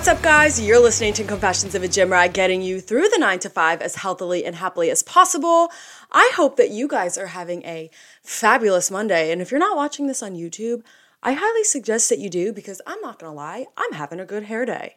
What's 0.00 0.08
up, 0.08 0.22
guys? 0.22 0.58
You're 0.58 0.80
listening 0.80 1.12
to 1.12 1.24
Confessions 1.24 1.74
of 1.74 1.82
a 1.82 1.88
Gym 1.88 2.10
Rat, 2.10 2.32
getting 2.32 2.62
you 2.62 2.80
through 2.80 3.10
the 3.10 3.18
nine 3.18 3.38
to 3.40 3.50
five 3.50 3.82
as 3.82 3.96
healthily 3.96 4.46
and 4.46 4.56
happily 4.56 4.90
as 4.90 5.02
possible. 5.02 5.70
I 6.10 6.32
hope 6.36 6.56
that 6.56 6.70
you 6.70 6.88
guys 6.88 7.18
are 7.18 7.26
having 7.26 7.62
a 7.64 7.90
fabulous 8.22 8.90
Monday. 8.90 9.30
And 9.30 9.42
if 9.42 9.50
you're 9.50 9.60
not 9.60 9.76
watching 9.76 10.06
this 10.06 10.22
on 10.22 10.32
YouTube, 10.32 10.84
I 11.22 11.34
highly 11.34 11.64
suggest 11.64 12.08
that 12.08 12.18
you 12.18 12.30
do 12.30 12.50
because 12.50 12.80
I'm 12.86 12.98
not 13.02 13.18
gonna 13.18 13.34
lie, 13.34 13.66
I'm 13.76 13.92
having 13.92 14.20
a 14.20 14.24
good 14.24 14.44
hair 14.44 14.64
day 14.64 14.96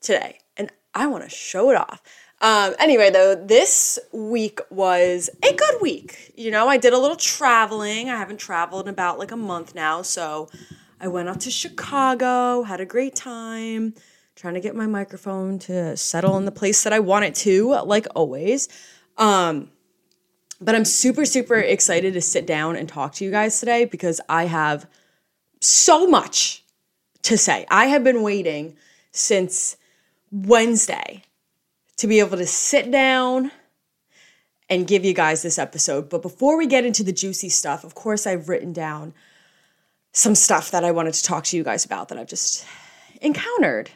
today 0.00 0.40
and 0.56 0.72
I 0.92 1.06
wanna 1.06 1.28
show 1.28 1.70
it 1.70 1.76
off. 1.76 2.02
Um, 2.40 2.74
anyway, 2.80 3.10
though, 3.10 3.36
this 3.36 3.96
week 4.10 4.58
was 4.70 5.30
a 5.44 5.54
good 5.54 5.80
week. 5.80 6.32
You 6.36 6.50
know, 6.50 6.66
I 6.66 6.78
did 6.78 6.92
a 6.92 6.98
little 6.98 7.16
traveling. 7.16 8.10
I 8.10 8.16
haven't 8.16 8.38
traveled 8.38 8.88
in 8.88 8.92
about 8.92 9.20
like 9.20 9.30
a 9.30 9.36
month 9.36 9.72
now, 9.72 10.02
so 10.02 10.48
I 11.00 11.06
went 11.06 11.28
out 11.28 11.40
to 11.42 11.50
Chicago, 11.50 12.62
had 12.62 12.80
a 12.80 12.86
great 12.86 13.14
time, 13.14 13.94
trying 14.36 14.54
to 14.54 14.60
get 14.60 14.76
my 14.76 14.86
microphone 14.86 15.58
to 15.58 15.96
settle 15.96 16.36
in 16.36 16.44
the 16.44 16.52
place 16.52 16.84
that 16.84 16.92
I 16.92 17.00
want 17.00 17.24
it 17.24 17.34
to, 17.36 17.74
like 17.84 18.06
always. 18.14 18.68
Um, 19.16 19.70
but 20.60 20.74
I'm 20.74 20.84
super, 20.84 21.24
super 21.24 21.56
excited 21.56 22.12
to 22.14 22.20
sit 22.20 22.46
down 22.46 22.76
and 22.76 22.86
talk 22.88 23.14
to 23.14 23.24
you 23.24 23.30
guys 23.30 23.58
today 23.58 23.86
because 23.86 24.20
I 24.28 24.44
have 24.44 24.86
so 25.60 26.06
much 26.06 26.62
to 27.22 27.38
say. 27.38 27.66
I 27.70 27.86
have 27.86 28.04
been 28.04 28.22
waiting 28.22 28.76
since 29.10 29.76
Wednesday 30.30 31.24
to 31.96 32.06
be 32.06 32.20
able 32.20 32.36
to 32.36 32.46
sit 32.46 32.90
down 32.90 33.50
and 34.68 34.86
give 34.86 35.04
you 35.04 35.14
guys 35.14 35.42
this 35.42 35.58
episode. 35.58 36.10
But 36.10 36.20
before 36.20 36.58
we 36.58 36.66
get 36.66 36.84
into 36.84 37.02
the 37.02 37.12
juicy 37.12 37.48
stuff, 37.48 37.84
of 37.84 37.94
course, 37.94 38.26
I've 38.26 38.50
written 38.50 38.74
down 38.74 39.14
some 40.12 40.34
stuff 40.34 40.70
that 40.72 40.84
I 40.84 40.90
wanted 40.90 41.14
to 41.14 41.22
talk 41.22 41.44
to 41.44 41.56
you 41.56 41.64
guys 41.64 41.84
about 41.86 42.08
that 42.08 42.18
I've 42.18 42.28
just 42.28 42.66
encountered 43.22 43.90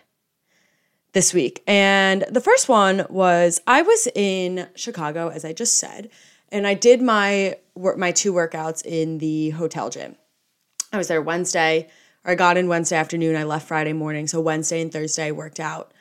this 1.12 1.34
week. 1.34 1.62
And 1.66 2.24
the 2.30 2.40
first 2.40 2.68
one 2.68 3.06
was 3.08 3.60
I 3.66 3.82
was 3.82 4.08
in 4.14 4.68
Chicago, 4.74 5.28
as 5.28 5.44
I 5.44 5.52
just 5.52 5.78
said, 5.78 6.10
and 6.50 6.66
I 6.66 6.74
did 6.74 7.02
my 7.02 7.56
my 7.96 8.12
two 8.12 8.32
workouts 8.32 8.84
in 8.84 9.18
the 9.18 9.50
hotel 9.50 9.90
gym. 9.90 10.16
I 10.92 10.98
was 10.98 11.08
there 11.08 11.22
Wednesday, 11.22 11.88
or 12.24 12.32
I 12.32 12.34
got 12.34 12.56
in 12.56 12.68
Wednesday 12.68 12.96
afternoon. 12.96 13.36
I 13.36 13.44
left 13.44 13.68
Friday 13.68 13.92
morning, 13.92 14.26
so 14.26 14.40
Wednesday 14.40 14.82
and 14.82 14.92
Thursday 14.92 15.28
I 15.28 15.32
worked 15.32 15.60
out. 15.60 15.92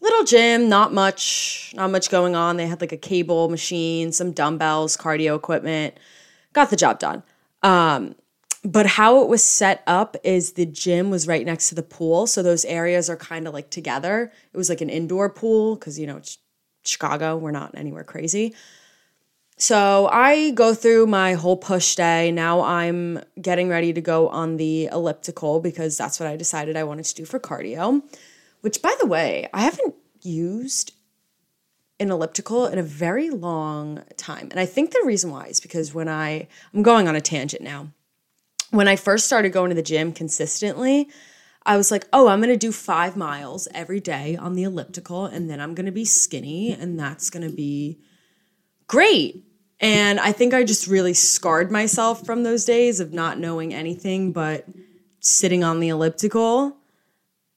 Little 0.00 0.24
gym, 0.24 0.68
not 0.68 0.94
much, 0.94 1.72
not 1.74 1.90
much 1.90 2.08
going 2.08 2.36
on. 2.36 2.56
They 2.56 2.66
had 2.66 2.80
like 2.80 2.92
a 2.92 2.96
cable 2.96 3.48
machine, 3.48 4.12
some 4.12 4.32
dumbbells, 4.32 4.96
cardio 4.96 5.36
equipment. 5.36 5.98
Got 6.52 6.70
the 6.70 6.76
job 6.76 6.98
done. 6.98 7.22
Um, 7.62 8.14
but 8.64 8.86
how 8.86 9.22
it 9.22 9.28
was 9.28 9.44
set 9.44 9.82
up 9.86 10.16
is 10.24 10.52
the 10.52 10.66
gym 10.66 11.10
was 11.10 11.28
right 11.28 11.46
next 11.46 11.68
to 11.68 11.74
the 11.74 11.82
pool. 11.82 12.26
So 12.26 12.42
those 12.42 12.64
areas 12.64 13.08
are 13.08 13.16
kind 13.16 13.46
of 13.46 13.54
like 13.54 13.70
together. 13.70 14.32
It 14.52 14.56
was 14.56 14.68
like 14.68 14.80
an 14.80 14.90
indoor 14.90 15.30
pool 15.30 15.76
because 15.76 15.98
you 15.98 16.06
know 16.06 16.16
it's 16.16 16.38
chicago. 16.84 17.36
We're 17.36 17.50
not 17.50 17.74
anywhere 17.76 18.04
crazy. 18.04 18.54
So 19.60 20.08
i 20.12 20.50
go 20.52 20.72
through 20.72 21.06
my 21.06 21.34
whole 21.34 21.56
push 21.56 21.94
day. 21.96 22.30
Now 22.30 22.62
i'm 22.62 23.20
getting 23.40 23.68
ready 23.68 23.92
to 23.92 24.00
go 24.00 24.28
on 24.28 24.56
the 24.56 24.86
elliptical 24.86 25.60
because 25.60 25.96
that's 25.96 26.20
what 26.20 26.28
i 26.28 26.36
decided 26.36 26.76
i 26.76 26.84
wanted 26.84 27.06
to 27.06 27.14
do 27.14 27.24
for 27.24 27.40
cardio 27.40 28.02
which 28.60 28.80
by 28.82 28.94
the 29.00 29.06
way 29.06 29.48
i 29.52 29.62
haven't 29.62 29.94
used 30.22 30.92
an 32.00 32.12
elliptical 32.12 32.66
in 32.66 32.78
a 32.78 32.82
very 32.82 33.30
long 33.30 34.04
time. 34.16 34.48
And 34.50 34.60
i 34.60 34.66
think 34.66 34.92
the 34.92 35.02
reason 35.04 35.30
why 35.30 35.46
is 35.46 35.58
because 35.58 35.92
when 35.92 36.08
i 36.08 36.46
i'm 36.72 36.84
going 36.84 37.08
on 37.08 37.16
a 37.16 37.20
tangent 37.20 37.62
now 37.62 37.88
when 38.70 38.88
I 38.88 38.96
first 38.96 39.26
started 39.26 39.52
going 39.52 39.70
to 39.70 39.74
the 39.74 39.82
gym 39.82 40.12
consistently, 40.12 41.08
I 41.64 41.76
was 41.76 41.90
like, 41.90 42.06
oh, 42.12 42.28
I'm 42.28 42.40
going 42.40 42.50
to 42.50 42.56
do 42.56 42.72
five 42.72 43.16
miles 43.16 43.68
every 43.74 44.00
day 44.00 44.36
on 44.36 44.54
the 44.54 44.62
elliptical, 44.62 45.26
and 45.26 45.50
then 45.50 45.60
I'm 45.60 45.74
going 45.74 45.86
to 45.86 45.92
be 45.92 46.04
skinny, 46.04 46.72
and 46.72 46.98
that's 46.98 47.30
going 47.30 47.48
to 47.48 47.54
be 47.54 47.98
great. 48.86 49.44
And 49.80 50.18
I 50.18 50.32
think 50.32 50.54
I 50.54 50.64
just 50.64 50.86
really 50.86 51.14
scarred 51.14 51.70
myself 51.70 52.24
from 52.24 52.42
those 52.42 52.64
days 52.64 53.00
of 53.00 53.12
not 53.12 53.38
knowing 53.38 53.72
anything 53.72 54.32
but 54.32 54.66
sitting 55.20 55.62
on 55.62 55.78
the 55.80 55.88
elliptical 55.88 56.76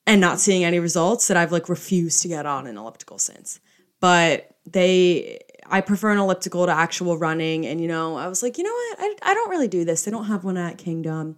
and 0.05 0.19
not 0.19 0.39
seeing 0.39 0.63
any 0.63 0.79
results 0.79 1.27
that 1.27 1.37
I've 1.37 1.51
like 1.51 1.69
refused 1.69 2.21
to 2.23 2.27
get 2.27 2.45
on 2.45 2.67
an 2.67 2.77
elliptical 2.77 3.17
since. 3.17 3.59
But 3.99 4.55
they 4.65 5.39
I 5.71 5.81
prefer 5.81 6.11
an 6.11 6.19
elliptical 6.19 6.65
to 6.65 6.71
actual 6.71 7.17
running. 7.17 7.65
And, 7.65 7.79
you 7.79 7.87
know, 7.87 8.17
I 8.17 8.27
was 8.27 8.43
like, 8.43 8.57
you 8.57 8.63
know 8.63 8.71
what? 8.71 8.97
I, 8.99 9.31
I 9.31 9.33
don't 9.33 9.49
really 9.49 9.69
do 9.69 9.85
this. 9.85 10.03
They 10.03 10.11
don't 10.11 10.25
have 10.25 10.43
one 10.43 10.57
at 10.57 10.77
Kingdom. 10.77 11.37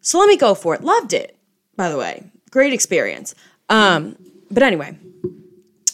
So 0.00 0.18
let 0.18 0.28
me 0.28 0.36
go 0.36 0.54
for 0.54 0.74
it. 0.74 0.82
Loved 0.82 1.12
it, 1.12 1.38
by 1.76 1.88
the 1.88 1.96
way. 1.96 2.30
Great 2.50 2.72
experience. 2.72 3.34
Um, 3.68 4.16
but 4.50 4.62
anyway, 4.62 4.98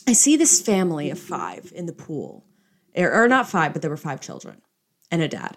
I 0.06 0.14
see 0.14 0.36
this 0.36 0.60
family 0.60 1.10
of 1.10 1.18
five 1.18 1.72
in 1.74 1.86
the 1.86 1.92
pool, 1.92 2.44
or, 2.96 3.12
or 3.12 3.28
not 3.28 3.48
five, 3.48 3.72
but 3.72 3.82
there 3.82 3.90
were 3.90 3.96
five 3.96 4.20
children 4.20 4.60
and 5.10 5.22
a 5.22 5.28
dad 5.28 5.56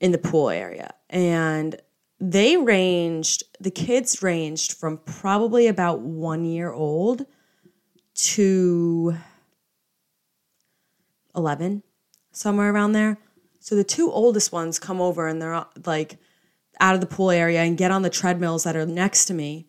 in 0.00 0.12
the 0.12 0.18
pool 0.18 0.50
area. 0.50 0.94
And 1.10 1.76
they 2.20 2.56
ranged, 2.56 3.44
the 3.60 3.70
kids 3.70 4.22
ranged 4.22 4.74
from 4.74 4.98
probably 4.98 5.66
about 5.66 6.00
one 6.00 6.44
year 6.44 6.72
old 6.72 7.26
to 8.14 9.16
11, 11.36 11.82
somewhere 12.30 12.72
around 12.72 12.92
there. 12.92 13.18
So 13.60 13.74
the 13.74 13.84
two 13.84 14.10
oldest 14.10 14.52
ones 14.52 14.78
come 14.78 15.00
over 15.00 15.28
and 15.28 15.40
they're 15.40 15.64
like 15.86 16.18
out 16.80 16.94
of 16.94 17.00
the 17.00 17.06
pool 17.06 17.30
area 17.30 17.62
and 17.62 17.78
get 17.78 17.90
on 17.90 18.02
the 18.02 18.10
treadmills 18.10 18.64
that 18.64 18.76
are 18.76 18.86
next 18.86 19.26
to 19.26 19.34
me, 19.34 19.68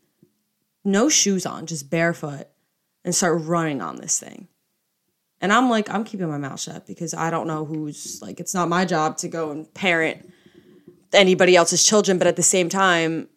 no 0.83 1.09
shoes 1.09 1.45
on, 1.45 1.65
just 1.65 1.89
barefoot, 1.89 2.47
and 3.05 3.13
start 3.13 3.41
running 3.43 3.81
on 3.81 3.97
this 3.97 4.19
thing. 4.19 4.47
And 5.41 5.51
I'm 5.51 5.69
like, 5.69 5.89
I'm 5.89 6.05
keeping 6.05 6.29
my 6.29 6.37
mouth 6.37 6.59
shut 6.59 6.87
because 6.87 7.13
I 7.13 7.29
don't 7.29 7.47
know 7.47 7.65
who's 7.65 8.21
like, 8.21 8.39
it's 8.39 8.53
not 8.53 8.69
my 8.69 8.85
job 8.85 9.17
to 9.17 9.27
go 9.27 9.51
and 9.51 9.71
parent 9.73 10.31
anybody 11.11 11.55
else's 11.55 11.83
children. 11.83 12.17
But 12.17 12.27
at 12.27 12.37
the 12.37 12.43
same 12.43 12.69
time, 12.69 13.27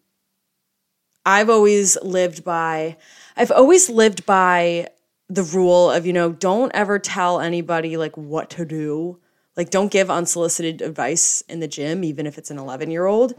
I've 1.27 1.51
always 1.51 2.01
lived 2.03 2.45
by, 2.45 2.97
I've 3.37 3.51
always 3.51 3.91
lived 3.91 4.25
by 4.25 4.89
the 5.29 5.43
rule 5.43 5.91
of, 5.91 6.07
you 6.07 6.13
know, 6.13 6.33
don't 6.33 6.71
ever 6.75 6.99
tell 6.99 7.41
anybody 7.41 7.97
like 7.97 8.17
what 8.17 8.51
to 8.51 8.65
do. 8.65 9.19
Like, 9.57 9.71
don't 9.71 9.91
give 9.91 10.11
unsolicited 10.11 10.83
advice 10.83 11.43
in 11.49 11.61
the 11.61 11.69
gym, 11.69 12.05
even 12.05 12.27
if 12.27 12.39
it's 12.39 12.51
an 12.51 12.59
11 12.59 12.91
year 12.91 13.07
old, 13.07 13.35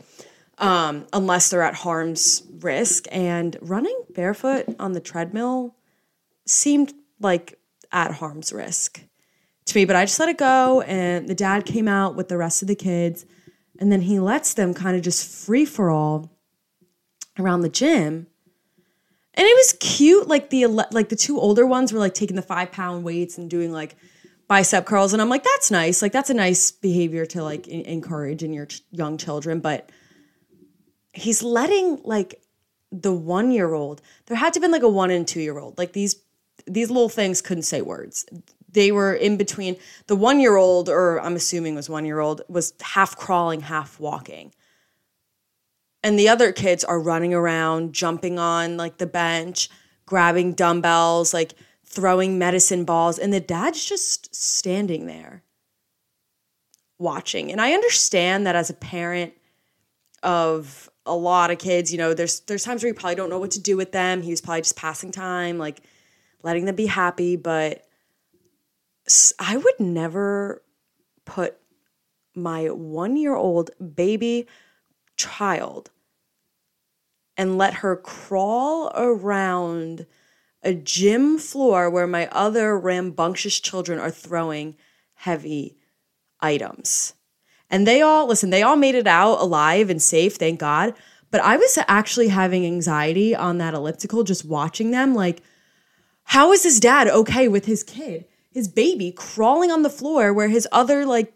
um, 0.57 1.05
unless 1.13 1.49
they're 1.49 1.61
at 1.61 1.75
harm's 1.75 2.43
risk. 2.59 3.05
And 3.11 3.55
running 3.61 3.97
barefoot 4.09 4.65
on 4.79 4.93
the 4.93 4.99
treadmill 4.99 5.75
seemed 6.45 6.93
like 7.19 7.59
at 7.91 8.11
harm's 8.11 8.51
risk 8.51 9.01
to 9.67 9.77
me, 9.77 9.85
but 9.85 9.95
I 9.95 10.05
just 10.05 10.19
let 10.19 10.29
it 10.29 10.37
go. 10.37 10.81
And 10.81 11.27
the 11.27 11.35
dad 11.35 11.65
came 11.65 11.87
out 11.87 12.15
with 12.15 12.29
the 12.29 12.37
rest 12.37 12.61
of 12.61 12.67
the 12.67 12.75
kids, 12.75 13.25
and 13.79 13.91
then 13.91 14.01
he 14.01 14.19
lets 14.19 14.53
them 14.53 14.73
kind 14.73 14.95
of 14.95 15.03
just 15.03 15.27
free 15.45 15.65
for 15.65 15.89
all 15.89 16.31
around 17.37 17.61
the 17.61 17.69
gym 17.69 18.27
and 19.37 19.45
it 19.45 19.55
was 19.55 19.77
cute. 19.79 20.27
Like 20.27 20.49
the 20.49 20.65
like 20.65 21.09
the 21.09 21.15
two 21.15 21.39
older 21.39 21.65
ones 21.65 21.93
were 21.93 21.99
like 21.99 22.15
taking 22.15 22.35
the 22.35 22.41
five 22.41 22.71
pound 22.71 23.03
weights 23.03 23.37
and 23.37 23.47
doing 23.49 23.71
like 23.71 23.95
bicep 24.47 24.85
curls, 24.85 25.13
and 25.13 25.21
I'm 25.21 25.29
like, 25.29 25.43
that's 25.43 25.69
nice. 25.69 26.01
Like 26.01 26.11
that's 26.11 26.31
a 26.31 26.33
nice 26.33 26.71
behavior 26.71 27.25
to 27.27 27.43
like 27.43 27.67
encourage 27.67 28.41
in 28.41 28.51
your 28.51 28.65
ch- 28.65 28.81
young 28.91 29.17
children. 29.17 29.59
But 29.59 29.91
he's 31.13 31.43
letting 31.43 32.01
like 32.03 32.41
the 32.91 33.13
one 33.13 33.51
year 33.51 33.73
old. 33.73 34.01
There 34.25 34.35
had 34.35 34.53
to 34.53 34.57
have 34.57 34.63
been 34.63 34.71
like 34.71 34.81
a 34.81 34.89
one 34.89 35.11
and 35.11 35.27
two 35.27 35.41
year 35.41 35.59
old. 35.59 35.77
Like 35.77 35.93
these 35.93 36.15
these 36.65 36.89
little 36.89 37.09
things 37.09 37.39
couldn't 37.39 37.63
say 37.63 37.83
words. 37.83 38.25
They 38.71 38.91
were 38.91 39.13
in 39.13 39.37
between. 39.37 39.77
The 40.07 40.15
one 40.15 40.39
year 40.39 40.55
old, 40.55 40.89
or 40.89 41.21
I'm 41.21 41.35
assuming 41.35 41.75
was 41.75 41.91
one 41.91 42.05
year 42.05 42.19
old, 42.19 42.41
was 42.49 42.73
half 42.81 43.15
crawling, 43.15 43.61
half 43.61 43.99
walking 43.99 44.51
and 46.07 46.17
the 46.17 46.29
other 46.29 46.53
kids 46.53 46.85
are 46.85 47.01
running 47.01 47.33
around, 47.33 47.91
jumping 47.91 48.39
on 48.39 48.77
like 48.77 48.97
the 48.97 49.05
bench, 49.05 49.69
grabbing 50.05 50.53
dumbbells, 50.53 51.33
like 51.33 51.53
throwing 51.83 52.39
medicine 52.39 52.85
balls, 52.85 53.19
and 53.19 53.33
the 53.33 53.41
dad's 53.41 53.83
just 53.83 54.33
standing 54.33 55.05
there 55.05 55.43
watching. 56.97 57.51
And 57.51 57.59
I 57.59 57.73
understand 57.73 58.47
that 58.47 58.55
as 58.55 58.69
a 58.69 58.73
parent 58.73 59.33
of 60.23 60.89
a 61.05 61.13
lot 61.13 61.51
of 61.51 61.57
kids, 61.57 61.91
you 61.91 61.97
know, 61.97 62.13
there's 62.13 62.39
there's 62.41 62.63
times 62.63 62.83
where 62.83 62.87
you 62.87 62.93
probably 62.93 63.15
don't 63.15 63.29
know 63.29 63.39
what 63.39 63.51
to 63.51 63.59
do 63.59 63.75
with 63.75 63.91
them. 63.91 64.21
He 64.21 64.31
was 64.31 64.39
probably 64.39 64.61
just 64.61 64.77
passing 64.77 65.11
time, 65.11 65.57
like 65.57 65.81
letting 66.41 66.63
them 66.63 66.75
be 66.75 66.85
happy, 66.85 67.35
but 67.35 67.83
I 69.39 69.57
would 69.57 69.79
never 69.81 70.63
put 71.25 71.57
my 72.33 72.63
1-year-old 72.63 73.71
baby 73.93 74.47
child 75.17 75.89
and 77.37 77.57
let 77.57 77.75
her 77.75 77.95
crawl 77.95 78.91
around 78.95 80.05
a 80.63 80.73
gym 80.73 81.37
floor 81.37 81.89
where 81.89 82.07
my 82.07 82.27
other 82.31 82.77
rambunctious 82.77 83.59
children 83.59 83.99
are 83.99 84.11
throwing 84.11 84.75
heavy 85.13 85.77
items. 86.39 87.13
And 87.69 87.85
they 87.85 88.01
all, 88.01 88.27
listen, 88.27 88.49
they 88.49 88.63
all 88.63 88.75
made 88.75 88.95
it 88.95 89.07
out 89.07 89.39
alive 89.39 89.89
and 89.89 90.01
safe, 90.01 90.35
thank 90.35 90.59
God. 90.59 90.93
But 91.29 91.41
I 91.41 91.57
was 91.57 91.77
actually 91.87 92.29
having 92.29 92.65
anxiety 92.65 93.35
on 93.35 93.57
that 93.57 93.73
elliptical 93.73 94.23
just 94.23 94.45
watching 94.45 94.91
them. 94.91 95.13
Like, 95.13 95.41
how 96.23 96.51
is 96.53 96.63
his 96.63 96.79
dad 96.79 97.07
okay 97.07 97.47
with 97.47 97.65
his 97.65 97.83
kid, 97.83 98.25
his 98.51 98.67
baby, 98.67 99.11
crawling 99.11 99.71
on 99.71 99.83
the 99.83 99.89
floor 99.89 100.33
where 100.33 100.47
his 100.47 100.67
other 100.71 101.05
like 101.05 101.33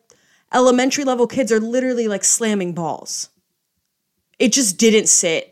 elementary 0.53 1.03
level 1.03 1.27
kids 1.27 1.51
are 1.51 1.59
literally 1.59 2.07
like 2.07 2.23
slamming 2.23 2.73
balls? 2.73 3.29
It 4.39 4.53
just 4.53 4.77
didn't 4.77 5.07
sit 5.07 5.50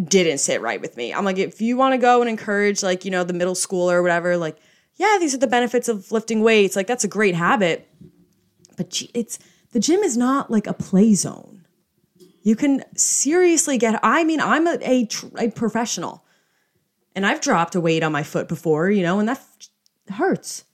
didn't 0.00 0.38
sit 0.38 0.60
right 0.60 0.80
with 0.80 0.96
me. 0.96 1.12
I'm 1.12 1.24
like, 1.24 1.38
if 1.38 1.60
you 1.60 1.76
want 1.76 1.92
to 1.92 1.98
go 1.98 2.20
and 2.20 2.30
encourage, 2.30 2.82
like, 2.82 3.04
you 3.04 3.10
know, 3.10 3.24
the 3.24 3.34
middle 3.34 3.54
school 3.54 3.90
or 3.90 4.02
whatever, 4.02 4.36
like, 4.36 4.56
yeah, 4.96 5.18
these 5.20 5.34
are 5.34 5.38
the 5.38 5.46
benefits 5.46 5.88
of 5.88 6.10
lifting 6.10 6.42
weights. 6.42 6.76
Like, 6.76 6.86
that's 6.86 7.04
a 7.04 7.08
great 7.08 7.34
habit. 7.34 7.88
But 8.76 9.02
it's 9.14 9.38
the 9.72 9.80
gym 9.80 10.00
is 10.00 10.16
not 10.16 10.50
like 10.50 10.66
a 10.66 10.72
play 10.72 11.14
zone. 11.14 11.66
You 12.42 12.56
can 12.56 12.84
seriously 12.96 13.78
get, 13.78 14.00
I 14.02 14.24
mean, 14.24 14.40
I'm 14.40 14.66
a, 14.66 14.78
a, 14.82 15.08
a 15.38 15.50
professional 15.50 16.24
and 17.14 17.26
I've 17.26 17.40
dropped 17.40 17.74
a 17.74 17.80
weight 17.80 18.02
on 18.02 18.12
my 18.12 18.22
foot 18.22 18.48
before, 18.48 18.90
you 18.90 19.02
know, 19.02 19.20
and 19.20 19.28
that 19.28 19.44
hurts. 20.10 20.64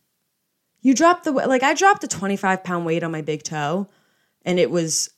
You 0.81 0.94
drop 0.94 1.25
the, 1.25 1.32
like, 1.32 1.62
I 1.62 1.75
dropped 1.75 2.05
a 2.05 2.09
25 2.09 2.64
pound 2.64 2.87
weight 2.87 3.03
on 3.03 3.11
my 3.11 3.21
big 3.21 3.43
toe 3.43 3.88
and 4.44 4.59
it 4.59 4.71
was 4.71 5.11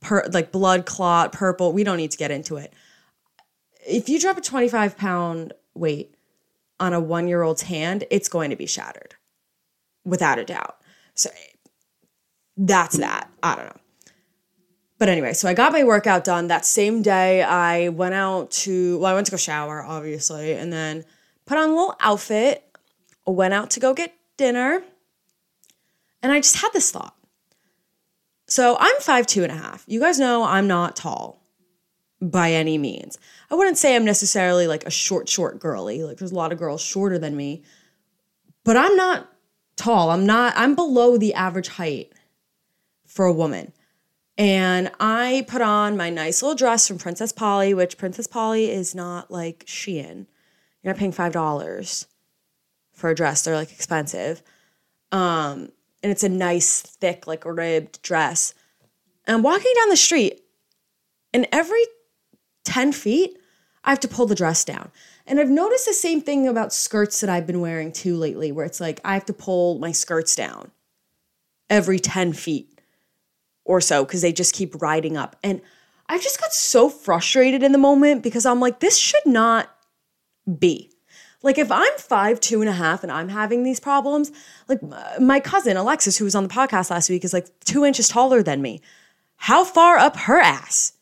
per, 0.00 0.24
like 0.32 0.52
blood 0.52 0.86
clot, 0.86 1.32
purple. 1.32 1.72
We 1.72 1.84
don't 1.84 1.96
need 1.96 2.12
to 2.12 2.18
get 2.18 2.30
into 2.30 2.56
it 2.56 2.72
if 3.86 4.08
you 4.08 4.20
drop 4.20 4.38
a 4.38 4.40
25 4.40 4.96
pound 4.96 5.52
weight 5.74 6.14
on 6.78 6.92
a 6.92 7.00
one 7.00 7.28
year 7.28 7.42
old's 7.42 7.62
hand, 7.62 8.04
it's 8.10 8.28
going 8.28 8.50
to 8.50 8.56
be 8.56 8.66
shattered 8.66 9.14
without 10.04 10.38
a 10.38 10.44
doubt. 10.44 10.76
So 11.14 11.30
that's 12.56 12.96
that. 12.98 13.30
I 13.42 13.56
don't 13.56 13.66
know. 13.66 13.80
But 14.98 15.08
anyway, 15.08 15.32
so 15.32 15.48
I 15.48 15.54
got 15.54 15.72
my 15.72 15.82
workout 15.82 16.24
done. 16.24 16.48
That 16.48 16.66
same 16.66 17.00
day, 17.00 17.42
I 17.42 17.88
went 17.88 18.14
out 18.14 18.50
to, 18.50 18.98
well, 18.98 19.10
I 19.10 19.14
went 19.14 19.26
to 19.26 19.30
go 19.30 19.38
shower, 19.38 19.82
obviously, 19.82 20.52
and 20.52 20.70
then 20.70 21.04
put 21.46 21.56
on 21.56 21.70
a 21.70 21.72
little 21.72 21.96
outfit, 22.00 22.62
went 23.26 23.54
out 23.54 23.70
to 23.70 23.80
go 23.80 23.94
get 23.94 24.14
dinner. 24.36 24.82
And 26.22 26.32
I 26.32 26.40
just 26.40 26.56
had 26.56 26.72
this 26.74 26.90
thought. 26.90 27.16
So 28.46 28.76
I'm 28.78 29.00
five 29.00 29.26
two 29.26 29.42
and 29.42 29.52
a 29.52 29.54
half. 29.54 29.84
You 29.86 30.00
guys 30.00 30.18
know 30.18 30.42
I'm 30.42 30.66
not 30.66 30.96
tall 30.96 31.39
by 32.20 32.52
any 32.52 32.78
means. 32.78 33.18
I 33.50 33.54
wouldn't 33.54 33.78
say 33.78 33.96
I'm 33.96 34.04
necessarily 34.04 34.66
like 34.66 34.84
a 34.84 34.90
short, 34.90 35.28
short 35.28 35.58
girly. 35.58 36.02
Like 36.02 36.18
there's 36.18 36.32
a 36.32 36.36
lot 36.36 36.52
of 36.52 36.58
girls 36.58 36.82
shorter 36.82 37.18
than 37.18 37.36
me, 37.36 37.62
but 38.64 38.76
I'm 38.76 38.94
not 38.96 39.28
tall. 39.76 40.10
I'm 40.10 40.26
not, 40.26 40.52
I'm 40.56 40.74
below 40.74 41.16
the 41.16 41.34
average 41.34 41.68
height 41.68 42.12
for 43.06 43.24
a 43.24 43.32
woman. 43.32 43.72
And 44.36 44.90
I 45.00 45.44
put 45.48 45.60
on 45.60 45.96
my 45.96 46.08
nice 46.10 46.42
little 46.42 46.56
dress 46.56 46.88
from 46.88 46.98
Princess 46.98 47.32
Polly, 47.32 47.74
which 47.74 47.98
Princess 47.98 48.26
Polly 48.26 48.70
is 48.70 48.94
not 48.94 49.30
like 49.30 49.64
Shein. 49.66 50.26
You're 50.82 50.94
not 50.94 50.96
paying 50.96 51.12
$5 51.12 52.06
for 52.92 53.10
a 53.10 53.14
dress. 53.14 53.42
They're 53.42 53.54
like 53.54 53.72
expensive. 53.72 54.42
Um, 55.12 55.72
and 56.02 56.10
it's 56.10 56.22
a 56.22 56.28
nice, 56.28 56.80
thick, 56.80 57.26
like 57.26 57.44
ribbed 57.44 58.00
dress. 58.02 58.54
And 59.26 59.36
I'm 59.36 59.42
walking 59.42 59.72
down 59.76 59.90
the 59.90 59.96
street, 59.96 60.40
and 61.32 61.46
every 61.52 61.84
10 62.70 62.92
feet, 62.92 63.36
I 63.82 63.90
have 63.90 64.00
to 64.00 64.08
pull 64.08 64.26
the 64.26 64.36
dress 64.36 64.64
down. 64.64 64.92
And 65.26 65.40
I've 65.40 65.50
noticed 65.50 65.86
the 65.86 65.92
same 65.92 66.20
thing 66.20 66.46
about 66.46 66.72
skirts 66.72 67.20
that 67.20 67.28
I've 67.28 67.46
been 67.46 67.60
wearing 67.60 67.92
too 67.92 68.16
lately, 68.16 68.52
where 68.52 68.64
it's 68.64 68.80
like 68.80 69.00
I 69.04 69.14
have 69.14 69.26
to 69.26 69.32
pull 69.32 69.78
my 69.80 69.90
skirts 69.90 70.36
down 70.36 70.70
every 71.68 71.98
10 71.98 72.32
feet 72.32 72.80
or 73.64 73.80
so 73.80 74.04
because 74.04 74.22
they 74.22 74.32
just 74.32 74.54
keep 74.54 74.80
riding 74.80 75.16
up. 75.16 75.34
And 75.42 75.60
I 76.08 76.18
just 76.18 76.40
got 76.40 76.52
so 76.52 76.88
frustrated 76.88 77.64
in 77.64 77.72
the 77.72 77.78
moment 77.78 78.22
because 78.22 78.46
I'm 78.46 78.60
like, 78.60 78.78
this 78.78 78.96
should 78.96 79.26
not 79.26 79.68
be. 80.58 80.92
Like 81.42 81.58
if 81.58 81.72
I'm 81.72 81.92
five, 81.98 82.38
two 82.38 82.60
and 82.60 82.68
a 82.68 82.72
half, 82.72 83.02
and 83.02 83.10
I'm 83.10 83.30
having 83.30 83.64
these 83.64 83.80
problems, 83.80 84.30
like 84.68 84.80
my 85.18 85.40
cousin 85.40 85.76
Alexis, 85.76 86.18
who 86.18 86.24
was 86.24 86.36
on 86.36 86.44
the 86.44 86.54
podcast 86.54 86.90
last 86.90 87.10
week, 87.10 87.24
is 87.24 87.32
like 87.32 87.48
two 87.64 87.84
inches 87.84 88.08
taller 88.08 88.42
than 88.42 88.62
me. 88.62 88.80
How 89.36 89.64
far 89.64 89.96
up 89.96 90.16
her 90.16 90.38
ass 90.38 90.92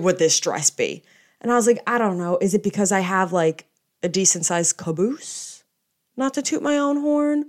would 0.00 0.18
this 0.18 0.38
dress 0.40 0.70
be? 0.70 1.02
And 1.40 1.52
I 1.52 1.56
was 1.56 1.66
like, 1.66 1.82
I 1.86 1.98
don't 1.98 2.18
know. 2.18 2.38
Is 2.40 2.54
it 2.54 2.62
because 2.62 2.90
I 2.90 3.00
have 3.00 3.32
like 3.32 3.66
a 4.02 4.08
decent 4.08 4.46
sized 4.46 4.76
caboose? 4.76 5.64
Not 6.16 6.34
to 6.34 6.42
toot 6.42 6.62
my 6.62 6.78
own 6.78 7.00
horn. 7.00 7.46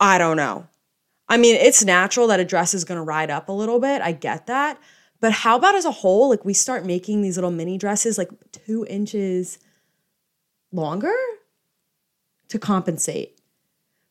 I 0.00 0.18
don't 0.18 0.36
know. 0.36 0.68
I 1.28 1.36
mean, 1.36 1.56
it's 1.56 1.84
natural 1.84 2.26
that 2.28 2.40
a 2.40 2.44
dress 2.44 2.74
is 2.74 2.84
going 2.84 2.98
to 2.98 3.04
ride 3.04 3.30
up 3.30 3.48
a 3.48 3.52
little 3.52 3.80
bit. 3.80 4.02
I 4.02 4.12
get 4.12 4.46
that. 4.46 4.78
But 5.20 5.32
how 5.32 5.56
about 5.56 5.74
as 5.74 5.84
a 5.84 5.90
whole, 5.90 6.28
like 6.28 6.44
we 6.44 6.52
start 6.52 6.84
making 6.84 7.22
these 7.22 7.36
little 7.36 7.50
mini 7.50 7.78
dresses 7.78 8.18
like 8.18 8.30
two 8.52 8.86
inches 8.88 9.58
longer 10.72 11.14
to 12.48 12.58
compensate 12.58 13.40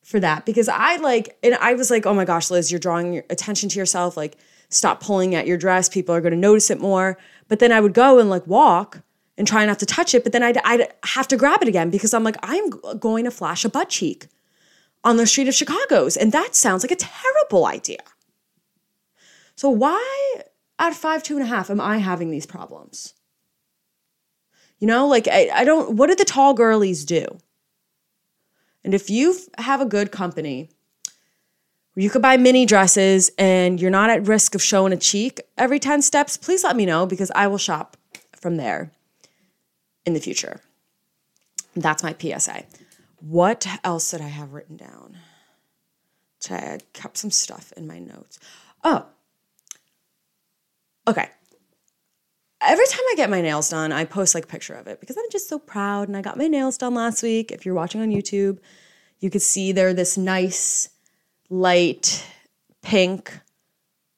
for 0.02 0.18
that? 0.20 0.44
Because 0.44 0.68
I 0.68 0.96
like, 0.96 1.38
and 1.42 1.54
I 1.54 1.74
was 1.74 1.90
like, 1.90 2.04
oh 2.04 2.14
my 2.14 2.24
gosh, 2.24 2.50
Liz, 2.50 2.70
you're 2.70 2.80
drawing 2.80 3.18
attention 3.30 3.68
to 3.70 3.78
yourself. 3.78 4.16
Like, 4.16 4.36
stop 4.74 5.00
pulling 5.00 5.34
at 5.34 5.46
your 5.46 5.56
dress. 5.56 5.88
People 5.88 6.14
are 6.14 6.20
going 6.20 6.32
to 6.32 6.38
notice 6.38 6.70
it 6.70 6.80
more. 6.80 7.16
But 7.48 7.58
then 7.58 7.72
I 7.72 7.80
would 7.80 7.94
go 7.94 8.18
and 8.18 8.28
like 8.28 8.46
walk 8.46 9.02
and 9.36 9.46
try 9.46 9.64
not 9.64 9.78
to 9.80 9.86
touch 9.86 10.14
it. 10.14 10.22
But 10.24 10.32
then 10.32 10.42
I'd, 10.42 10.58
I'd 10.64 10.92
have 11.04 11.28
to 11.28 11.36
grab 11.36 11.62
it 11.62 11.68
again 11.68 11.90
because 11.90 12.14
I'm 12.14 12.24
like, 12.24 12.36
I'm 12.42 12.70
going 12.98 13.24
to 13.24 13.30
flash 13.30 13.64
a 13.64 13.68
butt 13.68 13.88
cheek 13.88 14.26
on 15.02 15.16
the 15.16 15.26
street 15.26 15.48
of 15.48 15.54
Chicago's. 15.54 16.16
And 16.16 16.32
that 16.32 16.54
sounds 16.54 16.82
like 16.82 16.90
a 16.90 16.96
terrible 16.96 17.66
idea. 17.66 18.02
So 19.56 19.70
why 19.70 20.42
at 20.78 20.94
five, 20.94 21.22
two 21.22 21.34
and 21.34 21.44
a 21.44 21.48
half 21.48 21.70
am 21.70 21.80
I 21.80 21.98
having 21.98 22.30
these 22.30 22.46
problems? 22.46 23.14
You 24.80 24.88
know, 24.88 25.06
like 25.06 25.28
I, 25.28 25.50
I 25.54 25.64
don't, 25.64 25.96
what 25.96 26.08
did 26.08 26.18
the 26.18 26.24
tall 26.24 26.54
girlies 26.54 27.04
do? 27.04 27.26
And 28.82 28.92
if 28.92 29.08
you 29.08 29.36
have 29.58 29.80
a 29.80 29.86
good 29.86 30.12
company 30.12 30.70
you 31.96 32.10
could 32.10 32.22
buy 32.22 32.36
mini 32.36 32.66
dresses 32.66 33.30
and 33.38 33.80
you're 33.80 33.90
not 33.90 34.10
at 34.10 34.26
risk 34.26 34.54
of 34.54 34.62
showing 34.62 34.92
a 34.92 34.96
cheek 34.96 35.40
every 35.56 35.78
10 35.78 36.02
steps, 36.02 36.36
please 36.36 36.64
let 36.64 36.76
me 36.76 36.86
know 36.86 37.06
because 37.06 37.30
I 37.34 37.46
will 37.46 37.58
shop 37.58 37.96
from 38.40 38.56
there 38.56 38.90
in 40.04 40.12
the 40.12 40.20
future. 40.20 40.60
That's 41.76 42.02
my 42.02 42.14
PSA. 42.18 42.64
What 43.20 43.66
else 43.82 44.10
did 44.10 44.20
I 44.20 44.28
have 44.28 44.52
written 44.52 44.76
down? 44.76 45.16
I 46.50 46.80
kept 46.92 47.16
some 47.16 47.30
stuff 47.30 47.72
in 47.76 47.86
my 47.86 47.98
notes. 47.98 48.38
Oh, 48.82 49.06
okay. 51.08 51.30
Every 52.60 52.86
time 52.86 53.00
I 53.00 53.14
get 53.16 53.30
my 53.30 53.40
nails 53.40 53.70
done, 53.70 53.92
I 53.92 54.04
post 54.04 54.34
like 54.34 54.44
a 54.44 54.48
picture 54.48 54.74
of 54.74 54.86
it 54.86 55.00
because 55.00 55.16
I'm 55.16 55.30
just 55.30 55.48
so 55.48 55.58
proud. 55.58 56.08
And 56.08 56.16
I 56.16 56.22
got 56.22 56.36
my 56.36 56.48
nails 56.48 56.78
done 56.78 56.94
last 56.94 57.22
week. 57.22 57.50
If 57.50 57.64
you're 57.64 57.74
watching 57.74 58.00
on 58.00 58.10
YouTube, 58.10 58.58
you 59.20 59.30
could 59.30 59.42
see 59.42 59.72
they're 59.72 59.94
this 59.94 60.18
nice 60.18 60.90
light 61.54 62.26
pink 62.82 63.38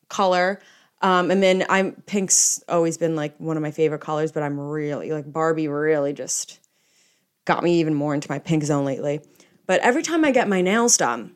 color. 0.08 0.60
Um, 1.02 1.30
and 1.30 1.42
then 1.42 1.64
I'm 1.68 1.92
pink's 2.06 2.62
always 2.68 2.96
been 2.96 3.14
like 3.14 3.38
one 3.38 3.56
of 3.56 3.62
my 3.62 3.70
favorite 3.70 4.00
colors, 4.00 4.32
but 4.32 4.42
I'm 4.42 4.58
really 4.58 5.12
like 5.12 5.30
Barbie 5.30 5.68
really 5.68 6.12
just 6.12 6.58
got 7.44 7.62
me 7.62 7.80
even 7.80 7.94
more 7.94 8.14
into 8.14 8.30
my 8.30 8.38
pink 8.38 8.64
zone 8.64 8.84
lately. 8.84 9.20
But 9.66 9.80
every 9.80 10.02
time 10.02 10.24
I 10.24 10.30
get 10.30 10.48
my 10.48 10.62
nails 10.62 10.96
done, 10.96 11.34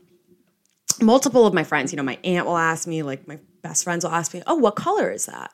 multiple 1.01 1.47
of 1.47 1.53
my 1.53 1.65
friends, 1.65 1.93
you 1.93 1.97
know, 1.97 2.03
my 2.03 2.19
aunt 2.25 2.47
will 2.47 2.57
ask 2.57 2.89
me, 2.89 3.03
like 3.03 3.29
my 3.29 3.39
best 3.63 3.85
friends 3.85 4.05
will 4.05 4.13
ask 4.13 4.33
me, 4.33 4.43
"Oh, 4.47 4.55
what 4.55 4.77
color 4.77 5.11
is 5.11 5.27
that?" 5.27 5.53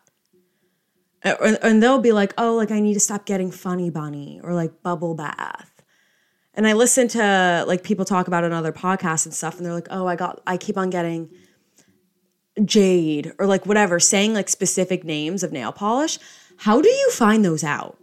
And 1.23 1.83
they'll 1.83 1.99
be 1.99 2.13
like, 2.13 2.33
"Oh, 2.39 2.55
like 2.55 2.71
I 2.71 2.79
need 2.79 2.95
to 2.95 3.01
stop 3.01 3.27
getting 3.27 3.51
funny 3.51 3.91
bunny 3.91 4.41
or 4.45 4.55
like 4.55 4.83
bubble 4.83 5.15
bath." 5.15 5.76
And 6.57 6.67
I 6.67 6.73
listen 6.73 7.07
to 7.09 7.65
like 7.69 7.85
people 7.85 8.05
talk 8.05 8.27
about 8.29 8.43
it 8.43 8.47
on 8.47 8.53
other 8.53 8.73
podcasts 8.73 9.27
and 9.27 9.35
stuff, 9.35 9.57
and 9.57 9.67
they're 9.67 9.75
like, 9.75 9.89
oh, 9.91 10.07
I 10.07 10.17
got, 10.17 10.41
I 10.47 10.57
keep 10.57 10.79
on 10.79 10.91
getting 10.91 11.31
jade 12.65 13.33
or 13.39 13.47
like 13.47 13.67
whatever, 13.67 14.01
saying 14.01 14.33
like 14.33 14.49
specific 14.49 15.05
names 15.05 15.43
of 15.43 15.53
nail 15.53 15.73
polish. 15.73 16.19
How 16.57 16.81
do 16.81 16.89
you 16.89 17.11
find 17.11 17.45
those 17.45 17.63
out? 17.63 17.99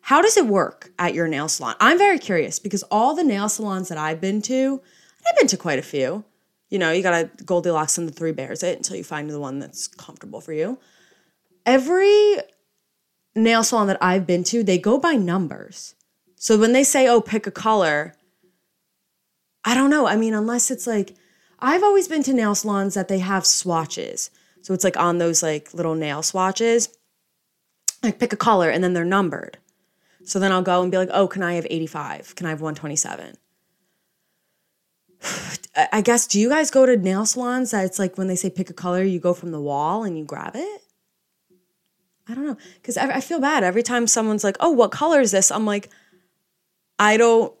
How 0.00 0.22
does 0.22 0.36
it 0.36 0.46
work 0.46 0.92
at 0.98 1.14
your 1.14 1.28
nail 1.28 1.48
salon? 1.48 1.76
I'm 1.80 1.98
very 1.98 2.18
curious 2.18 2.58
because 2.58 2.82
all 2.84 3.14
the 3.14 3.24
nail 3.24 3.48
salons 3.48 3.88
that 3.88 3.98
I've 3.98 4.20
been 4.20 4.42
to, 4.42 4.80
I've 5.28 5.36
been 5.36 5.46
to 5.48 5.56
quite 5.56 5.78
a 5.78 5.82
few. 5.82 6.24
You 6.70 6.78
know, 6.78 6.90
you 6.92 7.02
gotta 7.02 7.30
Goldilocks 7.44 7.98
and 7.98 8.08
the 8.08 8.12
three 8.12 8.32
bears 8.32 8.62
it 8.62 8.76
until 8.76 8.96
you 8.96 9.04
find 9.04 9.30
the 9.30 9.40
one 9.40 9.58
that's 9.58 9.88
comfortable 9.88 10.40
for 10.40 10.52
you. 10.52 10.78
Every 11.66 12.36
nail 13.34 13.62
salon 13.64 13.86
that 13.86 14.02
I've 14.02 14.26
been 14.26 14.44
to, 14.44 14.62
they 14.62 14.78
go 14.78 14.98
by 14.98 15.14
numbers. 15.14 15.94
So 16.44 16.58
when 16.58 16.74
they 16.74 16.84
say, 16.84 17.08
oh, 17.08 17.22
pick 17.22 17.46
a 17.46 17.50
color, 17.50 18.14
I 19.64 19.74
don't 19.74 19.88
know. 19.88 20.06
I 20.06 20.16
mean, 20.16 20.34
unless 20.34 20.70
it's 20.70 20.86
like, 20.86 21.16
I've 21.58 21.82
always 21.82 22.06
been 22.06 22.22
to 22.22 22.34
nail 22.34 22.54
salons 22.54 22.92
that 22.92 23.08
they 23.08 23.20
have 23.20 23.46
swatches. 23.46 24.30
So 24.60 24.74
it's 24.74 24.84
like 24.84 24.98
on 24.98 25.16
those 25.16 25.42
like 25.42 25.72
little 25.72 25.94
nail 25.94 26.22
swatches, 26.22 26.90
like 28.02 28.18
pick 28.18 28.34
a 28.34 28.36
color 28.36 28.68
and 28.68 28.84
then 28.84 28.92
they're 28.92 29.06
numbered. 29.06 29.56
So 30.24 30.38
then 30.38 30.52
I'll 30.52 30.60
go 30.60 30.82
and 30.82 30.90
be 30.92 30.98
like, 30.98 31.08
oh, 31.14 31.28
can 31.28 31.42
I 31.42 31.54
have 31.54 31.66
85? 31.70 32.36
Can 32.36 32.44
I 32.46 32.50
have 32.50 32.60
127? 32.60 33.38
I 35.92 36.02
guess, 36.02 36.26
do 36.26 36.38
you 36.38 36.50
guys 36.50 36.70
go 36.70 36.84
to 36.84 36.94
nail 36.94 37.24
salons 37.24 37.70
that 37.70 37.86
it's 37.86 37.98
like 37.98 38.18
when 38.18 38.26
they 38.26 38.36
say 38.36 38.50
pick 38.50 38.68
a 38.68 38.74
color, 38.74 39.02
you 39.02 39.18
go 39.18 39.32
from 39.32 39.50
the 39.50 39.62
wall 39.62 40.04
and 40.04 40.18
you 40.18 40.26
grab 40.26 40.56
it? 40.56 40.82
I 42.28 42.34
don't 42.34 42.44
know. 42.44 42.58
Because 42.74 42.98
I, 42.98 43.08
I 43.08 43.20
feel 43.22 43.40
bad 43.40 43.64
every 43.64 43.82
time 43.82 44.06
someone's 44.06 44.44
like, 44.44 44.58
oh, 44.60 44.72
what 44.72 44.90
color 44.90 45.22
is 45.22 45.30
this? 45.30 45.50
I'm 45.50 45.64
like, 45.64 45.88
I 46.98 47.16
don't 47.16 47.52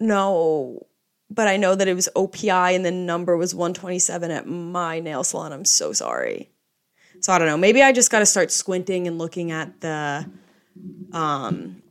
know. 0.00 0.86
But 1.30 1.46
I 1.46 1.56
know 1.56 1.74
that 1.74 1.86
it 1.86 1.94
was 1.94 2.08
OPI 2.16 2.74
and 2.74 2.84
the 2.84 2.90
number 2.90 3.36
was 3.36 3.54
127 3.54 4.30
at 4.30 4.46
my 4.46 4.98
nail 5.00 5.22
salon. 5.24 5.52
I'm 5.52 5.64
so 5.64 5.92
sorry. 5.92 6.50
So 7.20 7.32
I 7.32 7.38
don't 7.38 7.48
know. 7.48 7.58
Maybe 7.58 7.82
I 7.82 7.92
just 7.92 8.10
got 8.10 8.20
to 8.20 8.26
start 8.26 8.50
squinting 8.50 9.06
and 9.06 9.18
looking 9.18 9.50
at 9.50 9.80
the 9.80 10.26
um, 11.12 11.82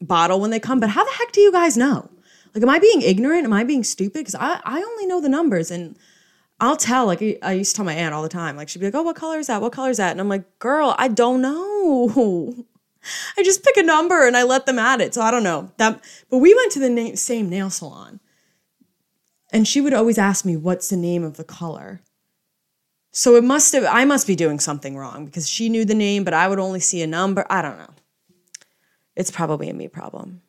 bottle 0.00 0.40
when 0.40 0.50
they 0.50 0.60
come. 0.60 0.80
But 0.80 0.90
how 0.90 1.04
the 1.04 1.12
heck 1.12 1.32
do 1.32 1.40
you 1.40 1.52
guys 1.52 1.76
know? 1.76 2.10
Like, 2.54 2.62
am 2.62 2.68
I 2.68 2.78
being 2.78 3.00
ignorant? 3.00 3.44
Am 3.44 3.52
I 3.52 3.64
being 3.64 3.84
stupid? 3.84 4.18
Because 4.18 4.34
I, 4.34 4.60
I 4.64 4.82
only 4.82 5.06
know 5.06 5.20
the 5.20 5.28
numbers 5.28 5.70
and 5.70 5.96
I'll 6.60 6.76
tell. 6.76 7.06
Like, 7.06 7.22
I 7.42 7.52
used 7.52 7.72
to 7.72 7.76
tell 7.76 7.84
my 7.84 7.94
aunt 7.94 8.14
all 8.14 8.22
the 8.22 8.28
time. 8.28 8.56
Like, 8.56 8.68
she'd 8.68 8.80
be 8.80 8.86
like, 8.86 8.94
oh, 8.94 9.02
what 9.02 9.16
color 9.16 9.38
is 9.38 9.46
that? 9.46 9.62
What 9.62 9.72
color 9.72 9.90
is 9.90 9.96
that? 9.96 10.10
And 10.10 10.20
I'm 10.20 10.28
like, 10.28 10.58
girl, 10.58 10.94
I 10.98 11.08
don't 11.08 11.40
know. 11.40 12.66
I 13.36 13.42
just 13.42 13.64
pick 13.64 13.76
a 13.76 13.82
number 13.82 14.26
and 14.26 14.36
I 14.36 14.42
let 14.42 14.66
them 14.66 14.78
at 14.78 15.00
it. 15.00 15.14
So 15.14 15.22
I 15.22 15.30
don't 15.30 15.42
know. 15.42 15.70
That, 15.76 16.02
but 16.30 16.38
we 16.38 16.54
went 16.54 16.72
to 16.72 16.80
the 16.80 16.90
na- 16.90 17.14
same 17.14 17.48
nail 17.48 17.70
salon. 17.70 18.20
And 19.52 19.68
she 19.68 19.80
would 19.80 19.92
always 19.92 20.18
ask 20.18 20.44
me, 20.44 20.56
what's 20.56 20.88
the 20.88 20.96
name 20.96 21.22
of 21.22 21.36
the 21.36 21.44
color? 21.44 22.00
So 23.10 23.36
it 23.36 23.44
must 23.44 23.74
have, 23.74 23.84
I 23.84 24.06
must 24.06 24.26
be 24.26 24.34
doing 24.34 24.58
something 24.58 24.96
wrong 24.96 25.26
because 25.26 25.48
she 25.48 25.68
knew 25.68 25.84
the 25.84 25.94
name, 25.94 26.24
but 26.24 26.32
I 26.32 26.48
would 26.48 26.58
only 26.58 26.80
see 26.80 27.02
a 27.02 27.06
number. 27.06 27.44
I 27.50 27.60
don't 27.60 27.76
know. 27.76 27.90
It's 29.14 29.30
probably 29.30 29.68
a 29.68 29.74
me 29.74 29.88
problem, 29.88 30.40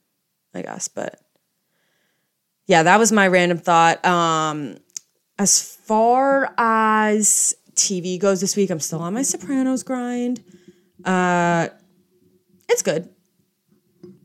I 0.53 0.61
guess. 0.61 0.87
But 0.87 1.19
yeah, 2.65 2.83
that 2.83 2.97
was 2.97 3.11
my 3.11 3.27
random 3.27 3.57
thought. 3.57 4.03
Um, 4.05 4.77
as 5.37 5.61
far 5.61 6.53
as 6.57 7.53
TV 7.75 8.17
goes 8.17 8.39
this 8.39 8.55
week, 8.55 8.69
I'm 8.69 8.79
still 8.79 9.01
on 9.01 9.13
my 9.13 9.23
Sopranos 9.23 9.83
grind. 9.83 10.41
Uh, 11.03 11.67
it's 12.73 12.83
good. 12.83 13.09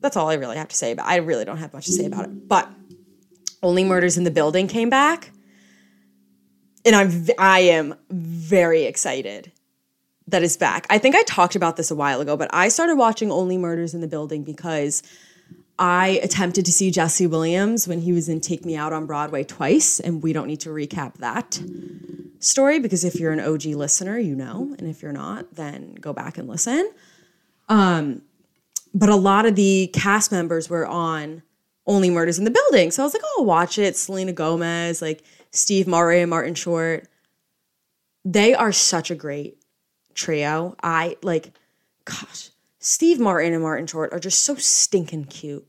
That's 0.01 0.17
all 0.17 0.29
I 0.29 0.35
really 0.35 0.57
have 0.57 0.69
to 0.69 0.77
say 0.77 0.91
about. 0.93 1.07
I 1.07 1.17
really 1.17 1.45
don't 1.45 1.59
have 1.59 1.73
much 1.73 1.87
to 1.87 1.93
say 1.93 2.07
about 2.07 2.25
it. 2.25 2.49
But 2.49 2.69
Only 3.63 3.85
Murders 3.85 4.19
in 4.19 4.25
the 4.25 4.31
Building 4.31 4.67
came 4.67 4.91
back 4.91 5.31
and 6.85 6.97
I'm 6.97 7.27
I 7.39 7.61
am 7.61 7.95
very 8.11 8.85
excited 8.85 9.53
that 10.27 10.43
is 10.43 10.57
back. 10.57 10.87
I 10.91 10.99
think 10.99 11.17
I 11.17 11.23
talked 11.23 11.57
about 11.57 11.77
this 11.77 11.91
a 11.91 11.95
while 11.95 12.21
ago, 12.21 12.37
but 12.37 12.53
I 12.53 12.69
started 12.69 12.97
watching 12.97 13.31
Only 13.31 13.57
Murders 13.57 13.95
in 13.95 14.01
the 14.01 14.09
Building 14.09 14.43
because 14.43 15.03
I 15.79 16.21
attempted 16.23 16.67
to 16.67 16.73
see 16.73 16.91
Jesse 16.91 17.27
Williams 17.27 17.89
when 17.89 18.01
he 18.01 18.13
was 18.13 18.29
in 18.29 18.41
Take 18.41 18.65
Me 18.65 18.77
Out 18.77 18.93
on 18.93 19.07
Broadway 19.07 19.45
twice, 19.45 20.01
and 20.01 20.23
we 20.23 20.33
don't 20.33 20.47
need 20.47 20.61
to 20.61 20.71
recap 20.71 21.15
that 21.15 21.61
story 22.41 22.79
because 22.79 23.05
if 23.05 23.17
you're 23.17 23.33
an 23.33 23.41
OG 23.41 23.65
listener, 23.67 24.19
you 24.19 24.35
know, 24.35 24.75
and 24.79 24.89
if 24.89 25.03
you're 25.03 25.13
not, 25.13 25.55
then 25.55 25.95
go 25.95 26.13
back 26.13 26.37
and 26.37 26.49
listen. 26.49 26.91
Um, 27.69 28.23
but 28.95 29.09
a 29.09 29.17
lot 29.17 29.47
of 29.47 29.55
the 29.55 29.91
cast 29.93 30.33
members 30.33 30.69
were 30.69 30.87
on 30.87 31.43
Only 31.87 32.11
Murders 32.11 32.39
in 32.39 32.45
the 32.45 32.51
Building, 32.51 32.91
so 32.91 33.03
I 33.03 33.07
was 33.07 33.15
like, 33.15 33.23
oh, 33.25 33.37
I'll 33.39 33.45
watch 33.45 33.79
it. 33.79 33.97
Selena 33.97 34.33
Gomez, 34.33 35.03
like 35.03 35.23
Steve 35.51 35.87
Murray 35.87 36.21
and 36.21 36.31
Martin 36.31 36.55
Short. 36.55 37.07
They 38.25 38.55
are 38.55 38.73
such 38.73 39.11
a 39.11 39.15
great 39.15 39.63
trio. 40.15 40.77
I 40.83 41.17
like, 41.23 41.53
gosh, 42.05 42.51
Steve 42.79 43.19
Martin 43.19 43.53
and 43.53 43.63
Martin 43.63 43.87
Short 43.87 44.13
are 44.13 44.19
just 44.19 44.43
so 44.43 44.55
stinking 44.55 45.25
cute. 45.25 45.69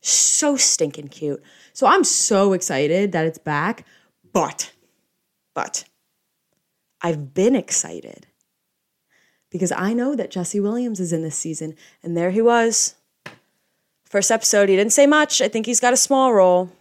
So 0.00 0.56
stinking 0.56 1.08
cute. 1.08 1.42
So 1.72 1.86
I'm 1.86 2.04
so 2.04 2.52
excited 2.52 3.12
that 3.12 3.26
it's 3.26 3.38
back. 3.38 3.86
But, 4.32 4.72
but, 5.54 5.84
I've 7.00 7.34
been 7.34 7.54
excited 7.54 8.26
because 9.54 9.70
I 9.70 9.92
know 9.92 10.16
that 10.16 10.32
Jesse 10.32 10.58
Williams 10.58 10.98
is 10.98 11.12
in 11.12 11.22
this 11.22 11.36
season. 11.36 11.76
And 12.02 12.16
there 12.16 12.32
he 12.32 12.42
was. 12.42 12.96
First 14.04 14.32
episode, 14.32 14.68
he 14.68 14.74
didn't 14.74 14.92
say 14.92 15.06
much. 15.06 15.40
I 15.40 15.46
think 15.46 15.66
he's 15.66 15.78
got 15.78 15.92
a 15.92 15.96
small 15.96 16.34
role. 16.34 16.72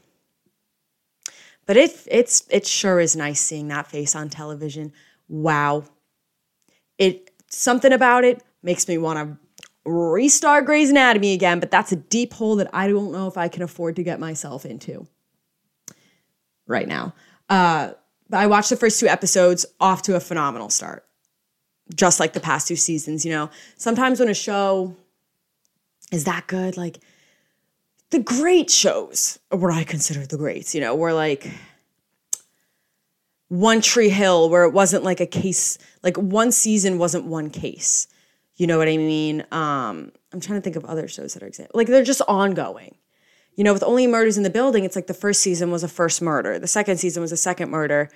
But 1.67 1.77
it 1.77 2.01
it's 2.07 2.47
it 2.49 2.65
sure 2.65 2.99
is 2.99 3.15
nice 3.15 3.39
seeing 3.39 3.67
that 3.67 3.85
face 3.85 4.15
on 4.15 4.27
television. 4.27 4.91
Wow. 5.29 5.83
It 6.97 7.29
something 7.47 7.93
about 7.93 8.23
it 8.23 8.41
makes 8.63 8.87
me 8.87 8.97
want 8.97 9.19
to 9.19 9.37
restart 9.87 10.65
Grey's 10.65 10.89
Anatomy 10.89 11.33
again, 11.33 11.59
but 11.59 11.69
that's 11.69 11.91
a 11.91 11.95
deep 11.95 12.33
hole 12.33 12.55
that 12.55 12.71
I 12.73 12.87
don't 12.87 13.11
know 13.11 13.27
if 13.27 13.37
I 13.37 13.49
can 13.49 13.61
afford 13.61 13.97
to 13.97 14.03
get 14.03 14.19
myself 14.19 14.65
into 14.65 15.05
right 16.65 16.87
now. 16.87 17.13
Uh, 17.49 17.91
but 18.31 18.39
I 18.39 18.47
watched 18.47 18.71
the 18.71 18.77
first 18.77 18.99
two 18.99 19.07
episodes 19.07 19.63
off 19.79 20.01
to 20.03 20.15
a 20.15 20.19
phenomenal 20.19 20.71
start, 20.71 21.05
just 21.95 22.19
like 22.19 22.33
the 22.33 22.39
past 22.39 22.67
two 22.67 22.75
seasons. 22.75 23.25
You 23.25 23.31
know, 23.31 23.49
sometimes 23.77 24.19
when 24.19 24.29
a 24.29 24.33
show 24.33 24.95
is 26.11 26.25
that 26.25 26.47
good, 26.47 26.77
like 26.77 26.99
the 28.11 28.19
great 28.19 28.69
shows, 28.69 29.39
or 29.49 29.57
what 29.57 29.73
I 29.73 29.83
consider 29.83 30.25
the 30.25 30.37
greats, 30.37 30.75
you 30.75 30.81
know, 30.81 30.95
were 30.95 31.13
like 31.13 31.49
One 33.47 33.81
Tree 33.81 34.09
Hill, 34.09 34.49
where 34.49 34.63
it 34.63 34.71
wasn't 34.71 35.03
like 35.03 35.19
a 35.19 35.25
case, 35.25 35.77
like 36.03 36.17
one 36.17 36.51
season 36.51 36.97
wasn't 36.97 37.25
one 37.25 37.49
case. 37.49 38.07
You 38.55 38.67
know 38.67 38.77
what 38.77 38.87
I 38.87 38.97
mean? 38.97 39.41
Um, 39.51 40.11
I'm 40.31 40.39
trying 40.39 40.59
to 40.59 40.61
think 40.61 40.75
of 40.75 40.85
other 40.85 41.07
shows 41.07 41.33
that 41.33 41.43
are. 41.43 41.49
Like 41.73 41.87
they're 41.87 42.03
just 42.03 42.21
ongoing. 42.27 42.95
You 43.55 43.63
know, 43.63 43.73
with 43.73 43.83
only 43.83 44.07
murders 44.07 44.37
in 44.37 44.43
the 44.43 44.49
building, 44.49 44.83
it's 44.83 44.95
like 44.95 45.07
the 45.07 45.13
first 45.13 45.41
season 45.41 45.71
was 45.71 45.83
a 45.83 45.87
first 45.87 46.21
murder, 46.21 46.57
the 46.59 46.67
second 46.67 46.97
season 46.97 47.21
was 47.21 47.31
a 47.31 47.37
second 47.37 47.69
murder. 47.69 48.09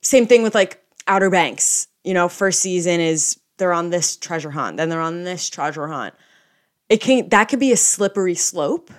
Same 0.00 0.26
thing 0.26 0.42
with 0.42 0.54
like 0.54 0.82
Outer 1.06 1.30
Banks. 1.30 1.88
You 2.04 2.14
know, 2.14 2.28
first 2.28 2.60
season 2.60 3.00
is 3.00 3.40
they're 3.56 3.72
on 3.72 3.90
this 3.90 4.16
treasure 4.16 4.50
hunt, 4.50 4.76
then 4.76 4.88
they're 4.88 5.00
on 5.00 5.24
this 5.24 5.48
treasure 5.48 5.88
hunt. 5.88 6.14
It 6.88 7.00
can 7.00 7.28
that 7.30 7.48
could 7.48 7.60
be 7.60 7.72
a 7.72 7.76
slippery 7.76 8.34
slope 8.34 8.90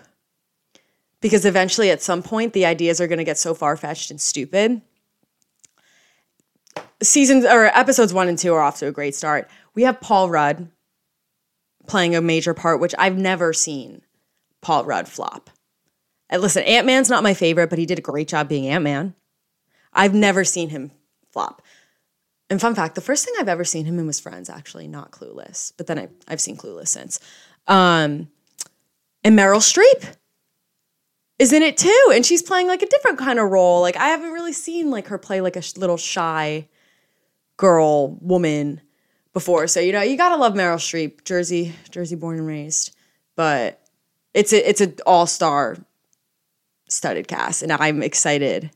because 1.22 1.46
eventually 1.46 1.92
at 1.92 2.02
some 2.02 2.24
point 2.24 2.54
the 2.54 2.66
ideas 2.66 3.00
are 3.00 3.08
going 3.08 3.20
to 3.20 3.24
get 3.24 3.38
so 3.38 3.54
far 3.54 3.78
fetched 3.78 4.12
and 4.12 4.20
stupid. 4.20 4.82
Seasons 7.02 7.46
or 7.46 7.66
episodes 7.66 8.14
one 8.14 8.28
and 8.28 8.38
two 8.38 8.54
are 8.54 8.62
off 8.62 8.80
to 8.80 8.88
a 8.88 8.92
great 8.92 9.16
start. 9.16 9.50
We 9.76 9.84
have 9.84 10.02
Paul 10.02 10.30
Rudd 10.30 10.70
playing 11.86 12.16
a 12.16 12.22
major 12.22 12.54
part, 12.54 12.80
which 12.80 12.96
I've 12.98 13.18
never 13.18 13.54
seen 13.54 14.02
Paul 14.62 14.86
Rudd 14.86 15.08
flop. 15.08 15.50
And 16.30 16.42
listen, 16.42 16.64
Ant 16.64 16.88
Man's 16.88 17.10
not 17.10 17.24
my 17.24 17.34
favorite, 17.34 17.70
but 17.70 17.80
he 17.80 17.86
did 17.86 18.00
a 18.00 18.04
great 18.04 18.28
job 18.28 18.50
being 18.50 18.68
Ant 18.68 18.84
Man. 18.84 19.14
I've 19.94 20.14
never 20.14 20.44
seen 20.44 20.70
him 20.70 20.92
flop. 21.32 21.62
And 22.50 22.62
fun 22.62 22.76
fact, 22.76 22.96
the 22.96 23.02
first 23.02 23.26
thing 23.26 23.34
I've 23.40 23.50
ever 23.50 23.64
seen 23.64 23.86
him 23.86 23.98
in 23.98 24.06
was 24.06 24.20
Friends, 24.20 24.50
actually, 24.50 24.88
not 24.88 25.12
Clueless. 25.12 25.74
But 25.78 25.88
then 25.88 25.98
I, 25.98 26.10
I've 26.28 26.42
seen 26.42 26.58
Clueless 26.58 26.90
since. 26.90 27.20
Um, 27.68 28.30
and 29.24 29.38
Meryl 29.38 29.60
Streep 29.60 30.16
is 31.40 31.52
in 31.52 31.62
it 31.62 31.78
too 31.78 32.12
and 32.14 32.26
she's 32.26 32.42
playing 32.42 32.68
like 32.68 32.82
a 32.82 32.88
different 32.88 33.18
kind 33.18 33.40
of 33.40 33.50
role 33.50 33.82
like 33.82 33.98
i 33.98 34.08
haven't 34.08 34.32
really 34.32 34.54
seen 34.54 34.90
like 34.90 35.08
her 35.08 35.18
play 35.18 35.42
like 35.42 35.56
a 35.56 35.62
sh- 35.62 35.78
little 35.78 35.98
shy 35.98 36.68
girl 37.58 38.16
woman 38.22 38.82
before 39.34 39.68
so 39.68 39.80
you 39.80 39.92
know 39.92 40.02
you 40.02 40.18
gotta 40.18 40.38
love 40.38 40.54
meryl 40.54 40.78
streep 40.78 41.24
jersey 41.24 41.74
jersey 41.92 42.16
born 42.16 42.38
and 42.38 42.48
raised 42.48 42.96
but 43.36 43.82
it's 44.34 44.54
a 44.54 44.70
it's 44.70 44.82
an 44.82 44.96
all-star 45.06 45.78
studded 46.88 47.28
cast 47.28 47.62
and 47.62 47.72
i'm 47.72 48.02
excited 48.02 48.72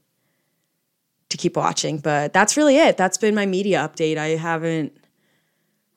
to 1.29 1.37
keep 1.37 1.55
watching 1.55 1.97
but 1.99 2.33
that's 2.33 2.57
really 2.57 2.77
it 2.77 2.97
that's 2.97 3.17
been 3.17 3.35
my 3.35 3.45
media 3.45 3.79
update 3.79 4.17
i 4.17 4.29
haven't 4.29 4.95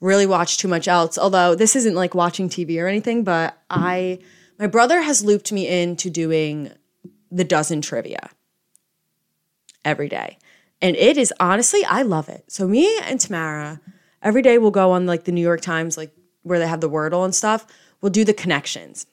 really 0.01 0.27
watched 0.27 0.61
too 0.61 0.69
much 0.69 0.87
else 0.87 1.17
although 1.17 1.55
this 1.55 1.75
isn't 1.75 1.95
like 1.95 2.15
watching 2.15 2.49
tv 2.49 2.81
or 2.83 2.87
anything 2.87 3.25
but 3.25 3.57
i 3.71 4.19
my 4.59 4.67
brother 4.67 5.01
has 5.01 5.25
looped 5.25 5.51
me 5.53 5.67
into 5.67 6.11
doing 6.11 6.71
the 7.33 7.45
dozen 7.45 7.81
trivia 7.81 8.31
every 9.85 10.09
day. 10.09 10.39
And 10.81 10.97
it 10.97 11.17
is 11.17 11.33
honestly, 11.41 11.85
I 11.85 12.03
love 12.03 12.29
it. 12.29 12.45
So 12.49 12.69
me 12.69 12.99
and 13.03 13.19
Tamara, 13.19 13.81
every 14.23 14.43
day 14.43 14.59
we'll 14.59 14.71
go 14.71 14.93
on 14.93 15.07
like 15.07 15.25
the 15.25 15.33
New 15.33 15.41
York 15.41 15.61
Times, 15.61 15.97
like 15.97 16.15
where 16.43 16.59
they 16.59 16.67
have 16.67 16.81
the 16.81 16.91
Wordle 16.91 17.25
and 17.25 17.35
stuff. 17.35 17.67
We'll 18.01 18.11
do 18.11 18.25
the 18.25 18.35
connections. 18.35 19.07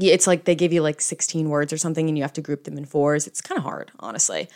It's 0.00 0.26
like 0.26 0.44
they 0.44 0.54
give 0.54 0.72
you 0.72 0.82
like 0.82 1.00
16 1.00 1.48
words 1.48 1.72
or 1.72 1.76
something 1.76 2.08
and 2.08 2.16
you 2.16 2.22
have 2.22 2.32
to 2.34 2.40
group 2.40 2.64
them 2.64 2.78
in 2.78 2.84
fours. 2.84 3.26
It's 3.26 3.40
kind 3.40 3.58
of 3.58 3.64
hard, 3.64 3.90
honestly. 3.98 4.48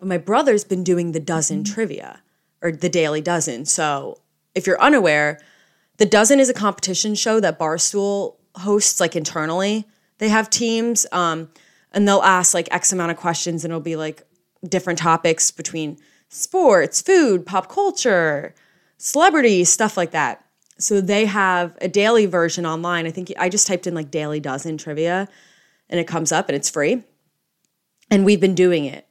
But 0.00 0.08
my 0.08 0.18
brother's 0.18 0.64
been 0.64 0.82
doing 0.82 1.12
the 1.12 1.20
dozen 1.20 1.62
trivia 1.62 2.22
or 2.62 2.72
the 2.72 2.88
daily 2.88 3.20
dozen. 3.20 3.66
So 3.66 4.18
if 4.54 4.66
you're 4.66 4.80
unaware, 4.80 5.38
the 5.98 6.06
dozen 6.06 6.40
is 6.40 6.48
a 6.48 6.54
competition 6.54 7.14
show 7.14 7.38
that 7.38 7.58
Barstool 7.58 8.36
hosts 8.56 8.98
like 8.98 9.14
internally. 9.14 9.86
They 10.16 10.30
have 10.30 10.48
teams 10.48 11.06
um, 11.12 11.50
and 11.92 12.08
they'll 12.08 12.22
ask 12.22 12.54
like 12.54 12.68
X 12.72 12.92
amount 12.92 13.10
of 13.10 13.18
questions 13.18 13.62
and 13.62 13.72
it'll 13.72 13.80
be 13.80 13.96
like 13.96 14.22
different 14.66 14.98
topics 14.98 15.50
between 15.50 15.98
sports, 16.30 17.02
food, 17.02 17.44
pop 17.44 17.68
culture, 17.68 18.54
celebrities, 18.96 19.70
stuff 19.70 19.98
like 19.98 20.12
that. 20.12 20.42
So 20.78 21.02
they 21.02 21.26
have 21.26 21.76
a 21.82 21.88
daily 21.88 22.24
version 22.24 22.64
online. 22.64 23.06
I 23.06 23.10
think 23.10 23.30
I 23.38 23.50
just 23.50 23.66
typed 23.66 23.86
in 23.86 23.94
like 23.94 24.10
daily 24.10 24.40
dozen 24.40 24.78
trivia 24.78 25.28
and 25.90 26.00
it 26.00 26.06
comes 26.06 26.32
up 26.32 26.48
and 26.48 26.56
it's 26.56 26.70
free. 26.70 27.02
And 28.10 28.24
we've 28.24 28.40
been 28.40 28.54
doing 28.54 28.86
it 28.86 29.06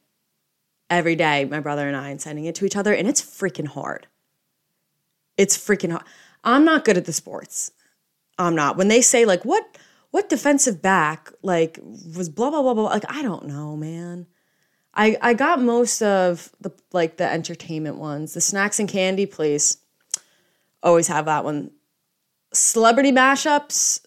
every 0.89 1.15
day, 1.15 1.46
my 1.46 1.60
brother 1.60 1.88
and 1.88 1.96
I, 1.96 2.10
and 2.10 2.22
sending 2.22 2.46
it 2.46 2.55
to 2.55 2.65
each 2.65 2.75
other. 2.75 2.93
And 2.93 3.08
it's 3.08 3.22
freaking 3.22 3.67
hard. 3.67 4.08
It's 5.38 5.58
freaking 5.58 5.91
hard. 5.91 6.05
I'm 6.43 6.65
not 6.65 6.86
good 6.86 6.98
at 6.98 7.05
the 7.05 7.13
sports. 7.13 7.72
I'm 8.38 8.55
not. 8.55 8.77
When 8.77 8.88
they 8.88 9.01
say, 9.01 9.25
like, 9.25 9.43
what 9.43 9.77
what 10.12 10.29
defensive 10.29 10.81
back 10.81 11.31
like 11.43 11.79
was 11.84 12.29
blah 12.29 12.50
blah 12.50 12.62
blah 12.62 12.74
blah 12.74 12.86
like 12.86 13.05
I 13.10 13.22
don't 13.22 13.46
know, 13.46 13.75
man. 13.75 14.27
I 14.93 15.17
I 15.22 15.34
got 15.34 15.62
most 15.62 16.01
of 16.01 16.51
the 16.60 16.72
like 16.91 17.17
the 17.17 17.29
entertainment 17.29 17.98
ones. 17.98 18.34
The 18.34 18.41
snacks 18.41 18.79
and 18.79 18.89
candy 18.89 19.25
place. 19.25 19.77
Always 20.81 21.08
have 21.08 21.25
that 21.25 21.43
one. 21.43 21.72
Celebrity 22.53 23.12
mashups. 23.12 24.01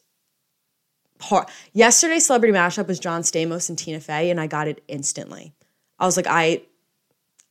Hard. 1.20 1.46
Yesterday, 1.72 2.18
celebrity 2.18 2.52
mashup 2.52 2.88
was 2.88 2.98
John 2.98 3.22
Stamos 3.22 3.68
and 3.68 3.78
Tina 3.78 4.00
Fey, 4.00 4.30
and 4.30 4.40
I 4.40 4.48
got 4.48 4.66
it 4.66 4.82
instantly. 4.88 5.54
I 6.00 6.06
was 6.06 6.16
like, 6.16 6.26
I 6.26 6.62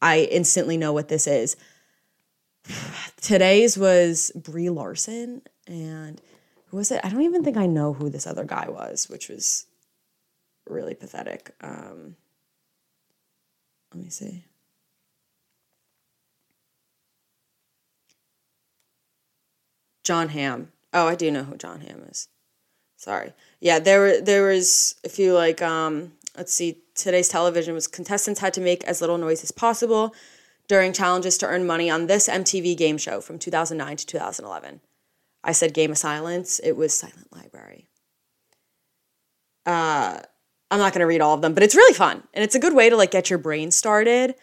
I 0.01 0.22
instantly 0.31 0.77
know 0.77 0.93
what 0.93 1.08
this 1.08 1.27
is. 1.27 1.55
Today's 3.22 3.77
was 3.77 4.31
Brie 4.36 4.70
Larson 4.70 5.41
and 5.67 6.22
who 6.67 6.77
was 6.77 6.91
it? 6.91 7.01
I 7.03 7.10
don't 7.10 7.22
even 7.22 7.43
think 7.43 7.58
I 7.58 7.65
know 7.65 7.93
who 7.93 8.10
this 8.10 8.25
other 8.25 8.46
guy 8.46 8.67
was, 8.70 9.10
which 9.10 9.29
was 9.29 9.65
really 10.67 10.96
pathetic. 10.96 11.53
Um, 11.62 12.15
let 13.93 14.03
me 14.03 14.10
see. 14.10 14.46
Jon 20.03 20.29
Hamm. 20.29 20.72
Oh, 20.93 21.08
I 21.08 21.15
do 21.15 21.29
know 21.29 21.43
who 21.43 21.58
Jon 21.58 21.81
Hamm 21.81 22.05
is. 22.10 22.27
Sorry. 22.98 23.34
Yeah, 23.60 23.79
there 23.79 24.00
were 24.00 24.22
there 24.22 24.48
was 24.48 24.96
a 25.03 25.10
few 25.10 25.34
like 25.34 25.62
um 25.62 26.13
let's 26.38 26.53
see, 26.53 26.77
today's 27.03 27.29
television 27.29 27.74
was 27.74 27.88
contestants 27.88 28.39
had 28.39 28.53
to 28.53 28.62
make 28.62 28.84
as 28.86 29.01
little 29.01 29.17
noise 29.17 29.43
as 29.43 29.51
possible 29.51 30.15
during 30.67 30.93
challenges 30.93 31.38
to 31.39 31.48
earn 31.48 31.65
money 31.65 31.89
on 31.89 32.08
this 32.08 32.29
MTV 32.29 32.77
game 32.77 32.98
show 32.98 33.20
from 33.20 33.38
2009 33.38 33.98
to 33.98 34.05
2011. 34.05 34.79
I 35.43 35.51
said 35.51 35.74
Game 35.74 35.91
of 35.91 35.98
Silence. 35.98 36.60
It 36.63 36.77
was 36.77 36.93
Silent 36.93 37.27
Library. 37.34 37.88
Uh, 39.65 40.20
I'm 40.70 40.79
not 40.79 40.93
going 40.93 41.01
to 41.01 41.08
read 41.08 41.22
all 41.22 41.34
of 41.34 41.41
them, 41.41 41.53
but 41.53 41.63
it's 41.63 41.75
really 41.75 41.93
fun 41.93 42.24
and 42.34 42.43
it's 42.43 42.55
a 42.55 42.60
good 42.60 42.74
way 42.74 42.89
to 42.89 42.96
like 42.96 43.12
get 43.12 43.29
your 43.29 43.39
brain 43.39 43.72
started 43.72 44.36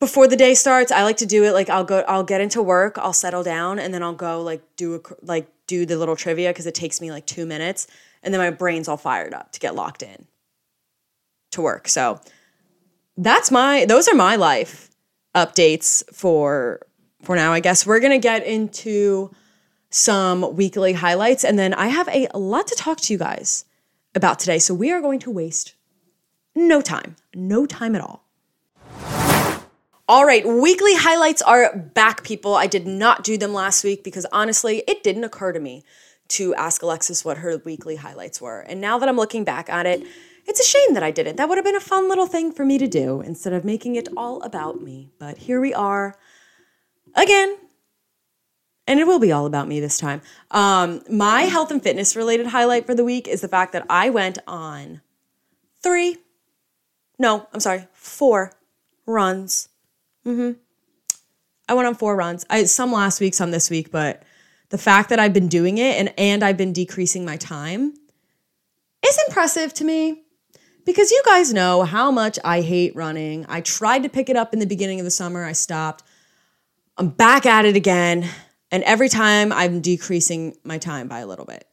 before 0.00 0.28
the 0.28 0.36
day 0.36 0.54
starts. 0.54 0.90
I 0.90 1.04
like 1.04 1.18
to 1.18 1.26
do 1.26 1.44
it 1.44 1.52
like 1.52 1.70
I'll 1.70 1.84
go, 1.84 2.04
I'll 2.08 2.24
get 2.24 2.40
into 2.40 2.62
work, 2.62 2.98
I'll 2.98 3.12
settle 3.12 3.42
down, 3.42 3.78
and 3.78 3.94
then 3.94 4.02
I'll 4.02 4.12
go 4.12 4.42
like 4.42 4.62
do 4.76 4.96
a 4.96 5.00
like 5.22 5.48
do 5.66 5.86
the 5.86 5.96
little 5.96 6.16
trivia 6.16 6.50
because 6.50 6.66
it 6.66 6.74
takes 6.74 7.00
me 7.00 7.10
like 7.10 7.26
two 7.26 7.46
minutes, 7.46 7.86
and 8.22 8.34
then 8.34 8.40
my 8.40 8.50
brain's 8.50 8.88
all 8.88 8.96
fired 8.96 9.32
up 9.32 9.52
to 9.52 9.60
get 9.60 9.74
locked 9.74 10.02
in 10.02 10.26
to 11.56 11.62
work. 11.62 11.88
So 11.88 12.20
that's 13.16 13.50
my 13.50 13.84
those 13.84 14.08
are 14.08 14.14
my 14.14 14.36
life 14.36 14.90
updates 15.34 16.02
for 16.14 16.80
for 17.22 17.36
now. 17.36 17.52
I 17.52 17.60
guess 17.60 17.86
we're 17.86 18.00
gonna 18.00 18.18
get 18.18 18.46
into 18.46 19.30
some 19.90 20.54
weekly 20.56 20.92
highlights. 20.92 21.44
And 21.44 21.58
then 21.58 21.74
I 21.74 21.88
have 21.88 22.08
a 22.08 22.28
lot 22.34 22.66
to 22.68 22.74
talk 22.74 23.00
to 23.02 23.12
you 23.12 23.18
guys 23.18 23.64
about 24.14 24.38
today. 24.38 24.58
So 24.58 24.74
we 24.74 24.90
are 24.90 25.00
going 25.00 25.20
to 25.20 25.30
waste 25.30 25.74
no 26.54 26.80
time, 26.80 27.16
no 27.34 27.66
time 27.66 27.94
at 27.94 28.00
all. 28.00 28.24
All 30.08 30.24
right, 30.24 30.46
weekly 30.46 30.94
highlights 30.94 31.42
are 31.42 31.76
back, 31.76 32.22
people. 32.22 32.54
I 32.54 32.68
did 32.68 32.86
not 32.86 33.24
do 33.24 33.36
them 33.36 33.52
last 33.52 33.82
week 33.82 34.04
because 34.04 34.24
honestly, 34.30 34.84
it 34.86 35.02
didn't 35.02 35.24
occur 35.24 35.52
to 35.52 35.58
me 35.58 35.82
to 36.28 36.54
ask 36.54 36.82
Alexis 36.82 37.24
what 37.24 37.38
her 37.38 37.58
weekly 37.64 37.96
highlights 37.96 38.40
were. 38.40 38.60
And 38.60 38.80
now 38.80 38.98
that 38.98 39.08
I'm 39.08 39.16
looking 39.16 39.44
back 39.44 39.68
at 39.68 39.84
it, 39.84 40.06
it's 40.46 40.60
a 40.60 40.64
shame 40.64 40.94
that 40.94 41.02
I 41.02 41.10
didn't. 41.10 41.36
That 41.36 41.48
would 41.48 41.58
have 41.58 41.64
been 41.64 41.76
a 41.76 41.80
fun 41.80 42.08
little 42.08 42.26
thing 42.26 42.52
for 42.52 42.64
me 42.64 42.78
to 42.78 42.86
do 42.86 43.20
instead 43.20 43.52
of 43.52 43.64
making 43.64 43.96
it 43.96 44.08
all 44.16 44.42
about 44.42 44.80
me. 44.80 45.10
But 45.18 45.38
here 45.38 45.60
we 45.60 45.74
are 45.74 46.16
again 47.14 47.56
and 48.86 49.00
it 49.00 49.06
will 49.06 49.18
be 49.18 49.32
all 49.32 49.46
about 49.46 49.68
me 49.68 49.80
this 49.80 49.98
time. 49.98 50.22
Um, 50.50 51.02
my 51.10 51.42
health 51.42 51.70
and 51.70 51.82
fitness 51.82 52.14
related 52.14 52.46
highlight 52.46 52.86
for 52.86 52.94
the 52.94 53.04
week 53.04 53.26
is 53.26 53.40
the 53.40 53.48
fact 53.48 53.72
that 53.72 53.84
I 53.90 54.10
went 54.10 54.38
on 54.46 55.00
three, 55.82 56.18
no, 57.18 57.48
I'm 57.52 57.60
sorry, 57.60 57.86
four 57.92 58.52
runs. 59.06 59.68
Mm-hmm. 60.24 60.52
I 61.68 61.74
went 61.74 61.88
on 61.88 61.94
four 61.94 62.14
runs. 62.14 62.46
I 62.48 62.64
some 62.64 62.92
last 62.92 63.20
week, 63.20 63.34
some 63.34 63.50
this 63.50 63.70
week, 63.70 63.90
but 63.90 64.22
the 64.68 64.78
fact 64.78 65.08
that 65.10 65.18
I've 65.18 65.32
been 65.32 65.48
doing 65.48 65.78
it 65.78 65.98
and 65.98 66.12
and 66.16 66.44
I've 66.44 66.56
been 66.56 66.72
decreasing 66.72 67.24
my 67.24 67.36
time 67.36 67.94
is 69.04 69.18
impressive 69.26 69.74
to 69.74 69.84
me 69.84 70.22
because 70.86 71.10
you 71.10 71.20
guys 71.26 71.52
know 71.52 71.82
how 71.82 72.10
much 72.10 72.38
I 72.44 72.62
hate 72.62 72.96
running. 72.96 73.44
I 73.48 73.60
tried 73.60 74.04
to 74.04 74.08
pick 74.08 74.30
it 74.30 74.36
up 74.36 74.54
in 74.54 74.60
the 74.60 74.66
beginning 74.66 75.00
of 75.00 75.04
the 75.04 75.10
summer, 75.10 75.44
I 75.44 75.52
stopped. 75.52 76.04
I'm 76.96 77.10
back 77.10 77.44
at 77.44 77.66
it 77.66 77.76
again. 77.76 78.26
And 78.70 78.82
every 78.84 79.08
time 79.08 79.52
I'm 79.52 79.80
decreasing 79.80 80.56
my 80.64 80.78
time 80.78 81.08
by 81.08 81.18
a 81.18 81.26
little 81.26 81.44
bit. 81.44 81.66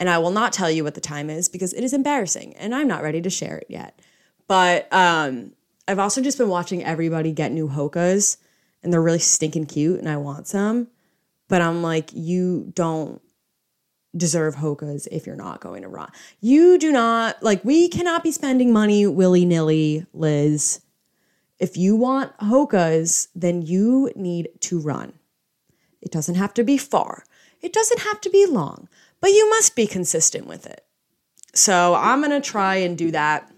And 0.00 0.08
I 0.08 0.18
will 0.18 0.30
not 0.30 0.52
tell 0.52 0.70
you 0.70 0.82
what 0.84 0.94
the 0.94 1.00
time 1.00 1.28
is 1.28 1.48
because 1.48 1.72
it 1.72 1.84
is 1.84 1.92
embarrassing 1.92 2.54
and 2.56 2.74
I'm 2.74 2.88
not 2.88 3.02
ready 3.02 3.20
to 3.20 3.30
share 3.30 3.58
it 3.58 3.66
yet. 3.68 4.00
But 4.48 4.92
um, 4.92 5.52
I've 5.86 5.98
also 5.98 6.22
just 6.22 6.38
been 6.38 6.48
watching 6.48 6.84
everybody 6.84 7.32
get 7.32 7.52
new 7.52 7.68
Hokas 7.68 8.38
and 8.82 8.92
they're 8.92 9.02
really 9.02 9.18
stinking 9.18 9.66
cute 9.66 9.98
and 9.98 10.08
I 10.08 10.16
want 10.16 10.48
some. 10.48 10.88
But 11.48 11.62
I'm 11.62 11.82
like, 11.82 12.10
you 12.12 12.72
don't 12.74 13.20
deserve 14.16 14.56
Hokas 14.56 15.08
if 15.10 15.26
you're 15.26 15.36
not 15.36 15.60
going 15.60 15.82
to 15.82 15.88
run. 15.88 16.10
You 16.40 16.78
do 16.78 16.92
not, 16.92 17.42
like, 17.42 17.64
we 17.64 17.88
cannot 17.88 18.22
be 18.22 18.32
spending 18.32 18.72
money 18.72 19.06
willy 19.06 19.44
nilly, 19.44 20.06
Liz. 20.12 20.82
If 21.58 21.76
you 21.76 21.96
want 21.96 22.36
Hokas, 22.38 23.28
then 23.34 23.62
you 23.62 24.10
need 24.14 24.48
to 24.60 24.78
run. 24.80 25.14
It 26.00 26.10
doesn't 26.10 26.34
have 26.34 26.52
to 26.54 26.64
be 26.64 26.76
far, 26.76 27.24
it 27.60 27.72
doesn't 27.72 28.00
have 28.00 28.20
to 28.22 28.30
be 28.30 28.44
long, 28.46 28.88
but 29.20 29.30
you 29.30 29.48
must 29.50 29.76
be 29.76 29.86
consistent 29.86 30.46
with 30.46 30.66
it. 30.66 30.84
So 31.54 31.94
I'm 31.94 32.20
going 32.20 32.30
to 32.32 32.40
try 32.40 32.76
and 32.76 32.98
do 32.98 33.10
that, 33.12 33.50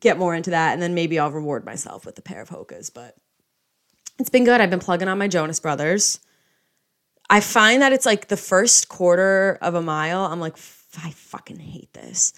get 0.00 0.18
more 0.18 0.34
into 0.34 0.50
that, 0.50 0.74
and 0.74 0.82
then 0.82 0.94
maybe 0.94 1.18
I'll 1.18 1.32
reward 1.32 1.64
myself 1.64 2.06
with 2.06 2.18
a 2.18 2.22
pair 2.22 2.40
of 2.40 2.50
Hokas. 2.50 2.92
But 2.92 3.16
it's 4.18 4.30
been 4.30 4.44
good. 4.44 4.60
I've 4.60 4.70
been 4.70 4.78
plugging 4.78 5.08
on 5.08 5.18
my 5.18 5.28
Jonas 5.28 5.60
Brothers. 5.60 6.20
I 7.28 7.40
find 7.40 7.82
that 7.82 7.92
it's 7.92 8.06
like 8.06 8.28
the 8.28 8.36
first 8.36 8.88
quarter 8.88 9.58
of 9.60 9.74
a 9.74 9.82
mile, 9.82 10.26
I'm 10.26 10.40
like, 10.40 10.56
I 11.02 11.10
fucking 11.10 11.58
hate 11.58 11.92
this. 11.92 12.32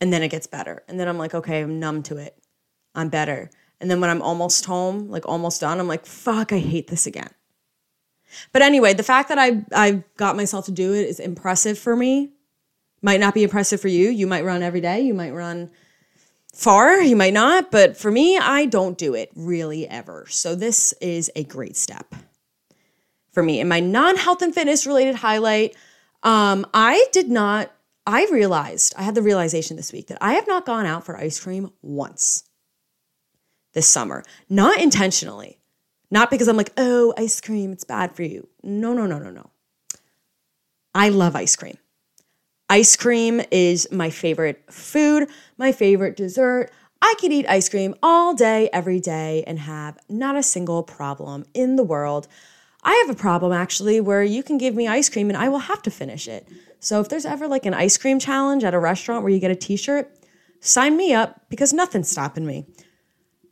And 0.00 0.12
then 0.12 0.22
it 0.22 0.28
gets 0.28 0.46
better. 0.46 0.84
And 0.88 0.98
then 0.98 1.08
I'm 1.08 1.18
like, 1.18 1.34
okay, 1.34 1.60
I'm 1.60 1.80
numb 1.80 2.02
to 2.04 2.18
it. 2.18 2.36
I'm 2.94 3.08
better. 3.08 3.50
And 3.80 3.90
then 3.90 4.00
when 4.00 4.10
I'm 4.10 4.22
almost 4.22 4.64
home, 4.64 5.08
like 5.08 5.26
almost 5.26 5.60
done, 5.60 5.80
I'm 5.80 5.88
like, 5.88 6.06
fuck, 6.06 6.52
I 6.52 6.58
hate 6.58 6.88
this 6.88 7.06
again. 7.06 7.30
But 8.52 8.62
anyway, 8.62 8.94
the 8.94 9.02
fact 9.02 9.28
that 9.30 9.38
I 9.38 9.64
I 9.72 10.04
got 10.16 10.36
myself 10.36 10.66
to 10.66 10.72
do 10.72 10.92
it 10.92 11.08
is 11.08 11.18
impressive 11.18 11.78
for 11.78 11.96
me. 11.96 12.32
Might 13.00 13.20
not 13.20 13.34
be 13.34 13.42
impressive 13.42 13.80
for 13.80 13.88
you. 13.88 14.10
You 14.10 14.26
might 14.26 14.44
run 14.44 14.62
every 14.62 14.80
day. 14.80 15.00
You 15.00 15.14
might 15.14 15.30
run 15.30 15.70
far. 16.52 17.00
You 17.00 17.16
might 17.16 17.32
not. 17.32 17.70
But 17.70 17.96
for 17.96 18.10
me, 18.10 18.36
I 18.36 18.66
don't 18.66 18.98
do 18.98 19.14
it 19.14 19.30
really 19.34 19.88
ever. 19.88 20.26
So 20.28 20.54
this 20.54 20.92
is 21.00 21.30
a 21.34 21.44
great 21.44 21.76
step 21.76 22.14
for 23.38 23.42
me. 23.44 23.60
And 23.60 23.68
my 23.68 23.78
non-health 23.78 24.42
and 24.42 24.52
fitness 24.52 24.84
related 24.84 25.14
highlight, 25.14 25.76
um, 26.24 26.66
I 26.74 27.06
did 27.12 27.28
not. 27.30 27.70
I 28.04 28.26
realized 28.32 28.94
I 28.98 29.02
had 29.02 29.14
the 29.14 29.22
realization 29.22 29.76
this 29.76 29.92
week 29.92 30.08
that 30.08 30.18
I 30.20 30.32
have 30.32 30.48
not 30.48 30.66
gone 30.66 30.86
out 30.86 31.06
for 31.06 31.16
ice 31.16 31.38
cream 31.38 31.70
once 31.80 32.42
this 33.74 33.86
summer, 33.86 34.24
not 34.48 34.80
intentionally. 34.80 35.60
Not 36.10 36.32
because 36.32 36.48
I'm 36.48 36.56
like, 36.56 36.72
oh, 36.76 37.14
ice 37.16 37.40
cream, 37.40 37.70
it's 37.70 37.84
bad 37.84 38.16
for 38.16 38.24
you. 38.24 38.48
No, 38.64 38.92
no, 38.92 39.06
no, 39.06 39.20
no, 39.20 39.30
no. 39.30 39.50
I 40.92 41.10
love 41.10 41.36
ice 41.36 41.54
cream. 41.54 41.76
Ice 42.68 42.96
cream 42.96 43.40
is 43.52 43.86
my 43.92 44.10
favorite 44.10 44.64
food, 44.72 45.28
my 45.58 45.70
favorite 45.70 46.16
dessert. 46.16 46.72
I 47.00 47.14
could 47.20 47.30
eat 47.30 47.46
ice 47.48 47.68
cream 47.68 47.94
all 48.02 48.34
day, 48.34 48.68
every 48.72 48.98
day, 48.98 49.44
and 49.46 49.60
have 49.60 49.96
not 50.08 50.34
a 50.34 50.42
single 50.42 50.82
problem 50.82 51.44
in 51.54 51.76
the 51.76 51.84
world. 51.84 52.26
I 52.88 53.04
have 53.06 53.14
a 53.14 53.20
problem 53.20 53.52
actually 53.52 54.00
where 54.00 54.22
you 54.22 54.42
can 54.42 54.56
give 54.56 54.74
me 54.74 54.88
ice 54.88 55.10
cream 55.10 55.28
and 55.28 55.36
I 55.36 55.50
will 55.50 55.58
have 55.58 55.82
to 55.82 55.90
finish 55.90 56.26
it. 56.26 56.48
So 56.80 57.02
if 57.02 57.10
there's 57.10 57.26
ever 57.26 57.46
like 57.46 57.66
an 57.66 57.74
ice 57.74 57.98
cream 57.98 58.18
challenge 58.18 58.64
at 58.64 58.72
a 58.72 58.78
restaurant 58.78 59.22
where 59.22 59.30
you 59.30 59.40
get 59.40 59.50
a 59.50 59.54
t 59.54 59.76
shirt, 59.76 60.10
sign 60.60 60.96
me 60.96 61.12
up 61.12 61.42
because 61.50 61.74
nothing's 61.74 62.08
stopping 62.08 62.46
me. 62.46 62.64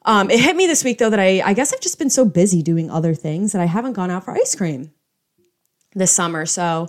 Um, 0.06 0.30
it 0.30 0.40
hit 0.40 0.56
me 0.56 0.66
this 0.66 0.82
week 0.82 0.96
though 0.96 1.10
that 1.10 1.20
I 1.20 1.42
I 1.44 1.52
guess 1.52 1.74
I've 1.74 1.82
just 1.82 1.98
been 1.98 2.08
so 2.08 2.24
busy 2.24 2.62
doing 2.62 2.90
other 2.90 3.12
things 3.12 3.52
that 3.52 3.60
I 3.60 3.66
haven't 3.66 3.92
gone 3.92 4.10
out 4.10 4.24
for 4.24 4.30
ice 4.30 4.54
cream 4.54 4.90
this 5.94 6.12
summer. 6.12 6.46
So 6.46 6.88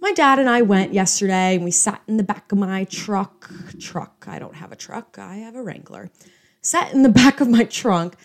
my 0.00 0.10
dad 0.14 0.40
and 0.40 0.50
I 0.50 0.62
went 0.62 0.94
yesterday 0.94 1.54
and 1.54 1.62
we 1.62 1.70
sat 1.70 2.02
in 2.08 2.16
the 2.16 2.24
back 2.24 2.50
of 2.50 2.58
my 2.58 2.82
truck. 2.90 3.48
Truck. 3.78 4.24
I 4.26 4.40
don't 4.40 4.56
have 4.56 4.72
a 4.72 4.76
truck. 4.76 5.16
I 5.16 5.36
have 5.36 5.54
a 5.54 5.62
Wrangler. 5.62 6.10
Sat 6.60 6.92
in 6.92 7.04
the 7.04 7.08
back 7.22 7.40
of 7.40 7.46
my 7.46 7.62
trunk 7.62 8.16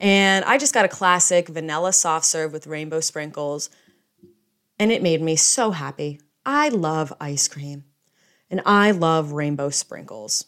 and 0.00 0.44
I 0.44 0.58
just 0.58 0.74
got 0.74 0.84
a 0.84 0.88
classic 0.88 1.48
vanilla 1.48 1.92
soft 1.92 2.24
serve 2.24 2.52
with 2.52 2.66
rainbow 2.66 3.00
sprinkles. 3.00 3.70
And 4.78 4.92
it 4.92 5.02
made 5.02 5.20
me 5.20 5.34
so 5.34 5.72
happy. 5.72 6.20
I 6.46 6.68
love 6.68 7.12
ice 7.20 7.48
cream 7.48 7.84
and 8.50 8.62
I 8.64 8.92
love 8.92 9.32
rainbow 9.32 9.70
sprinkles. 9.70 10.46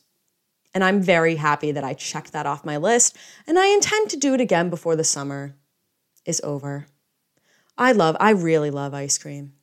And 0.72 0.84
I'm 0.84 1.02
very 1.02 1.34
happy 1.34 1.72
that 1.72 1.82
I 1.82 1.94
checked 1.94 2.32
that 2.32 2.46
off 2.46 2.64
my 2.64 2.76
list. 2.76 3.16
And 3.46 3.58
I 3.58 3.66
intend 3.66 4.10
to 4.10 4.16
do 4.16 4.34
it 4.34 4.40
again 4.40 4.70
before 4.70 4.94
the 4.94 5.02
summer 5.02 5.56
is 6.24 6.40
over. 6.44 6.86
I 7.76 7.90
love, 7.92 8.16
I 8.20 8.30
really 8.30 8.70
love 8.70 8.94
ice 8.94 9.18
cream. 9.18 9.54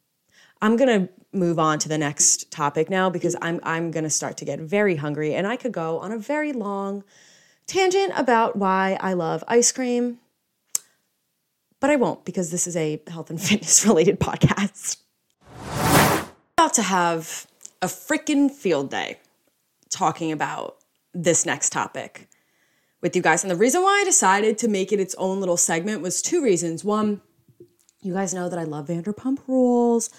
I'm 0.62 0.76
to 1.08 1.10
move 1.32 1.60
on 1.60 1.80
to 1.80 1.89
the 1.89 1.97
next 1.97 2.52
topic 2.52 2.89
now 2.89 3.10
because 3.10 3.38
I'm, 3.41 3.62
I'm 3.63 3.91
to 4.04 4.10
start 4.10 4.38
to 4.38 4.45
get 4.45 4.60
very 4.60 4.97
hungry. 4.97 5.34
And 5.34 5.47
I 5.47 5.56
could 5.56 5.71
go 5.71 6.00
on 6.00 6.12
a 6.12 6.17
very 6.17 6.52
long 6.52 7.04
tangent 7.67 8.13
about 8.15 8.56
why 8.56 8.97
I 8.99 9.13
love 9.13 9.43
ice 9.47 9.71
cream. 9.71 10.19
But 11.80 11.91
I 11.91 11.95
won't 11.95 12.25
because 12.25 12.49
this 12.49 12.65
is 12.65 12.75
a 12.75 13.01
health 13.08 13.30
and 13.30 13.39
fitness 13.49 13.86
related 13.86 14.19
podcast. 14.19 14.97
About 16.58 16.73
to 16.73 16.82
have 16.82 17.45
a 17.82 17.88
freaking 17.88 18.49
field 18.49 18.89
day 18.89 19.19
talking 19.89 20.32
about 20.32 20.77
this 21.13 21.45
next 21.45 21.71
topic 21.71 22.27
with 23.01 23.15
you 23.15 23.21
guys. 23.21 23.43
And 23.43 23.51
the 23.51 23.56
reason 23.56 23.84
why 23.84 23.99
I 24.01 24.03
decided 24.03 24.58
to 24.60 24.67
make 24.67 24.91
it 24.91 24.99
its 24.99 25.15
own 25.15 25.39
little 25.39 25.58
segment 25.58 26.01
was 26.01 26.21
two 26.21 26.41
reasons. 26.41 26.84
One, 26.84 27.21
you 28.01 28.13
guys 28.13 28.34
know 28.34 28.49
that 28.49 28.58
I 28.58 28.63
love 28.63 28.88
Vanderpump 28.88 29.39
Rules. 29.47 30.10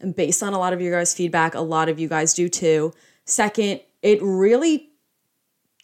And 0.00 0.14
based 0.14 0.42
on 0.42 0.52
a 0.52 0.58
lot 0.58 0.72
of 0.72 0.80
your 0.80 0.92
guys' 0.92 1.14
feedback, 1.14 1.54
a 1.54 1.60
lot 1.60 1.88
of 1.88 1.98
you 2.00 2.08
guys 2.08 2.34
do 2.34 2.48
too. 2.48 2.92
Second, 3.24 3.80
it 4.02 4.18
really 4.20 4.90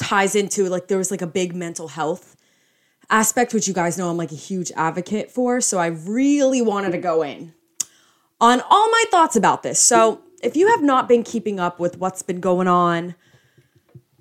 ties 0.00 0.34
into 0.34 0.68
like 0.68 0.88
there 0.88 0.98
was 0.98 1.10
like 1.10 1.22
a 1.22 1.26
big 1.26 1.54
mental 1.54 1.88
health 1.88 2.36
aspect, 3.08 3.54
which 3.54 3.68
you 3.68 3.74
guys 3.74 3.98
know 3.98 4.10
I'm 4.10 4.16
like 4.16 4.32
a 4.32 4.36
huge 4.36 4.72
advocate 4.74 5.30
for. 5.30 5.60
So 5.60 5.78
I 5.78 5.86
really 5.86 6.62
wanted 6.62 6.92
to 6.92 6.98
go 6.98 7.22
in 7.22 7.54
on 8.40 8.62
all 8.68 8.90
my 8.90 9.04
thoughts 9.10 9.36
about 9.36 9.62
this. 9.62 9.78
So 9.78 10.22
if 10.42 10.56
you 10.56 10.68
have 10.68 10.82
not 10.82 11.06
been 11.06 11.22
keeping 11.22 11.60
up 11.60 11.78
with 11.78 11.98
what's 11.98 12.22
been 12.22 12.40
going 12.40 12.66
on 12.66 13.14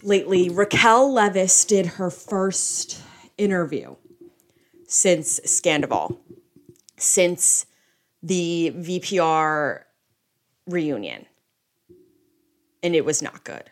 lately, 0.04 0.50
Raquel 0.50 1.10
Leviss 1.10 1.68
did 1.68 1.86
her 1.86 2.10
first 2.10 3.02
interview 3.38 3.96
since 4.88 5.40
Scandoval, 5.42 6.18
since 6.98 7.66
the 8.22 8.74
VPR 8.76 9.84
reunion. 10.68 11.26
And 12.84 12.96
it 12.96 13.06
was 13.06 13.22
not 13.22 13.44
good. 13.44 13.70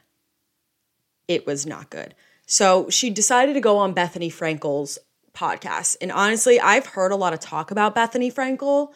It 1.27 1.45
was 1.45 1.65
not 1.65 1.89
good. 1.89 2.15
So 2.45 2.89
she 2.89 3.09
decided 3.09 3.53
to 3.53 3.61
go 3.61 3.77
on 3.77 3.93
Bethenny 3.93 4.31
Frankel's 4.31 4.97
podcast. 5.33 5.97
And 6.01 6.11
honestly, 6.11 6.59
I've 6.59 6.87
heard 6.87 7.11
a 7.11 7.17
lot 7.17 7.33
of 7.33 7.39
talk 7.39 7.71
about 7.71 7.95
Bethenny 7.95 8.33
Frankel 8.33 8.93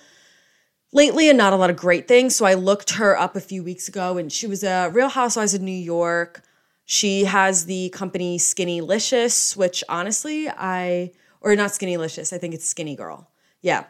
lately 0.94 1.30
and 1.30 1.38
not 1.38 1.54
a 1.54 1.58
lot 1.58 1.70
of 1.70 1.76
great 1.76 2.08
things. 2.08 2.36
So 2.36 2.46
I 2.46 2.54
looked 2.54 2.92
her 2.92 3.18
up 3.18 3.36
a 3.36 3.42
few 3.42 3.64
weeks 3.64 3.88
ago 3.88 4.18
and 4.18 4.32
she 4.32 4.48
was 4.48 4.64
a 4.64 4.90
Real 4.90 5.10
Housewives 5.10 5.54
of 5.54 5.62
New 5.62 5.72
York. 5.72 6.44
She 6.86 7.26
has 7.26 7.66
the 7.66 7.90
company 7.90 8.38
Skinnylicious, 8.38 9.56
which 9.56 9.84
honestly, 9.88 10.50
I, 10.50 11.12
or 11.42 11.56
not 11.56 11.72
Skinnylicious, 11.72 12.34
I 12.34 12.38
think 12.38 12.54
it's 12.54 12.68
Skinny 12.68 12.96
Girl. 12.96 13.30
Yeah. 13.62 13.86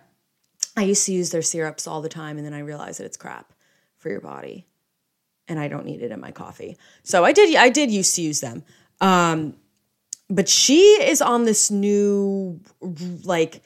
I 0.76 0.84
used 0.84 1.06
to 1.06 1.14
use 1.14 1.30
their 1.30 1.42
syrups 1.42 1.86
all 1.86 2.02
the 2.02 2.10
time 2.10 2.38
and 2.38 2.46
then 2.46 2.54
I 2.54 2.60
realized 2.60 3.00
that 3.00 3.06
it's 3.06 3.18
crap 3.18 3.54
for 3.98 4.10
your 4.10 4.22
body 4.22 4.66
and 5.52 5.60
I 5.60 5.68
don't 5.68 5.86
need 5.86 6.02
it 6.02 6.12
in 6.12 6.20
my 6.22 6.32
coffee. 6.32 6.78
So 7.04 7.26
I 7.26 7.34
did 7.34 7.54
I 7.56 7.70
did 7.70 7.92
used 7.92 8.16
to 8.16 8.22
use 8.22 8.40
them. 8.40 8.64
Um, 9.02 9.56
but 10.30 10.48
she 10.48 10.80
is 11.04 11.22
on 11.22 11.44
this 11.44 11.70
new 11.70 12.62
like 13.26 13.62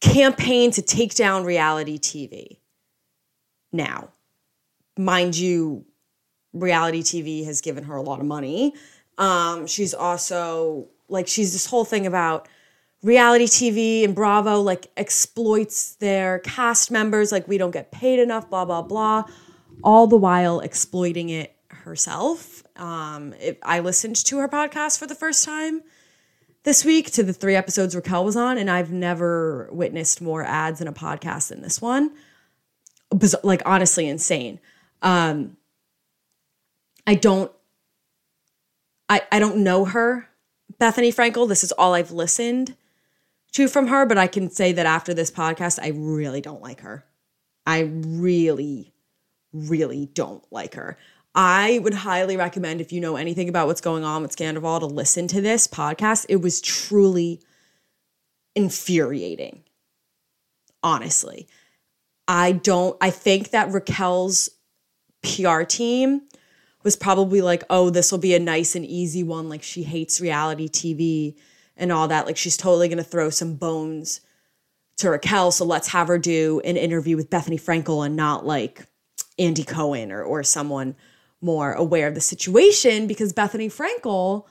campaign 0.00 0.70
to 0.70 0.82
take 0.82 1.14
down 1.14 1.44
reality 1.44 1.98
TV. 1.98 2.58
Now, 3.72 4.10
mind 4.96 5.36
you, 5.36 5.84
reality 6.52 7.02
TV 7.02 7.44
has 7.44 7.60
given 7.60 7.84
her 7.84 7.96
a 7.96 8.02
lot 8.02 8.20
of 8.20 8.26
money. 8.26 8.72
Um, 9.18 9.66
she's 9.66 9.92
also 9.92 10.86
like 11.08 11.26
she's 11.26 11.52
this 11.52 11.66
whole 11.66 11.84
thing 11.84 12.06
about 12.06 12.48
reality 13.02 13.46
TV 13.46 14.04
and 14.04 14.14
Bravo 14.14 14.60
like 14.60 14.86
exploits 14.96 15.96
their 15.96 16.38
cast 16.38 16.92
members 16.92 17.32
like 17.32 17.48
we 17.48 17.58
don't 17.58 17.72
get 17.72 17.90
paid 17.90 18.20
enough 18.20 18.48
blah 18.48 18.64
blah 18.64 18.82
blah 18.82 19.24
all 19.82 20.06
the 20.06 20.16
while 20.16 20.60
exploiting 20.60 21.28
it 21.28 21.54
herself. 21.68 22.62
Um, 22.76 23.34
it, 23.34 23.58
I 23.62 23.80
listened 23.80 24.16
to 24.16 24.38
her 24.38 24.48
podcast 24.48 24.98
for 24.98 25.06
the 25.06 25.14
first 25.14 25.44
time 25.44 25.82
this 26.62 26.84
week 26.84 27.10
to 27.12 27.22
the 27.22 27.32
three 27.32 27.56
episodes 27.56 27.94
Raquel 27.94 28.24
was 28.24 28.36
on, 28.36 28.58
and 28.58 28.70
I've 28.70 28.92
never 28.92 29.68
witnessed 29.72 30.20
more 30.20 30.44
ads 30.44 30.80
in 30.80 30.88
a 30.88 30.92
podcast 30.92 31.48
than 31.48 31.62
this 31.62 31.80
one. 31.80 32.12
Like 33.42 33.62
honestly, 33.66 34.08
insane. 34.08 34.60
Um, 35.02 35.56
I 37.06 37.14
don't, 37.14 37.50
I 39.08 39.22
I 39.32 39.38
don't 39.38 39.58
know 39.58 39.86
her, 39.86 40.28
Bethenny 40.80 41.14
Frankel. 41.14 41.48
This 41.48 41.64
is 41.64 41.72
all 41.72 41.94
I've 41.94 42.12
listened 42.12 42.76
to 43.52 43.66
from 43.66 43.88
her, 43.88 44.06
but 44.06 44.18
I 44.18 44.26
can 44.26 44.50
say 44.50 44.72
that 44.72 44.86
after 44.86 45.12
this 45.14 45.30
podcast, 45.30 45.78
I 45.82 45.88
really 45.88 46.40
don't 46.40 46.62
like 46.62 46.80
her. 46.80 47.04
I 47.66 47.80
really, 47.80 48.92
really 49.52 50.06
don't 50.14 50.44
like 50.50 50.74
her. 50.74 50.96
I 51.34 51.78
would 51.82 51.94
highly 51.94 52.36
recommend 52.36 52.80
if 52.80 52.92
you 52.92 53.00
know 53.00 53.16
anything 53.16 53.48
about 53.48 53.68
what's 53.68 53.80
going 53.80 54.02
on 54.04 54.22
with 54.22 54.34
Scandoval 54.34 54.80
to 54.80 54.86
listen 54.86 55.28
to 55.28 55.40
this 55.40 55.68
podcast. 55.68 56.26
It 56.28 56.36
was 56.36 56.60
truly 56.60 57.40
infuriating. 58.56 59.62
Honestly. 60.82 61.48
I 62.26 62.52
don't 62.52 62.96
I 63.00 63.10
think 63.10 63.50
that 63.50 63.70
Raquel's 63.70 64.50
PR 65.22 65.62
team 65.62 66.22
was 66.82 66.96
probably 66.96 67.42
like, 67.42 67.64
"Oh, 67.68 67.90
this 67.90 68.10
will 68.10 68.18
be 68.18 68.34
a 68.34 68.38
nice 68.38 68.74
and 68.74 68.86
easy 68.86 69.22
one 69.22 69.48
like 69.48 69.62
she 69.62 69.82
hates 69.82 70.20
reality 70.20 70.68
TV 70.68 71.34
and 71.76 71.90
all 71.90 72.06
that. 72.08 72.26
Like 72.26 72.36
she's 72.36 72.56
totally 72.56 72.88
going 72.88 72.98
to 72.98 73.04
throw 73.04 73.30
some 73.30 73.56
bones 73.56 74.20
to 74.98 75.10
Raquel, 75.10 75.50
so 75.50 75.64
let's 75.64 75.88
have 75.88 76.08
her 76.08 76.18
do 76.18 76.60
an 76.64 76.76
interview 76.76 77.16
with 77.16 77.30
Bethenny 77.30 77.60
Frankel 77.60 78.06
and 78.06 78.14
not 78.16 78.46
like 78.46 78.86
Andy 79.40 79.64
Cohen 79.64 80.12
or 80.12 80.22
or 80.22 80.44
someone 80.44 80.94
more 81.40 81.72
aware 81.72 82.06
of 82.06 82.14
the 82.14 82.20
situation 82.20 83.06
because 83.06 83.32
Bethenny 83.32 83.72
Frankel 83.72 84.44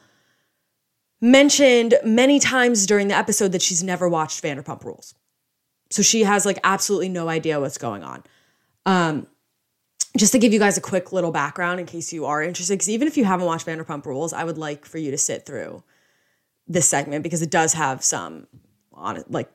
mentioned 1.21 1.95
many 2.03 2.39
times 2.39 2.85
during 2.85 3.07
the 3.07 3.15
episode 3.15 3.51
that 3.51 3.61
she's 3.61 3.83
never 3.83 4.09
watched 4.09 4.43
Vanderpump 4.43 4.83
Rules. 4.83 5.13
So 5.91 6.01
she 6.01 6.23
has 6.23 6.45
like 6.45 6.59
absolutely 6.63 7.09
no 7.09 7.29
idea 7.29 7.59
what's 7.59 7.77
going 7.77 8.03
on. 8.03 8.23
Um, 8.85 9.27
just 10.17 10.31
to 10.31 10.39
give 10.39 10.53
you 10.53 10.59
guys 10.59 10.77
a 10.77 10.81
quick 10.81 11.11
little 11.11 11.31
background 11.31 11.79
in 11.79 11.85
case 11.85 12.11
you 12.11 12.25
are 12.25 12.41
interested, 12.41 12.73
because 12.73 12.89
even 12.89 13.07
if 13.07 13.17
you 13.17 13.25
haven't 13.25 13.45
watched 13.45 13.67
Vanderpump 13.67 14.05
Rules, 14.05 14.33
I 14.33 14.43
would 14.43 14.57
like 14.57 14.85
for 14.85 14.97
you 14.97 15.11
to 15.11 15.17
sit 15.17 15.45
through 15.45 15.83
this 16.67 16.87
segment 16.87 17.23
because 17.23 17.41
it 17.41 17.51
does 17.51 17.73
have 17.73 18.03
some 18.03 18.47
on 18.93 19.23
like 19.29 19.51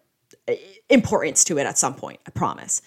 importance 0.88 1.44
to 1.44 1.58
it 1.58 1.66
at 1.66 1.78
some 1.78 1.94
point, 1.94 2.20
I 2.26 2.30
promise. 2.30 2.82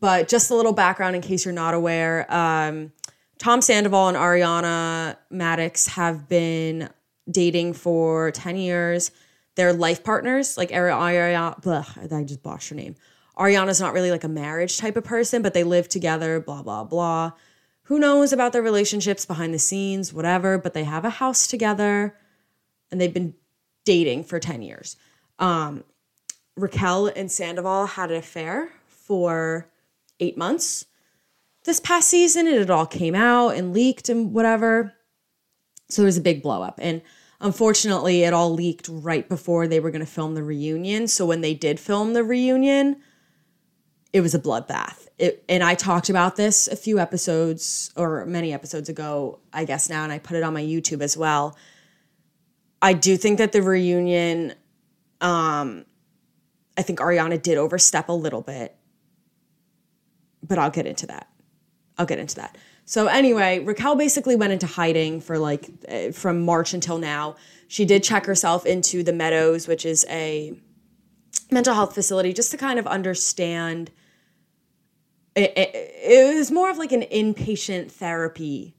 But 0.00 0.28
just 0.28 0.50
a 0.50 0.54
little 0.54 0.72
background 0.72 1.14
in 1.16 1.22
case 1.22 1.44
you're 1.44 1.54
not 1.54 1.74
aware. 1.74 2.32
Um, 2.32 2.92
Tom 3.38 3.60
Sandoval 3.60 4.08
and 4.08 4.16
Ariana 4.16 5.16
Maddox 5.30 5.88
have 5.88 6.28
been 6.28 6.88
dating 7.30 7.74
for 7.74 8.30
10 8.30 8.56
years. 8.56 9.10
They're 9.56 9.72
life 9.72 10.02
partners. 10.02 10.56
Like 10.56 10.70
Ariana, 10.70 12.12
I 12.12 12.24
just 12.24 12.42
botched 12.42 12.70
her 12.70 12.74
name. 12.74 12.96
Ariana's 13.36 13.80
not 13.80 13.92
really 13.92 14.10
like 14.10 14.24
a 14.24 14.28
marriage 14.28 14.78
type 14.78 14.96
of 14.96 15.04
person, 15.04 15.42
but 15.42 15.54
they 15.54 15.64
live 15.64 15.88
together, 15.88 16.40
blah, 16.40 16.62
blah, 16.62 16.84
blah. 16.84 17.32
Who 17.84 17.98
knows 17.98 18.32
about 18.32 18.52
their 18.52 18.62
relationships 18.62 19.26
behind 19.26 19.52
the 19.52 19.58
scenes, 19.58 20.12
whatever, 20.12 20.56
but 20.56 20.72
they 20.72 20.84
have 20.84 21.04
a 21.04 21.10
house 21.10 21.46
together 21.46 22.16
and 22.90 23.00
they've 23.00 23.12
been 23.12 23.34
dating 23.84 24.24
for 24.24 24.38
10 24.38 24.62
years. 24.62 24.96
Um, 25.38 25.84
Raquel 26.56 27.08
and 27.08 27.30
Sandoval 27.30 27.86
had 27.86 28.10
an 28.10 28.16
affair 28.16 28.70
for 28.86 29.68
eight 30.20 30.36
months 30.36 30.86
this 31.64 31.80
past 31.80 32.08
season 32.08 32.46
it 32.46 32.70
all 32.70 32.86
came 32.86 33.14
out 33.14 33.50
and 33.50 33.72
leaked 33.72 34.08
and 34.08 34.32
whatever. 34.32 34.92
So 35.88 36.02
there 36.02 36.06
was 36.06 36.16
a 36.16 36.22
big 36.22 36.42
blow 36.42 36.62
up. 36.62 36.78
And 36.80 37.02
unfortunately, 37.40 38.22
it 38.22 38.32
all 38.32 38.52
leaked 38.52 38.88
right 38.88 39.28
before 39.28 39.66
they 39.66 39.80
were 39.80 39.90
going 39.90 40.04
to 40.04 40.10
film 40.10 40.34
the 40.34 40.42
reunion. 40.42 41.08
So 41.08 41.26
when 41.26 41.40
they 41.40 41.54
did 41.54 41.80
film 41.80 42.12
the 42.12 42.24
reunion, 42.24 42.96
it 44.12 44.20
was 44.20 44.34
a 44.34 44.38
bloodbath. 44.38 45.08
It, 45.18 45.44
and 45.48 45.62
I 45.62 45.74
talked 45.74 46.10
about 46.10 46.36
this 46.36 46.68
a 46.68 46.76
few 46.76 46.98
episodes 46.98 47.90
or 47.96 48.24
many 48.26 48.52
episodes 48.52 48.88
ago, 48.88 49.40
I 49.52 49.64
guess 49.64 49.88
now, 49.88 50.04
and 50.04 50.12
I 50.12 50.18
put 50.18 50.36
it 50.36 50.42
on 50.42 50.52
my 50.52 50.62
YouTube 50.62 51.02
as 51.02 51.16
well. 51.16 51.56
I 52.82 52.92
do 52.92 53.16
think 53.16 53.38
that 53.38 53.52
the 53.52 53.62
reunion, 53.62 54.54
um, 55.20 55.86
I 56.76 56.82
think 56.82 56.98
Ariana 56.98 57.40
did 57.40 57.56
overstep 57.56 58.08
a 58.08 58.12
little 58.12 58.42
bit, 58.42 58.76
but 60.46 60.58
I'll 60.58 60.70
get 60.70 60.86
into 60.86 61.06
that. 61.06 61.28
I'll 61.98 62.06
get 62.06 62.18
into 62.18 62.36
that. 62.36 62.56
So 62.84 63.06
anyway, 63.06 63.60
Raquel 63.60 63.96
basically 63.96 64.36
went 64.36 64.52
into 64.52 64.66
hiding 64.66 65.20
for 65.20 65.38
like 65.38 65.70
uh, 65.88 66.10
from 66.12 66.44
March 66.44 66.74
until 66.74 66.98
now. 66.98 67.36
She 67.68 67.84
did 67.84 68.02
check 68.02 68.26
herself 68.26 68.66
into 68.66 69.02
the 69.02 69.12
Meadows, 69.12 69.66
which 69.66 69.86
is 69.86 70.04
a 70.10 70.54
mental 71.50 71.74
health 71.74 71.94
facility, 71.94 72.32
just 72.32 72.50
to 72.50 72.56
kind 72.56 72.78
of 72.78 72.86
understand. 72.86 73.90
It, 75.34 75.52
it, 75.56 75.70
it 75.74 76.36
was 76.36 76.50
more 76.52 76.70
of 76.70 76.78
like 76.78 76.92
an 76.92 77.02
inpatient 77.02 77.90
therapy 77.90 78.76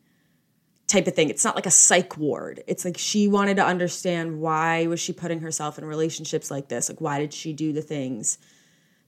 type 0.88 1.08
of 1.08 1.16
thing. 1.16 1.30
It's 1.30 1.44
not 1.44 1.56
like 1.56 1.66
a 1.66 1.72
psych 1.72 2.18
ward. 2.18 2.64
It's 2.68 2.86
like 2.86 2.98
she 2.98 3.28
wanted 3.28 3.58
to 3.58 3.66
understand 3.66 4.40
why 4.40 4.88
was 4.88 5.00
she 5.00 5.12
putting 5.12 5.42
herself 5.42 5.78
in 5.78 5.86
relationships 5.86 6.52
like 6.52 6.70
this? 6.70 6.90
Like 6.90 7.02
why 7.02 7.20
did 7.20 7.34
she 7.34 7.54
do 7.54 7.74
the 7.74 7.82
things 7.82 8.38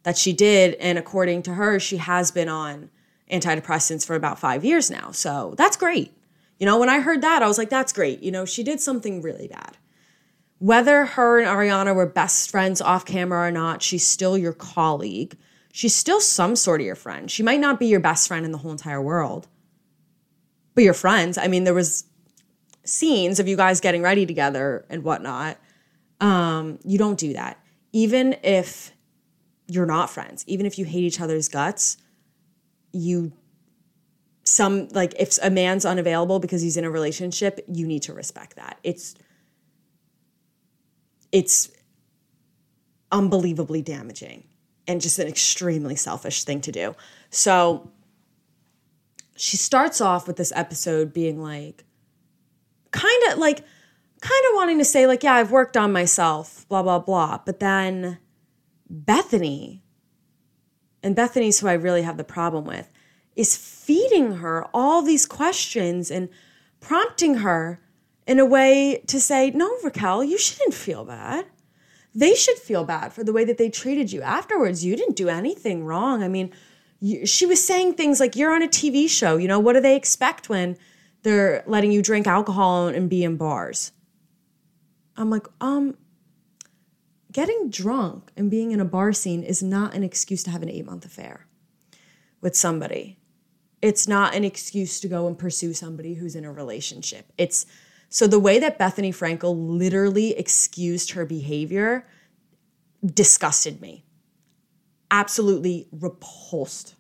that 0.08 0.18
she 0.18 0.32
did? 0.32 0.76
And 0.76 0.98
according 0.98 1.44
to 1.44 1.56
her, 1.56 1.80
she 1.80 1.98
has 1.98 2.32
been 2.32 2.48
on 2.48 2.90
antidepressants 3.30 4.06
for 4.06 4.16
about 4.16 4.40
5 4.40 4.64
years 4.64 4.90
now. 4.90 5.12
So, 5.12 5.54
that's 5.58 5.76
great. 5.76 6.14
You 6.60 6.66
know, 6.66 6.80
when 6.80 6.90
I 6.90 7.02
heard 7.02 7.22
that, 7.22 7.44
I 7.44 7.48
was 7.48 7.58
like 7.58 7.70
that's 7.70 7.94
great. 7.94 8.24
You 8.24 8.32
know, 8.32 8.46
she 8.46 8.64
did 8.64 8.80
something 8.80 9.22
really 9.22 9.48
bad. 9.48 9.78
Whether 10.60 11.06
her 11.06 11.40
and 11.40 11.48
Ariana 11.48 11.94
were 11.94 12.08
best 12.08 12.50
friends 12.50 12.82
off 12.82 13.06
camera 13.06 13.48
or 13.48 13.52
not, 13.52 13.84
she's 13.84 14.08
still 14.08 14.38
your 14.38 14.54
colleague. 14.54 15.38
She's 15.72 15.94
still 15.94 16.20
some 16.20 16.56
sort 16.56 16.82
of 16.82 16.88
your 16.88 16.96
friend. 16.96 17.30
She 17.30 17.44
might 17.44 17.60
not 17.60 17.80
be 17.80 17.86
your 17.86 18.00
best 18.00 18.28
friend 18.28 18.44
in 18.44 18.52
the 18.52 18.58
whole 18.58 18.72
entire 18.72 19.02
world 19.02 19.48
but 20.78 20.84
your 20.84 20.94
friends. 20.94 21.40
I 21.40 21.48
mean, 21.48 21.64
there 21.64 21.74
was 21.74 22.04
scenes 22.86 23.40
of 23.40 23.48
you 23.48 23.58
guys 23.58 23.80
getting 23.80 24.04
ready 24.04 24.28
together 24.28 24.86
and 24.92 25.04
whatnot. 25.04 25.58
Um, 26.22 26.78
you 26.86 27.00
don't 27.00 27.18
do 27.18 27.34
that. 27.34 27.60
Even 27.94 28.36
if 28.44 28.92
you're 29.68 29.86
not 29.86 30.10
friends, 30.10 30.44
even 30.48 30.66
if 30.66 30.80
you 30.80 30.86
hate 30.86 31.04
each 31.04 31.22
other's 31.22 31.50
guts, 31.50 31.98
you 32.92 33.34
some 34.44 34.88
like 34.90 35.14
if 35.20 35.38
a 35.44 35.50
man's 35.50 35.86
unavailable 35.86 36.40
because 36.40 36.62
he's 36.62 36.78
in 36.78 36.86
a 36.86 36.90
relationship, 36.90 37.60
you 37.68 37.86
need 37.86 38.02
to 38.04 38.14
respect 38.14 38.56
that. 38.56 38.80
It's 38.84 39.16
it's 41.32 41.70
unbelievably 43.12 43.82
damaging 43.82 44.44
and 44.88 45.02
just 45.02 45.20
an 45.20 45.28
extremely 45.28 45.96
selfish 45.96 46.44
thing 46.44 46.62
to 46.62 46.72
do. 46.72 46.96
So 47.30 47.92
she 49.36 49.58
starts 49.58 50.02
off 50.02 50.28
with 50.28 50.38
this 50.38 50.52
episode 50.56 51.14
being 51.14 51.42
like, 51.42 51.84
kind 52.92 53.32
of 53.32 53.38
like, 53.38 53.60
kind 54.22 54.44
of 54.50 54.56
wanting 54.56 54.78
to 54.80 54.86
say, 54.86 55.06
like, 55.06 55.24
yeah, 55.24 55.36
I've 55.36 55.52
worked 55.52 55.78
on 55.78 55.92
myself, 55.92 56.68
blah, 56.70 56.82
blah, 56.82 57.00
blah. 57.00 57.40
But 57.46 57.60
then 57.60 58.18
Bethenny, 58.92 59.82
and 61.04 61.16
Bethenny's 61.16 61.60
who 61.60 61.68
I 61.68 61.74
really 61.74 62.02
have 62.02 62.18
the 62.18 62.24
problem 62.24 62.66
with, 62.66 62.92
is 63.36 63.56
feeding 63.56 64.38
her 64.38 64.66
all 64.74 65.02
these 65.02 65.26
questions 65.26 66.10
and 66.10 66.30
prompting 66.80 67.36
her 67.36 67.80
in 68.26 68.40
a 68.40 68.46
way 68.46 69.04
to 69.08 69.20
say, 69.20 69.52
no, 69.52 69.72
Raquel, 69.84 70.24
you 70.24 70.38
shouldn't 70.38 70.74
feel 70.74 71.06
bad. 71.06 71.46
They 72.14 72.34
should 72.34 72.58
feel 72.58 72.84
bad 72.84 73.14
for 73.14 73.24
the 73.24 73.32
way 73.32 73.46
that 73.46 73.58
they 73.58 73.70
treated 73.70 74.12
you 74.12 74.22
afterwards. 74.22 74.84
You 74.84 74.96
didn't 74.96 75.16
do 75.16 75.30
anything 75.30 75.86
wrong. 75.86 76.24
I 76.24 76.28
mean, 76.28 76.52
she 77.26 77.46
was 77.46 77.66
saying 77.66 77.94
things 77.94 78.20
like 78.20 78.36
you're 78.36 78.54
on 78.54 78.64
a 78.64 78.68
TV 78.68 79.08
show, 79.08 79.38
you 79.38 79.48
know, 79.48 79.60
what 79.60 79.74
do 79.74 79.82
they 79.82 79.96
expect 79.96 80.50
when 80.50 80.78
they're 81.22 81.64
letting 81.68 81.92
you 81.92 82.02
drink 82.02 82.26
alcohol 82.26 82.88
and 82.88 83.10
be 83.10 83.24
in 83.24 83.38
bars? 83.38 83.92
I'm 85.16 85.30
like, 85.30 85.48
um 85.62 85.96
getting 87.38 87.70
drunk 87.70 88.32
and 88.36 88.50
being 88.50 88.72
in 88.72 88.80
a 88.80 88.86
bar 88.86 89.14
scene 89.14 89.44
is 89.44 89.62
not 89.62 89.94
an 89.94 90.04
excuse 90.04 90.42
to 90.42 90.50
have 90.50 90.64
an 90.64 90.70
8-month 90.70 91.06
affair 91.06 91.46
with 92.42 92.56
somebody. 92.56 93.20
It's 93.80 94.08
not 94.08 94.34
an 94.34 94.44
excuse 94.44 95.00
to 95.02 95.08
go 95.08 95.28
and 95.28 95.38
pursue 95.38 95.76
somebody 95.76 96.16
who's 96.16 96.36
in 96.36 96.46
a 96.46 96.52
relationship. 96.52 97.32
It's 97.38 97.68
so 98.10 98.26
the 98.26 98.40
way 98.40 98.58
that 98.58 98.80
Bethenny 98.80 99.16
Frankel 99.16 99.56
literally 99.56 100.36
excused 100.36 101.12
her 101.12 101.28
behavior 101.28 102.08
disgusted 103.06 103.82
me 103.82 104.04
absolutely 105.12 105.88
repulsed 105.92 106.96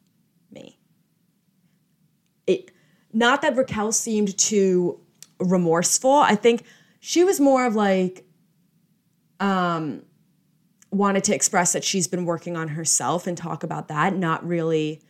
me. 0.51 0.77
It 2.45 2.69
not 3.11 3.41
that 3.41 3.55
Raquel 3.55 3.91
seemed 3.91 4.37
too 4.37 4.99
remorseful. 5.39 6.11
I 6.13 6.35
think 6.35 6.61
she 6.99 7.23
was 7.23 7.39
more 7.39 7.65
of 7.65 7.73
like 7.73 8.23
um 9.39 10.03
wanted 10.91 11.23
to 11.25 11.35
express 11.35 11.73
that 11.73 11.83
she's 11.83 12.07
been 12.07 12.25
working 12.25 12.55
on 12.55 12.69
herself 12.69 13.27
and 13.27 13.37
talk 13.37 13.63
about 13.63 13.87
that, 13.89 14.15
not 14.15 14.45
really 14.47 15.01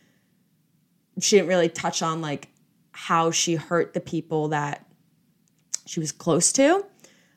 she 1.20 1.36
didn't 1.36 1.48
really 1.48 1.68
touch 1.68 2.02
on 2.02 2.20
like 2.20 2.48
how 2.92 3.30
she 3.30 3.54
hurt 3.54 3.94
the 3.94 4.00
people 4.00 4.48
that 4.48 4.86
she 5.86 6.00
was 6.00 6.12
close 6.12 6.52
to 6.52 6.84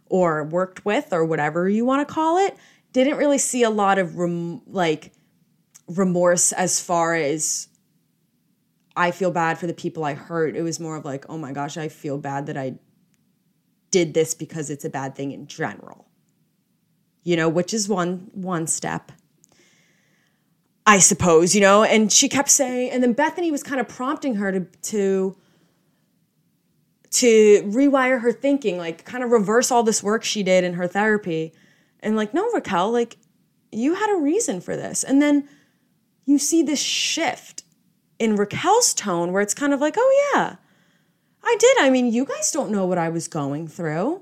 or 0.08 0.44
worked 0.44 0.86
with 0.86 1.14
or 1.14 1.26
whatever 1.26 1.70
you 1.70 1.86
want 1.86 2.08
to 2.08 2.14
call 2.14 2.38
it. 2.38 2.58
Didn't 2.94 3.18
really 3.18 3.38
see 3.38 3.64
a 3.64 3.70
lot 3.70 3.98
of 3.98 4.18
rem- 4.18 4.62
like 4.68 5.14
remorse 5.88 6.52
as 6.52 6.80
far 6.80 7.16
as 7.16 7.68
I 8.96 9.12
feel 9.12 9.32
bad 9.32 9.58
for 9.58 9.68
the 9.68 9.74
people 9.74 10.04
I 10.04 10.14
hurt. 10.14 10.56
It 10.56 10.64
was 10.64 10.80
more 10.80 10.98
of 10.98 11.06
like, 11.06 11.26
oh 11.30 11.38
my 11.38 11.54
gosh, 11.54 11.78
I 11.78 11.88
feel 11.88 12.18
bad 12.18 12.48
that 12.48 12.58
I 12.58 12.76
did 13.90 14.14
this 14.14 14.34
because 14.34 14.70
it's 14.70 14.86
a 14.86 14.90
bad 14.90 15.16
thing 15.16 15.32
in 15.32 15.48
general. 15.48 16.08
You 17.24 17.36
know, 17.36 17.50
which 17.50 17.74
is 17.74 17.88
one 17.88 18.30
one 18.34 18.68
step. 18.68 19.12
I 20.86 20.98
suppose, 21.00 21.54
you 21.54 21.62
know, 21.62 21.84
and 21.84 22.12
she 22.12 22.28
kept 22.28 22.50
saying 22.50 22.92
and 22.92 23.04
then 23.04 23.14
Bethenny 23.14 23.52
was 23.52 23.64
kind 23.64 23.80
of 23.80 23.88
prompting 23.88 24.36
her 24.36 24.52
to 24.52 24.62
to 24.62 25.38
to 27.12 27.62
rewire 27.64 28.22
her 28.22 28.32
thinking, 28.32 28.78
like 28.78 29.06
kind 29.06 29.24
of 29.24 29.32
reverse 29.32 29.70
all 29.70 29.84
this 29.84 30.02
work 30.02 30.24
she 30.24 30.44
did 30.44 30.64
in 30.64 30.74
her 30.74 30.88
therapy. 30.88 31.54
And 32.00 32.16
like, 32.16 32.34
no, 32.34 32.50
Raquel, 32.52 32.92
like 32.92 33.18
you 33.72 33.96
had 33.96 34.14
a 34.14 34.20
reason 34.20 34.62
for 34.62 34.76
this. 34.76 35.04
And 35.04 35.22
then 35.22 35.48
you 36.26 36.38
see 36.38 36.64
this 36.64 36.82
shift 36.82 37.64
in 38.20 38.36
Raquel's 38.36 38.94
tone 38.94 39.32
where 39.32 39.42
it's 39.42 39.54
kind 39.54 39.74
of 39.74 39.82
like, 39.82 39.96
oh, 39.98 40.32
yeah, 40.34 40.56
I 41.44 41.56
did. 41.60 41.78
I 41.80 41.90
mean, 41.90 42.12
you 42.12 42.26
guys 42.26 42.52
don't 42.52 42.72
know 42.72 42.86
what 42.86 42.98
I 42.98 43.10
was 43.10 43.28
going 43.28 43.68
through. 43.68 44.22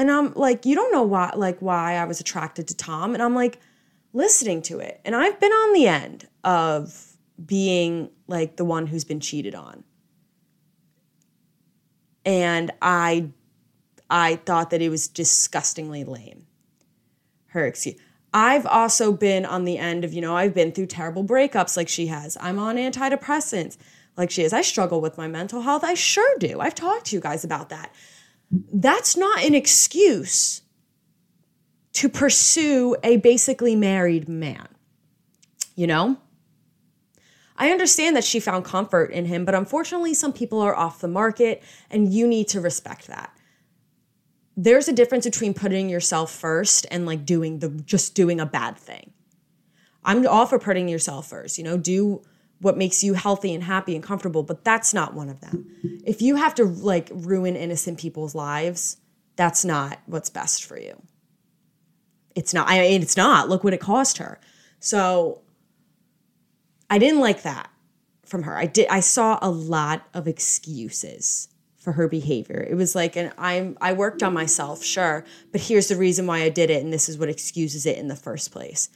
And 0.00 0.10
I'm 0.10 0.32
like, 0.32 0.64
you 0.64 0.74
don't 0.74 0.90
know 0.92 1.02
why, 1.02 1.30
like, 1.36 1.60
why 1.60 1.96
I 1.96 2.06
was 2.06 2.20
attracted 2.20 2.66
to 2.68 2.74
Tom. 2.74 3.12
And 3.12 3.22
I'm 3.22 3.34
like, 3.34 3.60
listening 4.14 4.62
to 4.62 4.78
it. 4.78 4.98
And 5.04 5.14
I've 5.14 5.38
been 5.38 5.52
on 5.52 5.74
the 5.74 5.86
end 5.86 6.26
of 6.42 7.16
being 7.44 8.08
like 8.26 8.56
the 8.56 8.64
one 8.64 8.86
who's 8.86 9.04
been 9.04 9.20
cheated 9.20 9.54
on. 9.54 9.84
And 12.24 12.70
I 12.80 13.28
I 14.08 14.36
thought 14.36 14.70
that 14.70 14.80
it 14.80 14.88
was 14.88 15.06
disgustingly 15.06 16.02
lame. 16.02 16.46
Her 17.48 17.66
excuse. 17.66 18.00
I've 18.32 18.64
also 18.64 19.12
been 19.12 19.44
on 19.44 19.66
the 19.66 19.76
end 19.76 20.06
of, 20.06 20.14
you 20.14 20.22
know, 20.22 20.34
I've 20.34 20.54
been 20.54 20.72
through 20.72 20.86
terrible 20.86 21.24
breakups 21.24 21.76
like 21.76 21.90
she 21.90 22.06
has. 22.06 22.38
I'm 22.40 22.58
on 22.58 22.76
antidepressants 22.76 23.76
like 24.16 24.30
she 24.30 24.44
is. 24.44 24.54
I 24.54 24.62
struggle 24.62 25.02
with 25.02 25.18
my 25.18 25.28
mental 25.28 25.60
health. 25.60 25.84
I 25.84 25.92
sure 25.92 26.38
do. 26.38 26.58
I've 26.58 26.74
talked 26.74 27.06
to 27.06 27.16
you 27.16 27.20
guys 27.20 27.44
about 27.44 27.68
that. 27.68 27.92
That's 28.50 29.16
not 29.16 29.44
an 29.44 29.54
excuse 29.54 30.62
to 31.92 32.08
pursue 32.08 32.96
a 33.02 33.18
basically 33.18 33.76
married 33.76 34.28
man. 34.28 34.68
You 35.76 35.86
know? 35.86 36.18
I 37.56 37.70
understand 37.70 38.16
that 38.16 38.24
she 38.24 38.40
found 38.40 38.64
comfort 38.64 39.10
in 39.10 39.26
him, 39.26 39.44
but 39.44 39.54
unfortunately, 39.54 40.14
some 40.14 40.32
people 40.32 40.60
are 40.60 40.74
off 40.74 41.00
the 41.00 41.08
market, 41.08 41.62
and 41.90 42.12
you 42.12 42.26
need 42.26 42.48
to 42.48 42.60
respect 42.60 43.06
that 43.08 43.36
there's 44.62 44.88
a 44.88 44.92
difference 44.92 45.24
between 45.24 45.54
putting 45.54 45.88
yourself 45.88 46.30
first 46.30 46.86
and 46.90 47.06
like 47.06 47.24
doing 47.24 47.60
the 47.60 47.70
just 47.70 48.14
doing 48.14 48.40
a 48.40 48.46
bad 48.46 48.76
thing. 48.76 49.12
I'm 50.04 50.26
all 50.26 50.46
for 50.46 50.58
putting 50.58 50.88
yourself 50.88 51.28
first, 51.28 51.56
you 51.56 51.64
know, 51.64 51.78
do 51.78 52.22
what 52.60 52.76
makes 52.76 53.02
you 53.02 53.14
healthy 53.14 53.54
and 53.54 53.64
happy 53.64 53.94
and 53.94 54.04
comfortable, 54.04 54.42
but 54.42 54.64
that's 54.64 54.92
not 54.92 55.14
one 55.14 55.28
of 55.28 55.40
them. 55.40 55.66
If 56.04 56.20
you 56.22 56.36
have 56.36 56.54
to 56.56 56.64
like 56.64 57.10
ruin 57.12 57.56
innocent 57.56 57.98
people's 57.98 58.34
lives, 58.34 58.98
that's 59.36 59.64
not 59.64 59.98
what's 60.06 60.30
best 60.30 60.64
for 60.64 60.78
you. 60.78 61.00
It's 62.34 62.54
not, 62.54 62.68
I 62.68 62.80
mean, 62.80 63.02
it's 63.02 63.16
not. 63.16 63.48
Look 63.48 63.64
what 63.64 63.72
it 63.72 63.80
cost 63.80 64.18
her. 64.18 64.38
So 64.78 65.40
I 66.88 66.98
didn't 66.98 67.20
like 67.20 67.42
that 67.42 67.70
from 68.24 68.44
her. 68.44 68.56
I 68.56 68.66
did, 68.66 68.88
I 68.88 69.00
saw 69.00 69.38
a 69.40 69.50
lot 69.50 70.06
of 70.14 70.28
excuses 70.28 71.48
for 71.80 71.92
her 71.92 72.08
behavior. 72.08 72.66
It 72.68 72.74
was 72.74 72.94
like, 72.94 73.16
and 73.16 73.32
I'm 73.38 73.76
I 73.80 73.94
worked 73.94 74.22
on 74.22 74.34
myself, 74.34 74.84
sure, 74.84 75.24
but 75.50 75.62
here's 75.62 75.88
the 75.88 75.96
reason 75.96 76.26
why 76.26 76.42
I 76.42 76.50
did 76.50 76.68
it, 76.68 76.82
and 76.82 76.92
this 76.92 77.08
is 77.08 77.16
what 77.16 77.30
excuses 77.30 77.86
it 77.86 77.96
in 77.96 78.08
the 78.08 78.16
first 78.16 78.52
place. 78.52 78.90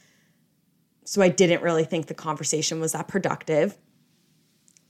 So 1.05 1.21
I 1.21 1.29
didn't 1.29 1.61
really 1.61 1.85
think 1.85 2.07
the 2.07 2.13
conversation 2.13 2.79
was 2.79 2.91
that 2.91 3.07
productive. 3.07 3.77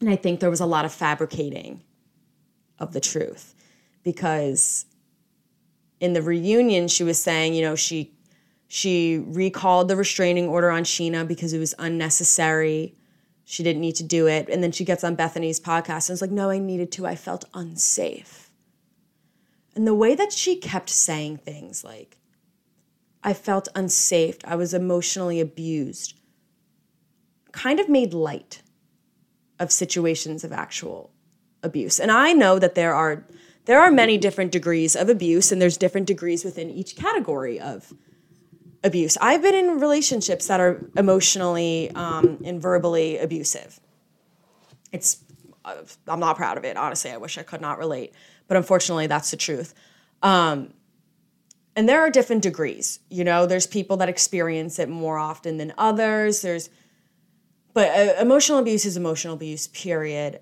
And 0.02 0.10
I 0.10 0.16
think 0.16 0.40
there 0.40 0.50
was 0.50 0.60
a 0.60 0.66
lot 0.66 0.86
of 0.86 0.94
fabricating 0.94 1.84
of 2.80 2.94
the 2.94 3.00
truth 3.00 3.54
because 4.04 4.86
in 6.00 6.14
the 6.14 6.22
reunion 6.22 6.88
she 6.88 7.04
was 7.04 7.22
saying, 7.22 7.54
you 7.54 7.62
know, 7.62 7.76
she 7.76 8.12
she 8.68 9.20
recalled 9.20 9.88
the 9.88 9.96
restraining 9.96 10.48
order 10.48 10.72
on 10.72 10.84
Scheana 10.84 11.28
because 11.28 11.54
it 11.54 11.60
was 11.60 11.76
unnecessary 11.78 12.96
she 13.46 13.62
didn't 13.62 13.82
need 13.82 13.96
to 13.96 14.04
do 14.04 14.28
it. 14.28 14.50
And 14.50 14.62
then 14.62 14.72
she 14.72 14.84
gets 14.84 15.04
on 15.04 15.16
Bethenny's 15.16 15.60
podcast 15.60 16.10
and 16.10 16.16
is 16.16 16.22
like, 16.22 16.32
no, 16.32 16.50
I 16.50 16.58
needed 16.58 16.92
to. 16.94 17.06
I 17.06 17.16
felt 17.16 17.46
unsafe. 17.54 18.50
And 19.76 19.88
the 19.88 19.94
way 19.94 20.16
that 20.16 20.34
she 20.34 20.56
kept 20.56 20.90
saying 20.90 21.38
things 21.38 21.84
like, 21.84 22.18
I 23.26 23.34
felt 23.34 23.68
unsafe, 23.74 24.38
I 24.46 24.56
was 24.56 24.72
emotionally 24.72 25.42
abused, 25.42 26.14
kind 27.52 27.80
of 27.80 27.90
made 27.90 28.14
light 28.14 28.62
of 29.60 29.72
situations 29.72 30.44
of 30.44 30.52
actual 30.54 31.12
abuse. 31.64 32.00
And 32.00 32.12
I 32.12 32.34
know 32.34 32.60
that 32.60 32.76
there 32.76 32.94
are 32.94 33.26
there 33.66 33.82
are 33.82 33.90
many 33.90 34.20
different 34.20 34.52
degrees 34.52 34.96
of 34.96 35.10
abuse 35.10 35.52
and 35.52 35.60
there's 35.60 35.76
different 35.76 36.06
degrees 36.06 36.46
within 36.46 36.70
each 36.70 36.96
category 36.96 37.60
of 37.60 37.92
abuse. 38.84 39.18
I've 39.20 39.42
been 39.42 39.56
in 39.56 39.80
relationships 39.80 40.46
that 40.46 40.60
are 40.60 40.88
emotionally 40.96 41.90
um, 41.96 42.44
and 42.46 42.62
verbally 42.62 43.18
abusive. 43.18 43.80
It's 44.92 45.24
I'm 46.08 46.20
not 46.20 46.38
proud 46.38 46.60
of 46.60 46.64
it. 46.64 46.78
Honestly, 46.78 47.10
I 47.10 47.18
wish 47.18 47.40
I 47.40 47.44
could 47.44 47.60
not 47.60 47.80
relate, 47.80 48.14
but 48.48 48.56
unfortunately, 48.56 49.08
that's 49.08 49.32
the 49.32 49.38
truth. 49.38 49.74
Um, 50.22 50.76
and 51.76 51.90
there 51.90 52.02
are 52.02 52.10
different 52.10 52.42
degrees. 52.42 53.00
You 53.10 53.24
know, 53.24 53.46
there's 53.46 53.68
people 53.68 53.98
that 53.98 54.10
experience 54.10 54.80
it 54.80 54.90
more 54.90 55.18
often 55.18 55.58
than 55.58 55.74
others. 55.78 56.42
There's, 56.42 56.70
but 57.74 57.90
uh, 57.90 58.22
emotional 58.22 58.60
abuse 58.60 58.86
is 58.86 58.96
emotional 58.96 59.34
abuse. 59.34 59.68
Period. 59.68 60.40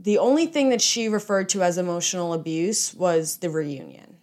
The 0.00 0.18
only 0.18 0.46
thing 0.46 0.70
that 0.70 0.80
she 0.80 1.08
referred 1.08 1.48
to 1.50 1.62
as 1.62 1.78
emotional 1.78 2.32
abuse 2.32 2.94
was 2.94 3.38
the 3.38 3.50
reunion. 3.50 4.16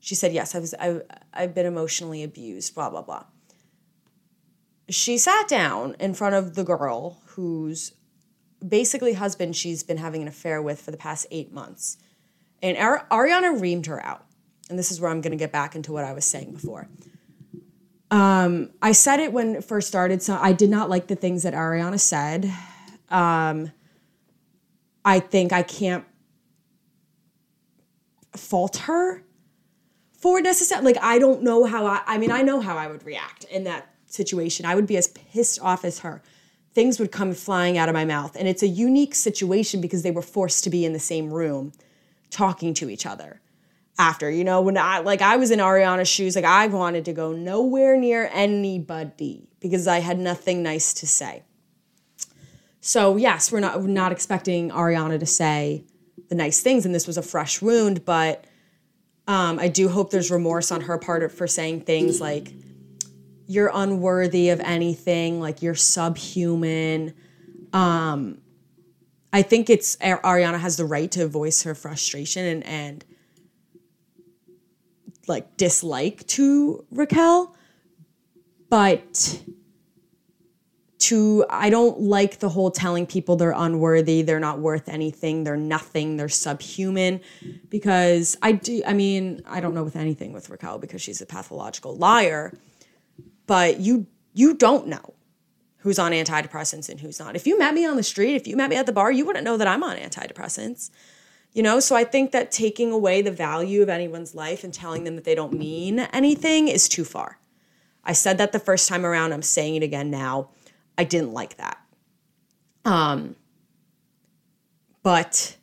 She 0.00 0.14
said, 0.14 0.32
"Yes, 0.32 0.54
I 0.54 0.58
was. 0.60 0.74
I, 0.78 1.00
I've 1.32 1.54
been 1.54 1.66
emotionally 1.66 2.22
abused." 2.22 2.74
Blah 2.74 2.90
blah 2.90 3.02
blah. 3.02 3.24
She 4.88 5.18
sat 5.18 5.48
down 5.48 5.96
in 5.98 6.14
front 6.14 6.36
of 6.36 6.54
the 6.54 6.62
girl 6.62 7.20
whose 7.26 7.92
basically 8.66 9.14
husband 9.14 9.56
she's 9.56 9.82
been 9.82 9.96
having 9.96 10.22
an 10.22 10.28
affair 10.28 10.62
with 10.62 10.80
for 10.80 10.92
the 10.92 10.96
past 10.96 11.26
eight 11.32 11.52
months. 11.52 11.96
And 12.62 12.76
Ariana 12.76 13.60
reamed 13.60 13.86
her 13.86 14.04
out. 14.04 14.25
And 14.68 14.78
this 14.78 14.90
is 14.90 15.00
where 15.00 15.10
I'm 15.10 15.20
going 15.20 15.32
to 15.32 15.36
get 15.36 15.52
back 15.52 15.76
into 15.76 15.92
what 15.92 16.04
I 16.04 16.12
was 16.12 16.24
saying 16.24 16.52
before. 16.52 16.88
Um, 18.10 18.70
I 18.82 18.92
said 18.92 19.20
it 19.20 19.32
when 19.32 19.56
it 19.56 19.64
first 19.64 19.88
started, 19.88 20.22
so 20.22 20.38
I 20.40 20.52
did 20.52 20.70
not 20.70 20.88
like 20.90 21.06
the 21.06 21.16
things 21.16 21.42
that 21.42 21.54
Ariana 21.54 21.98
said. 21.98 22.52
Um, 23.10 23.72
I 25.04 25.20
think 25.20 25.52
I 25.52 25.62
can't 25.62 26.04
fault 28.36 28.76
her 28.78 29.22
for 30.12 30.40
necessarily. 30.40 30.92
Like, 30.92 31.02
I 31.02 31.18
don't 31.18 31.42
know 31.42 31.64
how 31.64 31.86
I, 31.86 32.02
I 32.06 32.18
mean, 32.18 32.30
I 32.30 32.42
know 32.42 32.60
how 32.60 32.76
I 32.76 32.86
would 32.86 33.04
react 33.04 33.44
in 33.44 33.64
that 33.64 33.94
situation. 34.06 34.66
I 34.66 34.74
would 34.74 34.86
be 34.86 34.96
as 34.96 35.08
pissed 35.08 35.60
off 35.60 35.84
as 35.84 36.00
her 36.00 36.22
things 36.76 37.00
would 37.00 37.10
come 37.10 37.32
flying 37.32 37.78
out 37.78 37.88
of 37.88 37.94
my 37.94 38.04
mouth. 38.04 38.36
And 38.36 38.46
it's 38.46 38.62
a 38.62 38.68
unique 38.68 39.14
situation 39.14 39.80
because 39.80 40.02
they 40.02 40.10
were 40.10 40.20
forced 40.20 40.62
to 40.64 40.70
be 40.70 40.84
in 40.84 40.92
the 40.92 40.98
same 40.98 41.32
room 41.32 41.72
talking 42.30 42.74
to 42.74 42.90
each 42.90 43.06
other 43.06 43.40
after. 43.98 44.30
You 44.30 44.44
know, 44.44 44.60
when 44.60 44.76
I 44.76 44.98
like 44.98 45.22
I 45.22 45.36
was 45.36 45.50
in 45.50 45.58
Ariana's 45.58 46.08
shoes, 46.08 46.36
like 46.36 46.44
I 46.44 46.66
wanted 46.66 47.04
to 47.06 47.12
go 47.12 47.32
nowhere 47.32 47.96
near 47.96 48.30
anybody 48.32 49.48
because 49.60 49.86
I 49.86 49.98
had 49.98 50.18
nothing 50.18 50.62
nice 50.62 50.94
to 50.94 51.06
say. 51.06 51.42
So 52.80 53.16
yes, 53.16 53.50
we're 53.50 53.60
not 53.60 53.80
we're 53.80 53.88
not 53.88 54.12
expecting 54.12 54.70
Ariana 54.70 55.18
to 55.18 55.26
say 55.26 55.84
the 56.28 56.34
nice 56.34 56.60
things, 56.62 56.84
and 56.84 56.94
this 56.94 57.06
was 57.06 57.16
a 57.16 57.22
fresh 57.22 57.62
wound, 57.62 58.04
but 58.04 58.44
um, 59.28 59.58
I 59.58 59.68
do 59.68 59.88
hope 59.88 60.10
there's 60.10 60.30
remorse 60.30 60.70
on 60.70 60.82
her 60.82 60.98
part 60.98 61.30
for 61.32 61.46
saying 61.46 61.80
things 61.82 62.20
like 62.20 62.52
you're 63.48 63.70
unworthy 63.72 64.50
of 64.50 64.60
anything, 64.60 65.40
like 65.40 65.62
you're 65.62 65.74
subhuman. 65.74 67.14
Um, 67.72 68.38
I 69.32 69.42
think 69.42 69.68
it's 69.68 69.96
Ariana 69.96 70.58
has 70.58 70.76
the 70.76 70.84
right 70.84 71.10
to 71.12 71.26
voice 71.26 71.62
her 71.62 71.74
frustration 71.74 72.44
and 72.44 72.64
and 72.64 73.04
like 75.28 75.56
dislike 75.56 76.26
to 76.28 76.84
Raquel, 76.90 77.56
but 78.68 79.40
to 80.98 81.44
I 81.50 81.70
don't 81.70 82.00
like 82.00 82.38
the 82.38 82.48
whole 82.48 82.70
telling 82.70 83.06
people 83.06 83.36
they're 83.36 83.52
unworthy, 83.52 84.22
they're 84.22 84.40
not 84.40 84.58
worth 84.58 84.88
anything, 84.88 85.44
they're 85.44 85.56
nothing, 85.56 86.16
they're 86.16 86.28
subhuman 86.28 87.20
because 87.68 88.36
I 88.42 88.52
do 88.52 88.82
I 88.86 88.92
mean, 88.92 89.42
I 89.46 89.60
don't 89.60 89.74
know 89.74 89.84
with 89.84 89.96
anything 89.96 90.32
with 90.32 90.48
Raquel 90.50 90.78
because 90.78 91.02
she's 91.02 91.20
a 91.20 91.26
pathological 91.26 91.96
liar 91.96 92.52
but 93.46 93.80
you 93.80 94.06
you 94.34 94.54
don't 94.54 94.86
know 94.86 95.14
who's 95.78 95.98
on 95.98 96.12
antidepressants 96.12 96.88
and 96.88 97.00
who's 97.00 97.18
not. 97.20 97.36
If 97.36 97.46
you 97.46 97.58
met 97.58 97.72
me 97.72 97.86
on 97.86 97.96
the 97.96 98.02
street, 98.02 98.34
if 98.34 98.46
you 98.46 98.56
met 98.56 98.70
me 98.70 98.76
at 98.76 98.86
the 98.86 98.92
bar, 98.92 99.12
you 99.12 99.24
wouldn't 99.24 99.44
know 99.44 99.56
that 99.56 99.68
I'm 99.68 99.82
on 99.82 99.96
antidepressants. 99.96 100.90
You 101.56 101.62
know, 101.62 101.80
so 101.80 101.96
I 101.96 102.04
think 102.04 102.32
that 102.32 102.50
taking 102.50 102.92
away 102.92 103.22
the 103.22 103.30
value 103.30 103.80
of 103.80 103.88
anyone's 103.88 104.34
life 104.34 104.62
and 104.62 104.74
telling 104.74 105.04
them 105.04 105.14
that 105.14 105.24
they 105.24 105.34
don't 105.34 105.54
mean 105.54 106.00
anything 106.00 106.68
is 106.68 106.86
too 106.86 107.02
far. 107.02 107.38
I 108.04 108.12
said 108.12 108.36
that 108.36 108.52
the 108.52 108.58
first 108.58 108.90
time 108.90 109.06
around, 109.06 109.32
I'm 109.32 109.40
saying 109.40 109.76
it 109.76 109.82
again 109.82 110.10
now. 110.10 110.50
I 110.98 111.04
didn't 111.04 111.32
like 111.32 111.56
that. 111.56 111.78
Um 112.84 113.36
but 115.02 115.56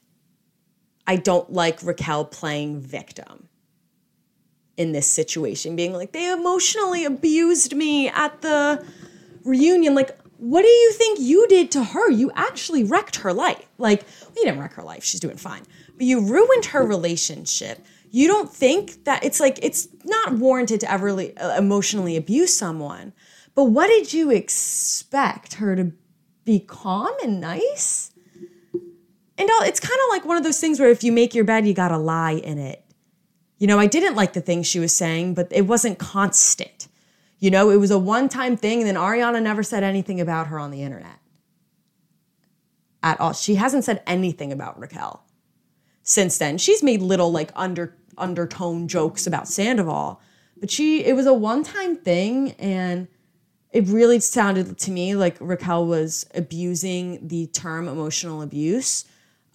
I 1.06 1.15
don't 1.15 1.53
like 1.53 1.84
Raquel 1.84 2.25
playing 2.25 2.79
victim 2.79 3.49
in 4.77 4.93
this 4.93 5.06
situation, 5.08 5.75
being 5.75 5.93
like, 5.93 6.12
they 6.12 6.32
emotionally 6.32 7.06
abused 7.06 7.75
me 7.75 8.10
at 8.10 8.41
the 8.41 8.84
reunion. 9.43 9.93
Like, 9.93 10.17
what 10.38 10.63
do 10.63 10.67
you 10.67 10.91
think 10.93 11.19
you 11.21 11.47
did 11.47 11.71
to 11.71 11.84
her? 11.84 12.10
You 12.10 12.32
actually 12.36 12.84
wrecked 12.84 13.17
her 13.17 13.32
life. 13.32 13.65
Like, 13.77 14.03
you 14.36 14.43
didn't 14.43 14.60
wreck 14.60 14.73
her 14.73 14.84
life, 14.84 15.03
she's 15.03 15.19
doing 15.19 15.38
fine, 15.38 15.62
you 15.99 16.21
ruined 16.21 16.65
her 16.65 16.86
relationship. 16.86 17.86
You 18.12 18.27
don't 18.27 18.51
think 18.51 19.06
that 19.06 19.23
it's 19.23 19.39
like, 19.39 19.60
it's 19.62 19.88
not 20.03 20.34
warranted 20.34 20.79
to 20.82 20.91
ever 20.91 21.10
uh, 21.10 21.56
emotionally 21.58 22.15
abuse 22.15 22.56
someone. 22.56 23.13
But 23.56 23.65
what 23.65 23.88
did 23.88 24.13
you 24.13 24.32
expect 24.32 25.56
her 25.56 25.75
to 25.75 25.91
be 26.45 26.60
calm 26.60 27.13
and 27.23 27.39
nice? 27.39 28.12
And 29.36 29.49
it's 29.49 29.79
kind 29.79 29.99
of 30.06 30.10
like 30.12 30.25
one 30.25 30.38
of 30.38 30.43
those 30.43 30.60
things 30.60 30.79
where 30.79 30.89
if 30.89 31.03
you 31.03 31.12
make 31.12 31.34
your 31.34 31.43
bed, 31.43 31.65
you 31.65 31.73
got 31.73 31.88
to 31.89 31.97
lie 31.97 32.34
in 32.34 32.58
it. 32.60 32.84
You 33.58 33.67
know, 33.67 33.79
I 33.79 33.88
didn't 33.88 34.15
like 34.15 34.34
the 34.34 34.41
things 34.41 34.67
she 34.67 34.79
was 34.79 34.95
saying, 34.95 35.34
but 35.34 35.47
it 35.51 35.65
wasn't 35.65 35.97
constant. 35.97 36.88
You 37.39 37.49
know, 37.49 37.69
it 37.69 37.77
was 37.77 37.91
a 37.91 37.99
one 37.99 38.29
time 38.29 38.56
thing, 38.58 38.79
and 38.79 38.88
then 38.88 38.95
Ariana 38.95 39.41
never 39.41 39.63
said 39.63 39.84
anything 39.84 40.21
about 40.21 40.47
her 40.47 40.60
on 40.60 40.71
the 40.71 40.84
internet 40.84 41.19
at 43.01 43.19
all. 43.19 43.34
She 43.34 43.56
hasn't 43.56 43.84
said 43.84 44.03
anything 44.06 44.51
about 44.51 44.79
Raquel 44.79 45.23
since 46.04 46.38
then. 46.38 46.58
She's 46.58 46.84
made 46.84 47.02
little 47.02 47.32
like 47.32 47.52
under 47.56 47.96
undertone 48.18 48.88
jokes 48.88 49.26
about 49.26 49.48
Sandoval, 49.48 50.22
but 50.58 50.70
she 50.70 51.04
it 51.04 51.16
was 51.16 51.26
a 51.26 51.34
one 51.34 51.63
time 51.63 51.96
thing, 51.96 52.52
and 52.54 53.08
it 53.72 53.88
really 53.88 54.20
sounded 54.20 54.78
to 54.78 54.92
me 54.92 55.16
like 55.16 55.36
Raquel 55.39 55.88
was 55.88 56.26
abusing 56.36 57.28
the 57.28 57.48
term 57.48 57.88
emotional 57.88 58.42
abuse, 58.42 59.06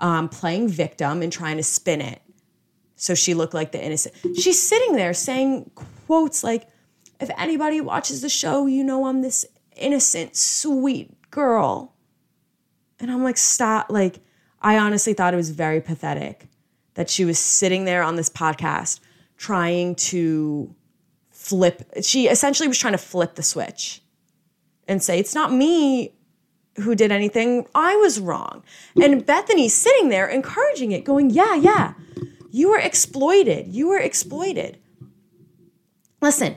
um, 0.01 0.29
playing 0.29 0.69
victim 0.69 1.23
and 1.23 1.33
trying 1.33 1.57
to 1.59 1.63
spin 1.63 2.01
it 2.01 2.21
so 2.99 3.15
she 3.15 3.33
looked 3.33 3.55
like 3.55 3.73
the 3.73 3.83
innocent. 3.83 4.15
She's 4.37 4.61
sitting 4.61 4.95
there 4.95 5.15
saying 5.15 5.71
quotes 6.07 6.43
like, 6.43 6.69
if 7.21 7.31
anybody 7.39 7.81
watches 7.81 8.23
the 8.23 8.29
show, 8.29 8.67
you 8.67 8.83
know 8.83 9.07
I'm 9.07 9.23
this 9.23 9.47
innocent, 9.77 10.37
sweet 10.37 11.31
girl. 11.31 11.95
And 12.99 13.11
I'm 13.11 13.23
like, 13.23 13.37
stop. 13.37 13.87
Like, 13.89 14.19
I 14.61 14.79
honestly 14.79 15.14
thought 15.14 15.35
it 15.35 15.37
was 15.37 15.51
very 15.51 15.81
pathetic 15.81 16.49
that 16.94 17.09
she 17.09 17.25
was 17.25 17.38
sitting 17.38 17.85
there 17.85 18.03
on 18.03 18.16
this 18.16 18.29
podcast 18.29 19.01
trying 19.37 19.94
to 19.94 20.75
flip. 21.31 21.88
She 22.03 22.27
essentially 22.27 22.68
was 22.68 22.79
trying 22.79 22.94
to 22.94 22.99
flip 22.99 23.37
the 23.37 23.42
switch 23.42 24.03
and 24.88 25.03
say, 25.03 25.18
it's 25.18 25.35
not 25.35 25.53
me 25.53 26.14
who 26.77 26.94
did 26.94 27.12
anything. 27.12 27.66
I 27.75 27.94
was 27.97 28.18
wrong. 28.18 28.62
And 29.01 29.25
Bethenny's 29.25 29.75
sitting 29.75 30.09
there 30.09 30.27
encouraging 30.27 30.92
it, 30.92 31.05
going, 31.05 31.31
yeah, 31.31 31.55
yeah 31.55 31.94
you 32.51 32.71
were 32.71 32.79
exploited. 32.79 33.68
You 33.68 33.88
were 33.88 33.99
exploited. 33.99 34.78
Listen, 36.20 36.57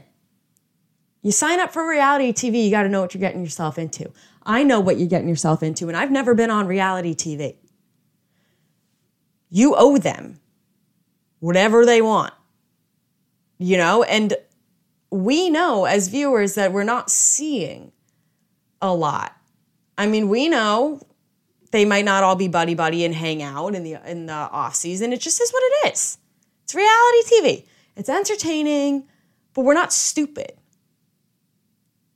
you 1.21 1.31
sign 1.31 1.59
up 1.59 1.71
for 1.71 1.87
reality 1.87 2.31
TV, 2.33 2.65
you 2.65 2.71
got 2.71 2.83
to 2.83 2.89
know 2.89 3.01
what 3.01 3.13
you're 3.13 3.19
getting 3.19 3.43
yourself 3.43 3.77
into. 3.77 4.11
I 4.43 4.63
know 4.63 4.79
what 4.79 4.97
you're 4.97 5.07
getting 5.07 5.29
yourself 5.29 5.61
into, 5.61 5.87
and 5.87 5.95
I've 5.95 6.09
never 6.09 6.33
been 6.33 6.49
on 6.49 6.65
reality 6.65 7.13
TV. 7.13 7.57
You 9.51 9.75
owe 9.77 9.97
them 9.97 10.39
whatever 11.39 11.85
they 11.85 12.01
want, 12.01 12.33
you 13.59 13.77
know? 13.77 14.01
And 14.03 14.35
we 15.11 15.49
know 15.49 15.85
as 15.85 16.07
viewers 16.07 16.55
that 16.55 16.71
we're 16.71 16.83
not 16.83 17.11
seeing 17.11 17.91
a 18.81 18.93
lot. 18.93 19.35
I 19.97 20.07
mean, 20.07 20.29
we 20.29 20.47
know 20.47 21.01
they 21.71 21.85
might 21.85 22.05
not 22.05 22.23
all 22.23 22.35
be 22.35 22.47
buddy 22.47 22.75
buddy 22.75 23.05
and 23.05 23.13
hang 23.13 23.43
out 23.43 23.75
in 23.75 23.83
the 23.83 23.97
in 24.09 24.25
the 24.25 24.33
off 24.33 24.75
season. 24.75 25.13
It 25.13 25.19
just 25.19 25.41
is 25.41 25.51
what 25.51 25.63
it 25.63 25.93
is. 25.93 26.17
It's 26.63 26.73
reality 26.73 27.23
TV. 27.29 27.67
It's 27.95 28.09
entertaining, 28.09 29.05
but 29.53 29.65
we're 29.65 29.73
not 29.73 29.91
stupid. 29.91 30.53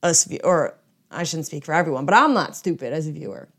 Us 0.02 0.28
or 0.44 0.78
I 1.12 1.24
shouldn't 1.24 1.48
speak 1.48 1.66
for 1.66 1.74
everyone, 1.74 2.06
but 2.06 2.16
I'm 2.16 2.34
not 2.34 2.56
stupid 2.56 2.94
as 2.94 3.08
a 3.08 3.12
viewer. 3.12 3.50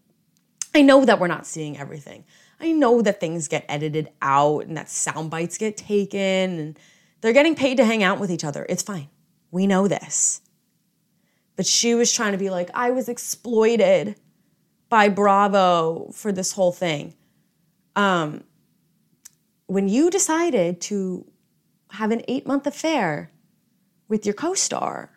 I 0.75 0.83
know 0.83 1.05
that 1.05 1.19
we're 1.19 1.27
not 1.27 1.47
seeing 1.47 1.79
everything. 1.79 2.25
I 2.61 2.73
know 2.73 3.03
that 3.03 3.21
things 3.21 3.49
get 3.49 3.65
edited 3.69 4.11
out 4.23 4.65
and 4.65 4.77
that 4.77 4.89
sound 4.89 5.31
bites 5.31 5.59
get 5.59 5.77
taken 5.77 6.21
and 6.21 6.79
they're 7.21 7.33
getting 7.33 7.55
paid 7.55 7.77
to 7.77 7.85
hang 7.85 8.03
out 8.03 8.19
with 8.19 8.31
each 8.31 8.45
other. 8.45 8.67
It's 8.69 8.83
fine. 8.83 9.09
We 9.51 9.67
know 9.67 9.89
this. 9.89 10.41
But 11.57 11.67
she 11.67 11.95
was 11.95 12.13
trying 12.13 12.33
to 12.33 12.39
be 12.39 12.51
like, 12.51 12.71
I 12.75 12.91
was 12.91 13.09
exploited 13.09 14.17
by 14.89 15.09
Bravo 15.09 16.11
for 16.13 16.33
this 16.33 16.53
whole 16.53 16.73
thing. 16.73 17.15
Um, 17.95 18.45
when 19.67 19.89
you 19.89 20.11
decided 20.11 20.81
to 20.83 21.27
have 21.91 22.11
an 22.11 22.23
eight 22.29 22.47
month 22.47 22.67
affair 22.67 23.31
with 24.09 24.25
your 24.25 24.35
co 24.35 24.55
star, 24.55 25.11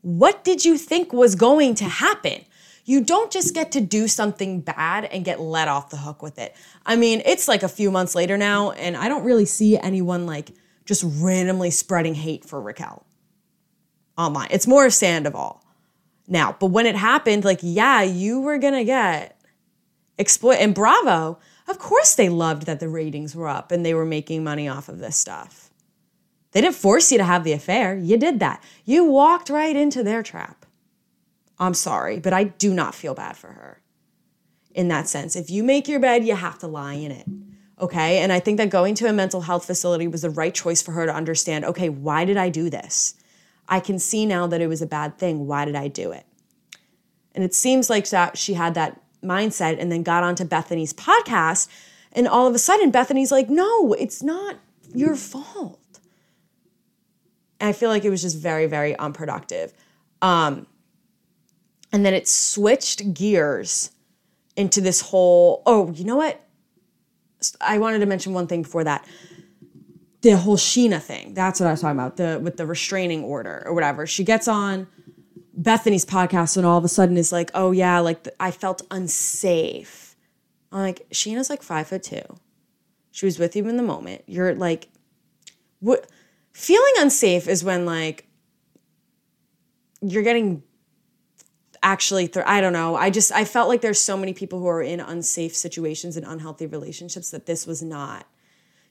what 0.00 0.42
did 0.42 0.64
you 0.64 0.78
think 0.78 1.12
was 1.12 1.34
going 1.34 1.74
to 1.76 1.84
happen? 1.84 2.44
You 2.88 3.02
don't 3.02 3.30
just 3.30 3.52
get 3.52 3.72
to 3.72 3.82
do 3.82 4.08
something 4.08 4.62
bad 4.62 5.04
and 5.04 5.22
get 5.22 5.40
let 5.40 5.68
off 5.68 5.90
the 5.90 5.98
hook 5.98 6.22
with 6.22 6.38
it. 6.38 6.56
I 6.86 6.96
mean, 6.96 7.20
it's 7.26 7.46
like 7.46 7.62
a 7.62 7.68
few 7.68 7.90
months 7.90 8.14
later 8.14 8.38
now, 8.38 8.70
and 8.70 8.96
I 8.96 9.08
don't 9.08 9.24
really 9.24 9.44
see 9.44 9.76
anyone 9.76 10.24
like 10.24 10.52
just 10.86 11.04
randomly 11.06 11.70
spreading 11.70 12.14
hate 12.14 12.46
for 12.46 12.62
Raquel 12.62 13.04
online. 14.16 14.48
It's 14.50 14.66
more 14.66 14.86
of 14.86 14.94
Sandoval 14.94 15.62
now. 16.26 16.56
But 16.58 16.68
when 16.68 16.86
it 16.86 16.96
happened, 16.96 17.44
like, 17.44 17.60
yeah, 17.60 18.00
you 18.00 18.40
were 18.40 18.56
gonna 18.56 18.84
get 18.84 19.38
exploit 20.18 20.56
and 20.58 20.74
Bravo. 20.74 21.38
Of 21.68 21.78
course, 21.78 22.14
they 22.14 22.30
loved 22.30 22.64
that 22.64 22.80
the 22.80 22.88
ratings 22.88 23.36
were 23.36 23.48
up 23.48 23.70
and 23.70 23.84
they 23.84 23.92
were 23.92 24.06
making 24.06 24.42
money 24.42 24.66
off 24.66 24.88
of 24.88 24.98
this 24.98 25.18
stuff. 25.18 25.70
They 26.52 26.62
didn't 26.62 26.74
force 26.74 27.12
you 27.12 27.18
to 27.18 27.24
have 27.24 27.44
the 27.44 27.52
affair. 27.52 27.94
You 27.94 28.16
did 28.16 28.40
that. 28.40 28.64
You 28.86 29.04
walked 29.04 29.50
right 29.50 29.76
into 29.76 30.02
their 30.02 30.22
trap. 30.22 30.57
I'm 31.60 31.74
sorry, 31.74 32.20
but 32.20 32.32
I 32.32 32.44
do 32.44 32.72
not 32.72 32.94
feel 32.94 33.14
bad 33.14 33.36
for 33.36 33.48
her 33.48 33.82
in 34.74 34.88
that 34.88 35.08
sense. 35.08 35.34
If 35.34 35.50
you 35.50 35.64
make 35.64 35.88
your 35.88 36.00
bed, 36.00 36.24
you 36.24 36.36
have 36.36 36.58
to 36.60 36.66
lie 36.66 36.94
in 36.94 37.10
it. 37.10 37.26
Okay. 37.80 38.18
And 38.18 38.32
I 38.32 38.40
think 38.40 38.58
that 38.58 38.70
going 38.70 38.94
to 38.96 39.06
a 39.08 39.12
mental 39.12 39.42
health 39.42 39.64
facility 39.64 40.08
was 40.08 40.22
the 40.22 40.30
right 40.30 40.54
choice 40.54 40.82
for 40.82 40.92
her 40.92 41.06
to 41.06 41.14
understand 41.14 41.64
okay, 41.64 41.88
why 41.88 42.24
did 42.24 42.36
I 42.36 42.48
do 42.48 42.70
this? 42.70 43.14
I 43.68 43.80
can 43.80 43.98
see 43.98 44.24
now 44.26 44.46
that 44.46 44.60
it 44.60 44.66
was 44.66 44.82
a 44.82 44.86
bad 44.86 45.18
thing. 45.18 45.46
Why 45.46 45.64
did 45.64 45.76
I 45.76 45.88
do 45.88 46.12
it? 46.12 46.24
And 47.34 47.44
it 47.44 47.54
seems 47.54 47.90
like 47.90 48.08
that 48.10 48.38
she 48.38 48.54
had 48.54 48.74
that 48.74 49.00
mindset 49.22 49.78
and 49.78 49.92
then 49.92 50.02
got 50.02 50.22
onto 50.22 50.44
Bethenny's 50.44 50.92
podcast. 50.92 51.68
And 52.12 52.26
all 52.26 52.46
of 52.46 52.54
a 52.54 52.58
sudden, 52.58 52.90
Bethenny's 52.90 53.30
like, 53.30 53.50
no, 53.50 53.92
it's 53.92 54.22
not 54.22 54.56
your 54.94 55.14
fault. 55.14 56.00
And 57.60 57.68
I 57.68 57.72
feel 57.72 57.90
like 57.90 58.04
it 58.04 58.10
was 58.10 58.22
just 58.22 58.38
very, 58.38 58.66
very 58.66 58.96
unproductive. 58.98 59.72
Um, 60.22 60.66
and 61.92 62.04
then 62.04 62.14
it 62.14 62.28
switched 62.28 63.14
gears 63.14 63.90
into 64.56 64.80
this 64.80 65.00
whole, 65.00 65.62
oh, 65.66 65.90
you 65.92 66.04
know 66.04 66.16
what? 66.16 66.40
I 67.60 67.78
wanted 67.78 68.00
to 68.00 68.06
mention 68.06 68.32
one 68.32 68.46
thing 68.46 68.62
before 68.62 68.84
that 68.84 69.06
the 70.22 70.36
whole 70.36 70.56
Scheana 70.56 71.00
thing. 71.00 71.34
That's 71.34 71.60
what 71.60 71.66
I 71.66 71.70
was 71.70 71.80
talking 71.80 71.98
about. 71.98 72.16
The 72.16 72.40
with 72.42 72.56
the 72.56 72.66
restraining 72.66 73.22
order 73.22 73.62
or 73.66 73.74
whatever. 73.74 74.06
She 74.06 74.24
gets 74.24 74.48
on 74.48 74.86
Bethenny's 75.60 76.04
podcast 76.04 76.56
and 76.56 76.66
all 76.66 76.78
of 76.78 76.84
a 76.84 76.88
sudden 76.88 77.16
is 77.16 77.32
like, 77.32 77.50
oh 77.54 77.70
yeah, 77.70 78.00
like 78.00 78.26
I 78.40 78.50
felt 78.50 78.82
unsafe. 78.90 80.16
I'm 80.72 80.80
like, 80.80 81.08
Scheana's 81.10 81.50
like 81.50 81.62
five 81.62 81.88
foot 81.88 82.02
two. 82.02 82.22
She 83.10 83.26
was 83.26 83.38
with 83.38 83.56
you 83.56 83.66
in 83.68 83.76
the 83.76 83.82
moment. 83.82 84.22
You're 84.26 84.54
like, 84.54 84.88
what? 85.80 86.08
Feeling 86.52 86.92
unsafe 86.98 87.46
is 87.46 87.62
when 87.62 87.86
like 87.86 88.26
you're 90.00 90.22
getting 90.22 90.62
actually 91.82 92.28
th- 92.28 92.44
i 92.46 92.60
don't 92.60 92.72
know 92.72 92.96
i 92.96 93.10
just 93.10 93.30
i 93.32 93.44
felt 93.44 93.68
like 93.68 93.80
there's 93.80 94.00
so 94.00 94.16
many 94.16 94.32
people 94.32 94.58
who 94.58 94.66
are 94.66 94.82
in 94.82 95.00
unsafe 95.00 95.54
situations 95.54 96.16
and 96.16 96.26
unhealthy 96.26 96.66
relationships 96.66 97.30
that 97.30 97.46
this 97.46 97.66
was 97.66 97.82
not 97.82 98.26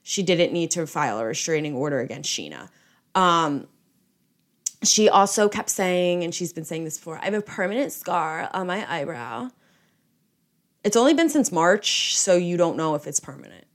she 0.02 0.22
didn't 0.22 0.52
need 0.54 0.70
to 0.70 0.86
file 0.86 1.18
a 1.18 1.24
restraining 1.24 1.74
order 1.74 2.00
against 2.00 2.30
Scheana 2.30 2.70
Um, 3.14 3.68
she 4.82 5.08
also 5.08 5.48
kept 5.48 5.70
saying, 5.70 6.22
and 6.24 6.34
she's 6.34 6.52
been 6.52 6.64
saying 6.64 6.84
this 6.84 6.98
before, 6.98 7.18
I 7.18 7.24
have 7.26 7.34
a 7.34 7.42
permanent 7.42 7.92
scar 7.92 8.48
on 8.54 8.66
my 8.66 8.90
eyebrow. 8.90 9.50
It's 10.84 10.96
only 10.96 11.14
been 11.14 11.28
since 11.28 11.50
March, 11.50 12.16
so 12.16 12.36
you 12.36 12.56
don't 12.56 12.76
know 12.76 12.94
if 12.94 13.06
it's 13.06 13.20
permanent. 13.20 13.66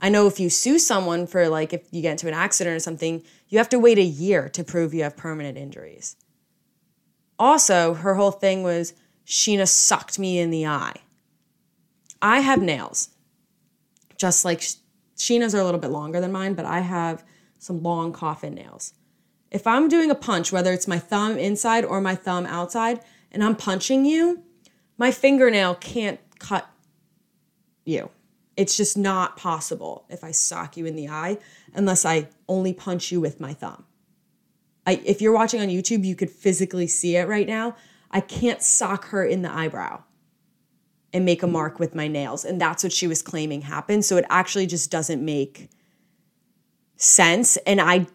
I 0.00 0.08
know 0.08 0.26
if 0.26 0.40
you 0.40 0.48
sue 0.48 0.78
someone 0.78 1.26
for 1.26 1.48
like 1.48 1.74
if 1.74 1.86
you 1.90 2.00
get 2.00 2.12
into 2.12 2.28
an 2.28 2.34
accident 2.34 2.76
or 2.76 2.80
something, 2.80 3.22
you 3.48 3.58
have 3.58 3.68
to 3.70 3.78
wait 3.78 3.98
a 3.98 4.02
year 4.02 4.48
to 4.50 4.64
prove 4.64 4.94
you 4.94 5.02
have 5.02 5.16
permanent 5.16 5.58
injuries. 5.58 6.16
Also, 7.40 7.94
her 7.94 8.16
whole 8.16 8.30
thing 8.30 8.62
was 8.62 8.92
Scheana 9.26 9.66
sucked 9.66 10.18
me 10.18 10.38
in 10.38 10.50
the 10.50 10.66
eye. 10.66 10.96
I 12.20 12.40
have 12.40 12.60
nails, 12.60 13.08
just 14.18 14.44
like 14.44 14.60
Scheana's 15.16 15.54
are 15.54 15.60
a 15.60 15.64
little 15.64 15.80
bit 15.80 15.90
longer 15.90 16.20
than 16.20 16.32
mine, 16.32 16.52
but 16.52 16.66
I 16.66 16.80
have 16.80 17.24
some 17.58 17.82
long 17.82 18.12
coffin 18.12 18.54
nails. 18.54 18.92
If 19.50 19.66
I'm 19.66 19.88
doing 19.88 20.10
a 20.10 20.14
punch, 20.14 20.52
whether 20.52 20.70
it's 20.70 20.86
my 20.86 20.98
thumb 20.98 21.38
inside 21.38 21.82
or 21.84 22.02
my 22.02 22.14
thumb 22.14 22.44
outside, 22.44 23.00
and 23.32 23.42
I'm 23.42 23.56
punching 23.56 24.04
you, 24.04 24.42
my 24.98 25.10
fingernail 25.10 25.76
can't 25.76 26.20
cut 26.38 26.68
you. 27.86 28.10
It's 28.56 28.76
just 28.76 28.98
not 28.98 29.38
possible 29.38 30.04
if 30.10 30.22
I 30.22 30.30
sock 30.32 30.76
you 30.76 30.84
in 30.84 30.94
the 30.94 31.08
eye 31.08 31.38
unless 31.74 32.04
I 32.04 32.28
only 32.48 32.74
punch 32.74 33.10
you 33.10 33.18
with 33.18 33.40
my 33.40 33.54
thumb. 33.54 33.86
I, 34.86 35.00
if 35.04 35.20
you're 35.20 35.32
watching 35.32 35.60
on 35.60 35.68
YouTube, 35.68 36.04
you 36.04 36.16
could 36.16 36.30
physically 36.30 36.86
see 36.86 37.16
it 37.16 37.28
right 37.28 37.46
now. 37.46 37.76
I 38.10 38.20
can't 38.20 38.62
sock 38.62 39.06
her 39.06 39.24
in 39.24 39.42
the 39.42 39.52
eyebrow 39.52 40.02
and 41.12 41.24
make 41.24 41.42
a 41.42 41.46
mark 41.46 41.78
with 41.78 41.94
my 41.94 42.08
nails. 42.08 42.44
And 42.44 42.60
that's 42.60 42.82
what 42.82 42.92
she 42.92 43.06
was 43.06 43.22
claiming 43.22 43.62
happened. 43.62 44.04
So 44.04 44.16
it 44.16 44.24
actually 44.30 44.66
just 44.66 44.90
doesn't 44.90 45.24
make 45.24 45.68
sense. 46.96 47.56
And 47.58 47.80
I 47.80 48.06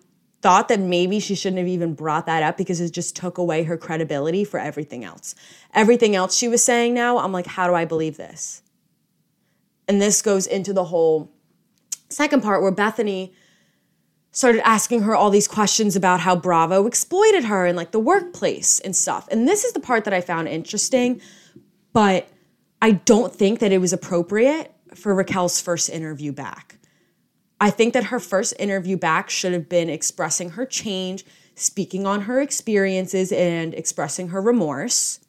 thought 0.42 0.68
that 0.68 0.80
maybe 0.80 1.20
she 1.20 1.36
shouldn't 1.36 1.58
have 1.58 1.68
even 1.68 1.94
brought 1.94 2.26
that 2.28 2.44
up 2.44 2.58
because 2.58 2.80
it 2.80 2.92
just 2.92 3.16
took 3.16 3.38
away 3.38 3.64
her 3.64 3.78
credibility 3.78 4.44
for 4.44 4.60
everything 4.60 5.04
else. 5.04 5.36
Everything 5.74 6.16
else 6.16 6.36
she 6.36 6.48
was 6.48 6.64
saying 6.64 6.94
now, 6.94 7.18
I'm 7.18 7.32
like, 7.32 7.48
how 7.48 7.68
do 7.68 7.74
I 7.74 7.86
believe 7.86 8.18
this? 8.18 8.62
And 9.88 10.02
this 10.02 10.22
goes 10.22 10.48
into 10.48 10.74
the 10.74 10.86
whole 10.86 11.32
second 12.10 12.44
part 12.44 12.62
where 12.62 12.72
Bethenny 12.72 13.34
started 14.36 14.68
asking 14.68 15.04
her 15.04 15.16
all 15.16 15.30
these 15.30 15.48
questions 15.48 15.96
about 15.96 16.20
how 16.20 16.36
Bravo 16.36 16.88
exploited 16.88 17.46
her 17.46 17.66
and 17.66 17.78
like 17.78 17.92
the 17.92 18.00
workplace 18.00 18.82
and 18.82 18.94
stuff. 18.94 19.30
And 19.32 19.48
this 19.48 19.64
is 19.64 19.72
the 19.72 19.80
part 19.80 20.04
that 20.04 20.14
I 20.14 20.20
found 20.20 20.50
interesting, 20.50 21.22
but 21.94 22.28
I 22.82 22.92
don't 22.92 23.34
think 23.34 23.60
that 23.60 23.72
it 23.72 23.78
was 23.78 23.94
appropriate 23.94 24.74
for 24.94 25.16
Raquel's 25.16 25.62
first 25.62 25.90
interview 25.90 26.34
back. 26.34 26.78
I 27.62 27.70
think 27.70 27.94
that 27.94 28.06
her 28.06 28.20
first 28.20 28.54
interview 28.60 28.98
back 28.98 29.30
should 29.30 29.54
have 29.54 29.70
been 29.70 29.90
expressing 29.90 30.50
her 30.52 30.66
change, 30.66 31.24
speaking 31.56 32.06
on 32.06 32.24
her 32.24 32.42
experiences, 32.42 33.32
and 33.32 33.74
expressing 33.74 34.28
her 34.28 34.42
remorse. 34.42 35.22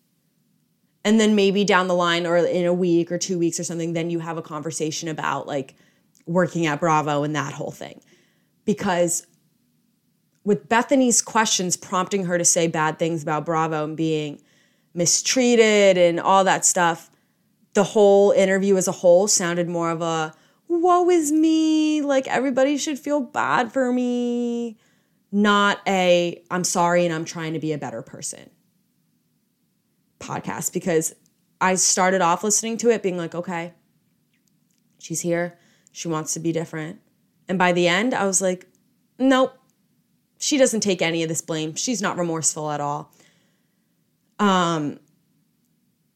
And 1.04 1.20
then 1.20 1.36
maybe 1.36 1.64
down 1.64 1.86
the 1.86 1.94
line 1.94 2.26
or 2.26 2.38
in 2.38 2.66
a 2.66 2.74
week 2.74 3.12
or 3.12 3.18
two 3.18 3.38
weeks 3.38 3.60
or 3.60 3.64
something, 3.64 3.92
then 3.92 4.10
you 4.10 4.18
have 4.18 4.36
a 4.36 4.42
conversation 4.42 5.08
about 5.08 5.46
like 5.46 5.76
working 6.26 6.66
at 6.66 6.80
Bravo 6.80 7.22
and 7.22 7.36
that 7.36 7.52
whole 7.52 7.70
thing. 7.70 8.00
Because 8.66 9.26
with 10.44 10.68
Bethenny's 10.68 11.22
questions 11.22 11.76
prompting 11.76 12.26
her 12.26 12.36
to 12.36 12.44
say 12.44 12.68
bad 12.68 12.98
things 12.98 13.22
about 13.22 13.46
Bravo 13.46 13.84
and 13.84 13.96
being 13.96 14.42
mistreated 14.92 15.96
and 15.96 16.20
all 16.20 16.44
that 16.44 16.64
stuff, 16.64 17.10
the 17.74 17.84
whole 17.84 18.32
interview 18.32 18.76
as 18.76 18.86
a 18.86 18.92
whole 18.92 19.28
sounded 19.28 19.68
more 19.68 19.90
of 19.90 20.02
a 20.02 20.34
woe 20.68 21.08
is 21.10 21.32
me, 21.32 22.00
like 22.02 22.26
everybody 22.28 22.76
should 22.76 22.98
feel 22.98 23.20
bad 23.20 23.72
for 23.72 23.92
me, 23.92 24.76
not 25.32 25.80
a 25.86 26.42
I'm 26.50 26.64
sorry 26.64 27.04
and 27.04 27.14
I'm 27.14 27.24
trying 27.24 27.52
to 27.52 27.58
be 27.58 27.72
a 27.72 27.78
better 27.78 28.02
person 28.02 28.50
podcast 30.18 30.72
because 30.72 31.14
I 31.60 31.74
started 31.74 32.20
off 32.20 32.44
listening 32.44 32.76
to 32.78 32.90
it 32.90 33.02
being 33.02 33.16
like, 33.16 33.34
okay, 33.34 33.74
she's 34.98 35.20
here, 35.20 35.58
she 35.92 36.08
wants 36.08 36.34
to 36.34 36.40
be 36.40 36.52
different. 36.52 37.00
And 37.48 37.58
by 37.58 37.72
the 37.72 37.88
end, 37.88 38.14
I 38.14 38.26
was 38.26 38.40
like, 38.40 38.68
nope, 39.18 39.56
she 40.38 40.58
doesn't 40.58 40.80
take 40.80 41.02
any 41.02 41.22
of 41.22 41.28
this 41.28 41.40
blame. 41.40 41.74
She's 41.74 42.02
not 42.02 42.18
remorseful 42.18 42.70
at 42.70 42.80
all. 42.80 43.12
Um, 44.38 44.98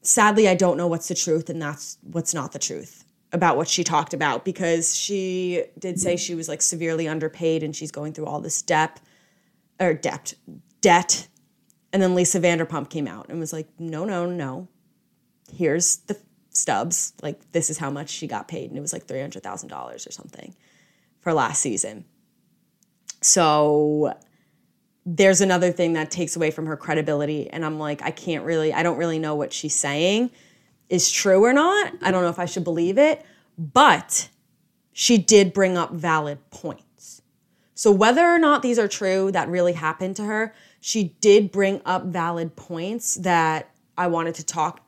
sadly, 0.03 0.49
I 0.49 0.55
don't 0.55 0.77
know 0.77 0.87
what's 0.87 1.09
the 1.09 1.15
truth 1.15 1.49
and 1.49 1.61
that's 1.61 1.99
what's 2.03 2.35
not 2.35 2.53
the 2.53 2.59
truth 2.59 3.05
about 3.33 3.57
what 3.57 3.69
she 3.69 3.85
talked 3.85 4.13
about 4.13 4.45
because 4.45 4.97
she 4.97 5.65
did 5.79 6.01
say 6.01 6.17
she 6.17 6.35
was 6.35 6.49
like 6.49 6.61
severely 6.61 7.07
underpaid 7.07 7.63
and 7.63 7.75
she's 7.75 7.93
going 7.93 8.13
through 8.13 8.27
all 8.27 8.41
this 8.41 8.61
debt 8.61 9.01
or 9.79 9.95
debt, 9.95 10.35
debt. 10.81 11.29
And 11.93 12.03
then 12.03 12.15
Lisa 12.15 12.41
Vanderpump 12.41 12.91
came 12.91 13.07
out 13.07 13.27
and 13.29 13.39
was 13.39 13.53
like, 13.53 13.69
no, 13.79 14.05
no, 14.05 14.27
no. 14.27 14.69
Here's 15.53 15.99
the 15.99 16.19
stubs. 16.51 17.13
Like, 17.23 17.53
this 17.53 17.71
is 17.71 17.79
how 17.79 17.91
much 17.91 18.11
she 18.11 18.27
got 18.27 18.49
paid. 18.49 18.69
And 18.69 18.77
it 18.77 18.81
was 18.81 18.93
like 18.93 19.07
$300,000 19.07 19.73
or 19.95 20.13
something 20.13 20.55
for 21.21 21.33
last 21.33 21.61
season. 21.61 22.05
So 23.21 24.15
there's 25.07 25.41
another 25.41 25.73
thing 25.73 25.95
that 25.95 26.11
takes 26.11 26.37
away 26.37 26.51
from 26.51 26.67
her 26.67 26.77
credibility. 26.77 27.49
And 27.51 27.65
I'm 27.65 27.79
like, 27.79 28.03
I 28.03 28.11
can't 28.11 28.45
really, 28.45 28.73
I 28.73 28.83
don't 28.83 28.99
really 28.99 29.19
know 29.19 29.35
what 29.35 29.53
she's 29.53 29.75
saying 29.75 30.31
is 30.89 31.11
true 31.11 31.45
or 31.45 31.53
not. 31.53 31.93
I 32.03 32.11
don't 32.11 32.23
know 32.23 32.29
if 32.29 32.39
I 32.39 32.47
should 32.47 32.65
believe 32.65 32.99
it, 32.99 33.25
but 33.57 34.29
she 34.93 35.17
did 35.19 35.53
bring 35.53 35.79
up 35.79 35.93
valid 35.93 36.39
points. 36.51 37.23
So 37.75 37.91
whether 37.91 38.27
or 38.27 38.39
not 38.39 38.63
these 38.63 38.79
are 38.79 38.89
true, 38.89 39.31
that 39.33 39.49
really 39.49 39.73
happened 39.73 40.17
to 40.17 40.25
her, 40.25 40.55
she 40.81 41.15
did 41.21 41.53
bring 41.53 41.81
up 41.87 42.05
valid 42.05 42.57
points 42.57 43.15
that 43.17 43.71
I 43.97 44.09
wanted 44.09 44.35
to 44.37 44.45
talk 44.45 44.81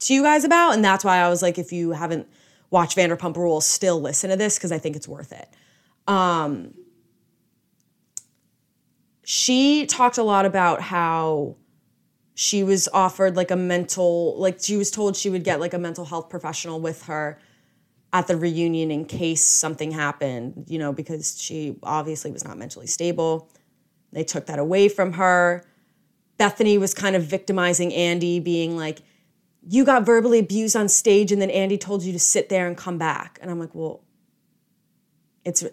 to 0.00 0.14
you 0.14 0.22
guys 0.22 0.44
about. 0.44 0.74
And 0.74 0.84
that's 0.84 1.04
why 1.04 1.18
I 1.18 1.28
was 1.28 1.42
like, 1.42 1.58
if 1.58 1.72
you 1.72 1.92
haven't 1.92 2.28
watched 2.70 2.96
Vanderpump 2.96 3.36
Rules, 3.36 3.66
still 3.66 4.00
listen 4.00 4.30
to 4.30 4.36
this 4.36 4.58
because 4.58 4.70
I 4.70 4.78
think 4.78 4.94
it's 4.94 5.08
worth 5.08 5.32
it. 5.32 5.48
Um, 6.06 6.74
she 9.28 9.86
talked 9.86 10.18
a 10.18 10.22
lot 10.22 10.46
about 10.46 10.80
how 10.80 11.56
she 12.34 12.62
was 12.62 12.88
offered 12.92 13.34
like 13.34 13.50
a 13.50 13.56
mental 13.56 14.38
like 14.38 14.58
she 14.60 14.76
was 14.76 14.90
told 14.90 15.16
she 15.16 15.28
would 15.30 15.42
get 15.42 15.58
like 15.58 15.74
a 15.74 15.78
mental 15.78 16.04
health 16.04 16.28
professional 16.28 16.78
with 16.78 17.06
her 17.06 17.40
at 18.12 18.28
the 18.28 18.36
reunion 18.36 18.90
in 18.90 19.04
case 19.04 19.44
something 19.44 19.90
happened 19.90 20.64
you 20.68 20.78
know 20.78 20.92
because 20.92 21.40
she 21.40 21.76
obviously 21.82 22.30
was 22.30 22.44
not 22.44 22.56
mentally 22.56 22.86
stable. 22.86 23.50
They 24.12 24.22
took 24.22 24.46
that 24.46 24.60
away 24.60 24.88
from 24.88 25.14
her. 25.14 25.64
Bethenny 26.38 26.78
was 26.78 26.94
kind 26.94 27.16
of 27.16 27.24
victimizing 27.24 27.92
andy 27.92 28.38
being 28.38 28.76
like 28.76 29.00
you 29.68 29.84
got 29.84 30.06
verbally 30.06 30.38
abused 30.38 30.76
on 30.76 30.88
stage 30.88 31.32
and 31.32 31.42
then 31.42 31.50
andy 31.50 31.76
told 31.76 32.04
you 32.04 32.12
to 32.12 32.20
sit 32.20 32.48
there 32.48 32.68
and 32.68 32.76
come 32.76 32.96
back. 32.96 33.40
And 33.42 33.50
i'm 33.50 33.58
like 33.58 33.74
well 33.74 34.04
it's 35.44 35.64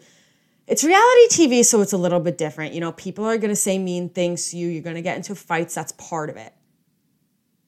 it's 0.67 0.83
reality 0.83 1.27
TV, 1.29 1.65
so 1.65 1.81
it's 1.81 1.93
a 1.93 1.97
little 1.97 2.19
bit 2.19 2.37
different. 2.37 2.73
You 2.73 2.79
know, 2.79 2.93
people 2.93 3.25
are 3.25 3.37
going 3.37 3.49
to 3.49 3.55
say 3.55 3.77
mean 3.77 4.09
things 4.09 4.51
to 4.51 4.57
you. 4.57 4.69
You're 4.69 4.83
going 4.83 4.95
to 4.95 5.01
get 5.01 5.17
into 5.17 5.35
fights. 5.35 5.75
That's 5.75 5.91
part 5.93 6.29
of 6.29 6.37
it. 6.37 6.53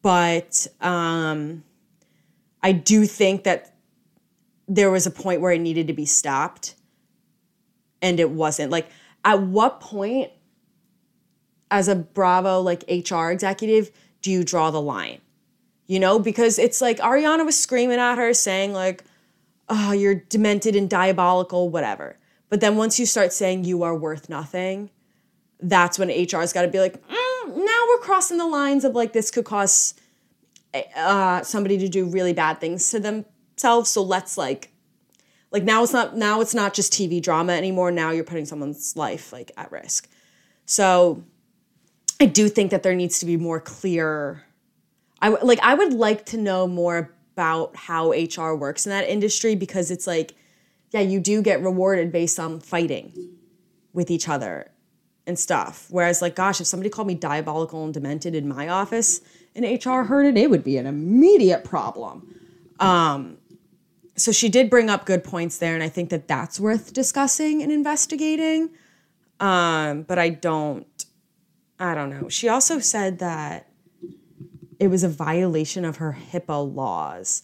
But 0.02 0.68
um, 0.80 1.64
I 2.64 2.72
do 2.72 3.06
think 3.06 3.43
that 3.43 3.76
there 4.68 4.89
was 4.91 5.06
a 5.06 5.12
point 5.12 5.41
where 5.41 5.52
it 5.52 5.60
needed 5.60 5.88
to 5.88 5.93
be 5.93 6.06
stopped 6.06 6.76
and 8.02 8.20
it 8.20 8.30
wasn't. 8.30 8.72
Like, 8.72 8.88
at 9.26 9.41
what 9.41 9.82
point, 9.82 10.32
as 11.70 11.88
a 11.88 11.96
Bravo, 11.96 12.62
like 12.62 12.84
HR 12.88 13.32
executive, 13.32 13.91
do 14.22 14.32
you 14.32 14.43
draw 14.43 14.72
the 14.72 14.82
line? 14.82 15.20
You 15.88 16.00
know, 16.00 16.18
because 16.18 16.58
it's 16.58 16.80
like 16.80 17.00
Ariana 17.00 17.46
was 17.46 17.60
screaming 17.60 18.00
at 18.00 18.18
her 18.18 18.34
saying, 18.34 18.74
like, 18.74 19.04
oh, 19.68 19.91
you're 19.91 20.16
demented 20.16 20.76
and 20.76 20.89
diabolical, 20.89 21.70
whatever 21.70 22.18
but 22.56 22.62
then 22.62 22.78
once 22.78 22.97
you 22.97 23.06
start 23.06 23.34
saying 23.34 23.66
you 23.66 23.84
are 23.84 23.93
worth 23.93 24.30
nothing, 24.30 24.89
that's 25.60 25.99
when 25.99 26.08
HR's 26.08 26.53
got 26.53 26.62
to 26.62 26.70
be 26.70 26.80
like, 26.80 27.06
mm, 27.06 27.47
now 27.53 27.84
we're 27.89 27.97
crossing 27.97 28.38
the 28.38 28.47
lines 28.47 28.86
of 28.86 28.95
like 28.95 29.12
this 29.12 29.30
could 29.30 29.43
cause 29.43 29.93
uh, 30.95 31.41
somebody 31.41 31.78
to 31.78 31.89
do 31.89 32.06
really 32.06 32.32
bad 32.32 32.62
things 32.62 32.89
to 32.91 32.99
themselves. 33.01 33.89
So 33.89 34.01
let's 34.01 34.38
like, 34.38 34.72
like 35.51 35.64
now 35.64 35.84
it's 35.84 35.91
not 35.91 36.16
now 36.16 36.39
it's 36.39 36.56
not 36.56 36.74
just 36.74 36.93
TV 36.93 37.22
drama 37.22 37.51
anymore. 37.51 37.91
Now 37.91 38.12
you're 38.12 38.24
putting 38.24 38.45
someone's 38.45 38.95
life 38.95 39.34
like 39.34 39.51
at 39.58 39.70
risk. 39.70 40.08
So 40.66 41.26
I 42.22 42.26
do 42.26 42.47
think 42.47 42.72
that 42.72 42.84
there 42.84 42.95
needs 42.95 43.20
to 43.20 43.26
be 43.26 43.36
more 43.36 43.60
clear. 43.60 44.45
I 45.22 45.28
like 45.28 45.60
I 45.62 45.74
would 45.74 45.91
like 45.91 46.26
to 46.28 46.38
know 46.38 46.70
more 46.70 47.14
about 47.34 47.76
how 47.76 48.12
HR 48.14 48.56
works 48.56 48.86
in 48.86 48.91
that 48.91 49.10
industry 49.10 49.56
because 49.56 49.91
it's 49.91 50.08
like 50.08 50.36
yeah, 50.96 51.02
you 51.02 51.20
do 51.20 51.41
get 51.41 51.62
rewarded 51.62 52.10
based 52.10 52.39
on 52.39 52.62
fighting 52.62 53.12
with 53.91 54.10
each 54.10 54.30
other 54.30 54.72
and 55.28 55.38
stuff. 55.38 55.88
Whereas, 55.89 56.22
like, 56.22 56.38
gosh, 56.38 56.62
if 56.62 56.68
somebody 56.68 56.89
called 56.89 57.10
me 57.10 57.16
diabolical 57.16 57.84
and 57.84 57.93
demented 57.93 58.34
in 58.34 58.48
my 58.48 58.70
office 58.70 59.20
and 59.56 59.66
HR 59.66 60.04
heard 60.04 60.26
it, 60.26 60.38
it 60.38 60.50
would 60.50 60.64
be 60.64 60.78
an 60.78 60.86
immediate 60.86 61.66
problem. 61.66 62.34
Um, 62.80 63.39
so 64.16 64.32
she 64.32 64.48
did 64.48 64.70
bring 64.70 64.89
up 64.89 65.06
good 65.06 65.22
points 65.22 65.58
there, 65.58 65.74
and 65.74 65.84
I 65.84 65.89
think 65.89 66.12
that 66.12 66.30
that's 66.30 66.62
worth 66.62 66.93
discussing 66.93 67.62
and 67.62 67.74
investigating. 67.74 68.70
Um, 69.41 70.04
but 70.04 70.18
I 70.18 70.30
don't, 70.30 70.88
I 71.78 71.93
don't 71.93 72.10
know. 72.10 72.30
She 72.30 72.48
also 72.48 72.80
said 72.80 73.20
that 73.20 73.68
it 74.80 74.88
was 74.88 75.04
a 75.04 75.10
violation 75.10 75.84
of 75.84 75.98
her 75.98 76.18
HIPAA 76.32 76.74
laws 76.74 77.43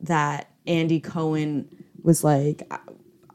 that 0.00 0.48
Andy 0.66 0.98
Cohen 0.98 1.68
was 2.06 2.22
like, 2.22 2.62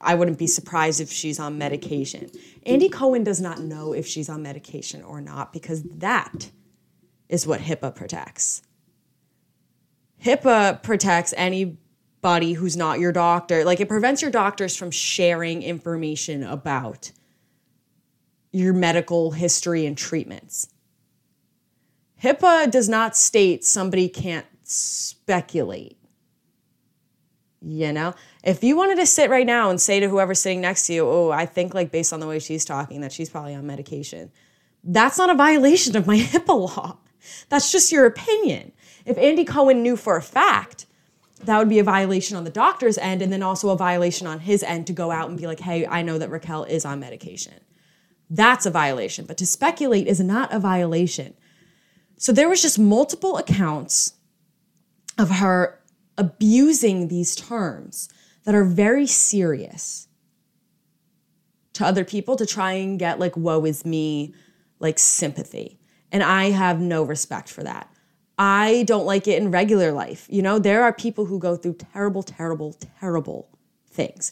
I 0.04 0.16
wouldn't 0.16 0.40
be 0.40 0.48
surprised 0.48 1.00
if 1.00 1.12
she's 1.12 1.40
on 1.40 1.58
medication. 1.58 2.30
Andy 2.66 2.90
Cohen 2.90 3.24
does 3.24 3.42
not 3.42 3.60
know 3.60 3.94
if 3.94 4.08
she's 4.08 4.30
on 4.30 4.44
medication 4.44 5.04
or 5.04 5.22
not 5.22 5.54
because 5.54 5.84
that 5.84 6.52
is 7.30 7.48
what 7.48 7.62
HIPAA 7.62 7.96
protects. 7.96 8.62
HIPAA 10.24 10.84
protects 10.84 11.34
anybody 11.38 12.54
who's 12.54 12.78
not 12.78 13.00
your 13.00 13.12
doctor. 13.12 13.64
Like 13.64 13.80
it 13.80 13.88
prevents 13.88 14.22
your 14.22 14.32
doctors 14.32 14.76
from 14.76 14.92
sharing 14.92 15.64
information 15.64 16.44
about 16.44 17.12
your 18.52 18.74
medical 18.74 19.32
history 19.32 19.86
and 19.86 19.98
treatments. 19.98 20.68
HIPAA 22.22 22.70
does 22.70 22.88
not 22.88 23.16
state 23.16 23.64
somebody 23.64 24.08
can't 24.08 24.46
speculate. 24.64 25.98
You 27.64 27.94
know, 27.94 28.16
if 28.44 28.64
you 28.64 28.76
wanted 28.76 28.96
to 28.96 29.06
sit 29.06 29.30
right 29.30 29.46
now 29.46 29.70
and 29.70 29.80
say 29.80 30.00
to 30.00 30.10
whoever's 30.10 30.40
sitting 30.40 30.62
next 30.62 30.88
to 30.88 30.94
you, 30.94 31.08
oh, 31.08 31.30
I 31.30 31.46
think 31.46 31.76
like 31.76 31.92
based 31.92 32.12
on 32.12 32.20
the 32.20 32.28
way 32.28 32.40
she's 32.40 32.66
talking 32.66 33.02
that 33.02 33.12
she's 33.12 33.30
probably 33.30 33.54
on 33.54 33.68
medication, 33.68 34.32
that's 34.84 35.20
not 35.20 35.30
a 35.30 35.36
violation 35.36 35.96
of 35.96 36.08
my 36.08 36.18
HIPAA 36.20 36.76
law. 36.76 36.98
That's 37.50 37.72
just 37.72 37.92
your 37.92 38.08
opinion. 38.08 38.72
If 39.06 39.18
Andy 39.18 39.46
Cohen 39.46 39.84
knew 39.84 39.96
for 39.96 40.18
a 40.18 40.24
fact, 40.24 40.88
that 41.44 41.58
would 41.58 41.70
be 41.70 41.80
a 41.80 41.84
violation 41.84 42.38
on 42.38 42.44
the 42.44 42.50
doctor's 42.50 42.98
end 42.98 43.22
and 43.22 43.32
then 43.32 43.44
also 43.44 43.70
a 43.70 43.78
violation 43.78 44.28
on 44.28 44.40
his 44.40 44.64
end 44.64 44.88
to 44.88 44.94
go 44.94 45.12
out 45.12 45.30
and 45.30 45.38
be 45.38 45.48
like, 45.48 45.60
hey, 45.60 45.86
I 45.86 46.02
know 46.02 46.18
that 46.18 46.30
Raquel 46.30 46.64
is 46.64 46.86
on 46.86 47.00
medication. 47.00 47.60
That's 48.30 48.66
a 48.66 48.72
violation. 48.72 49.26
But 49.26 49.38
to 49.38 49.46
speculate 49.46 50.08
is 50.08 50.20
not 50.20 50.54
a 50.54 50.60
violation. 50.60 51.34
So 52.18 52.32
there 52.32 52.50
was 52.50 52.62
just 52.62 52.80
multiple 52.80 53.38
accounts 53.38 54.14
of 55.18 55.30
her 55.30 55.81
abusing 56.22 57.08
these 57.08 57.36
terms 57.36 58.08
that 58.44 58.54
are 58.54 58.64
very 58.64 59.08
serious 59.08 60.08
to 61.74 61.84
other 61.84 62.06
people 62.06 62.36
to 62.36 62.46
try 62.46 62.74
and 62.74 63.00
get 63.00 63.20
like 63.20 63.36
woe 63.36 63.66
is 63.66 63.84
me 63.84 64.36
like 64.80 65.00
sympathy. 65.00 65.80
And 66.12 66.22
i 66.22 66.52
have 66.52 66.80
no 66.80 67.02
respect 67.02 67.50
for 67.50 67.64
that. 67.64 67.92
I 68.38 68.84
don't 68.86 69.08
like 69.08 69.28
it 69.28 69.42
in 69.42 69.50
regular 69.50 69.92
life. 69.92 70.28
You 70.30 70.44
know 70.44 70.60
there 70.60 70.84
are 70.84 70.94
people 70.94 71.26
who 71.26 71.40
go 71.40 71.56
through 71.56 71.78
terrible 71.94 72.22
terrible 72.22 72.74
terrible 72.74 73.50
things. 73.90 74.32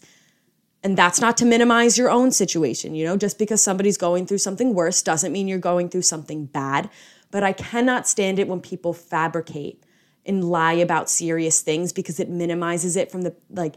And 0.83 0.95
that's 0.95 1.19
not 1.19 1.37
to 1.37 1.45
minimize 1.45 1.97
your 1.97 2.11
own 2.11 2.31
situation 2.31 2.93
you 2.93 3.03
know? 3.03 3.17
Just 3.17 3.39
because 3.39 3.63
somebody's 3.63 3.97
going 3.97 4.27
through 4.27 4.37
something 4.37 4.75
worse 4.75 5.01
doesn't 5.01 5.31
mean 5.31 5.47
you're 5.47 5.57
going 5.57 5.89
through 5.89 6.03
something 6.03 6.45
bad. 6.45 6.91
But 7.31 7.41
i 7.41 7.51
cannot 7.51 8.07
stand 8.07 8.37
it 8.37 8.47
when 8.47 8.61
people 8.61 8.93
fabricate 8.93 9.83
and 10.25 10.43
lie 10.43 10.73
about 10.73 11.09
serious 11.09 11.61
things 11.61 11.91
because 11.93 12.19
it 12.19 12.29
minimizes 12.29 12.95
it 12.95 13.11
from 13.11 13.23
the 13.23 13.35
like 13.49 13.75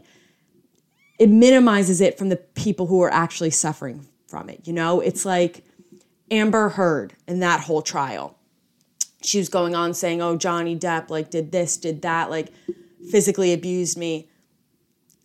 it 1.19 1.29
minimizes 1.29 2.01
it 2.01 2.17
from 2.17 2.29
the 2.29 2.37
people 2.37 2.87
who 2.87 3.01
are 3.01 3.13
actually 3.13 3.51
suffering 3.51 4.07
from 4.27 4.49
it. 4.49 4.67
You 4.67 4.73
know, 4.73 4.99
it's 4.99 5.25
like 5.25 5.63
Amber 6.31 6.69
Heard 6.69 7.13
in 7.27 7.39
that 7.39 7.61
whole 7.61 7.81
trial. 7.81 8.37
She 9.21 9.37
was 9.37 9.49
going 9.49 9.75
on 9.75 9.93
saying, 9.93 10.21
"Oh, 10.21 10.35
Johnny 10.37 10.77
Depp 10.77 11.09
like 11.09 11.29
did 11.29 11.51
this, 11.51 11.77
did 11.77 12.01
that, 12.01 12.29
like 12.29 12.49
physically 13.09 13.53
abused 13.53 13.97
me." 13.97 14.29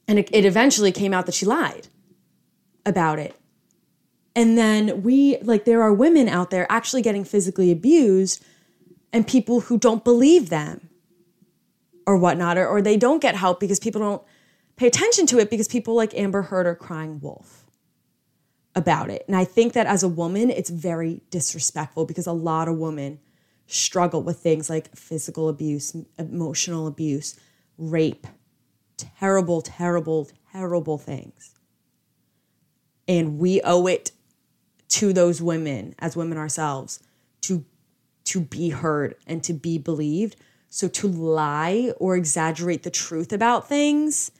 And 0.06 0.18
it, 0.18 0.28
it 0.32 0.44
eventually 0.44 0.92
came 0.92 1.12
out 1.12 1.26
that 1.26 1.34
she 1.34 1.46
lied 1.46 1.88
about 2.86 3.18
it. 3.18 3.34
And 4.34 4.56
then 4.56 5.02
we 5.02 5.38
like 5.38 5.64
there 5.64 5.82
are 5.82 5.92
women 5.92 6.28
out 6.28 6.50
there 6.50 6.70
actually 6.70 7.02
getting 7.02 7.24
physically 7.24 7.72
abused 7.72 8.44
and 9.12 9.26
people 9.26 9.60
who 9.60 9.78
don't 9.78 10.04
believe 10.04 10.48
them 10.48 10.87
or 12.08 12.16
whatnot, 12.16 12.56
or, 12.56 12.66
or 12.66 12.80
they 12.80 12.96
don't 12.96 13.20
get 13.20 13.36
help 13.36 13.60
because 13.60 13.78
people 13.78 14.00
don't 14.00 14.22
pay 14.76 14.86
attention 14.86 15.26
to 15.26 15.38
it 15.38 15.50
because 15.50 15.68
people 15.68 15.94
like 15.94 16.14
Amber 16.14 16.40
Heard 16.40 16.66
are 16.66 16.74
crying 16.74 17.20
wolf 17.20 17.66
about 18.74 19.10
it. 19.10 19.24
And 19.26 19.36
I 19.36 19.44
think 19.44 19.74
that 19.74 19.86
as 19.86 20.02
a 20.02 20.08
woman, 20.08 20.48
it's 20.48 20.70
very 20.70 21.20
disrespectful 21.28 22.06
because 22.06 22.26
a 22.26 22.32
lot 22.32 22.66
of 22.66 22.78
women 22.78 23.20
struggle 23.66 24.22
with 24.22 24.38
things 24.38 24.70
like 24.70 24.96
physical 24.96 25.50
abuse, 25.50 25.94
emotional 26.16 26.86
abuse, 26.86 27.38
rape, 27.76 28.26
terrible, 28.96 29.60
terrible, 29.60 30.30
terrible 30.50 30.96
things. 30.96 31.54
And 33.06 33.38
we 33.38 33.60
owe 33.60 33.86
it 33.86 34.12
to 34.88 35.12
those 35.12 35.42
women 35.42 35.94
as 35.98 36.16
women 36.16 36.38
ourselves 36.38 37.00
to 37.42 37.66
to 38.24 38.40
be 38.40 38.70
heard 38.70 39.14
and 39.26 39.42
to 39.44 39.52
be 39.52 39.76
believed 39.76 40.36
so 40.68 40.88
to 40.88 41.08
lie 41.08 41.92
or 41.98 42.16
exaggerate 42.16 42.82
the 42.82 42.90
truth 42.90 43.32
about 43.32 43.68
things 43.68 44.30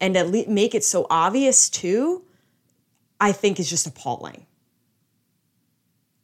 and 0.00 0.16
at 0.16 0.28
least 0.28 0.48
make 0.48 0.74
it 0.74 0.84
so 0.84 1.06
obvious 1.08 1.70
too, 1.70 2.24
I 3.20 3.32
think 3.32 3.58
is 3.58 3.70
just 3.70 3.86
appalling. 3.86 4.46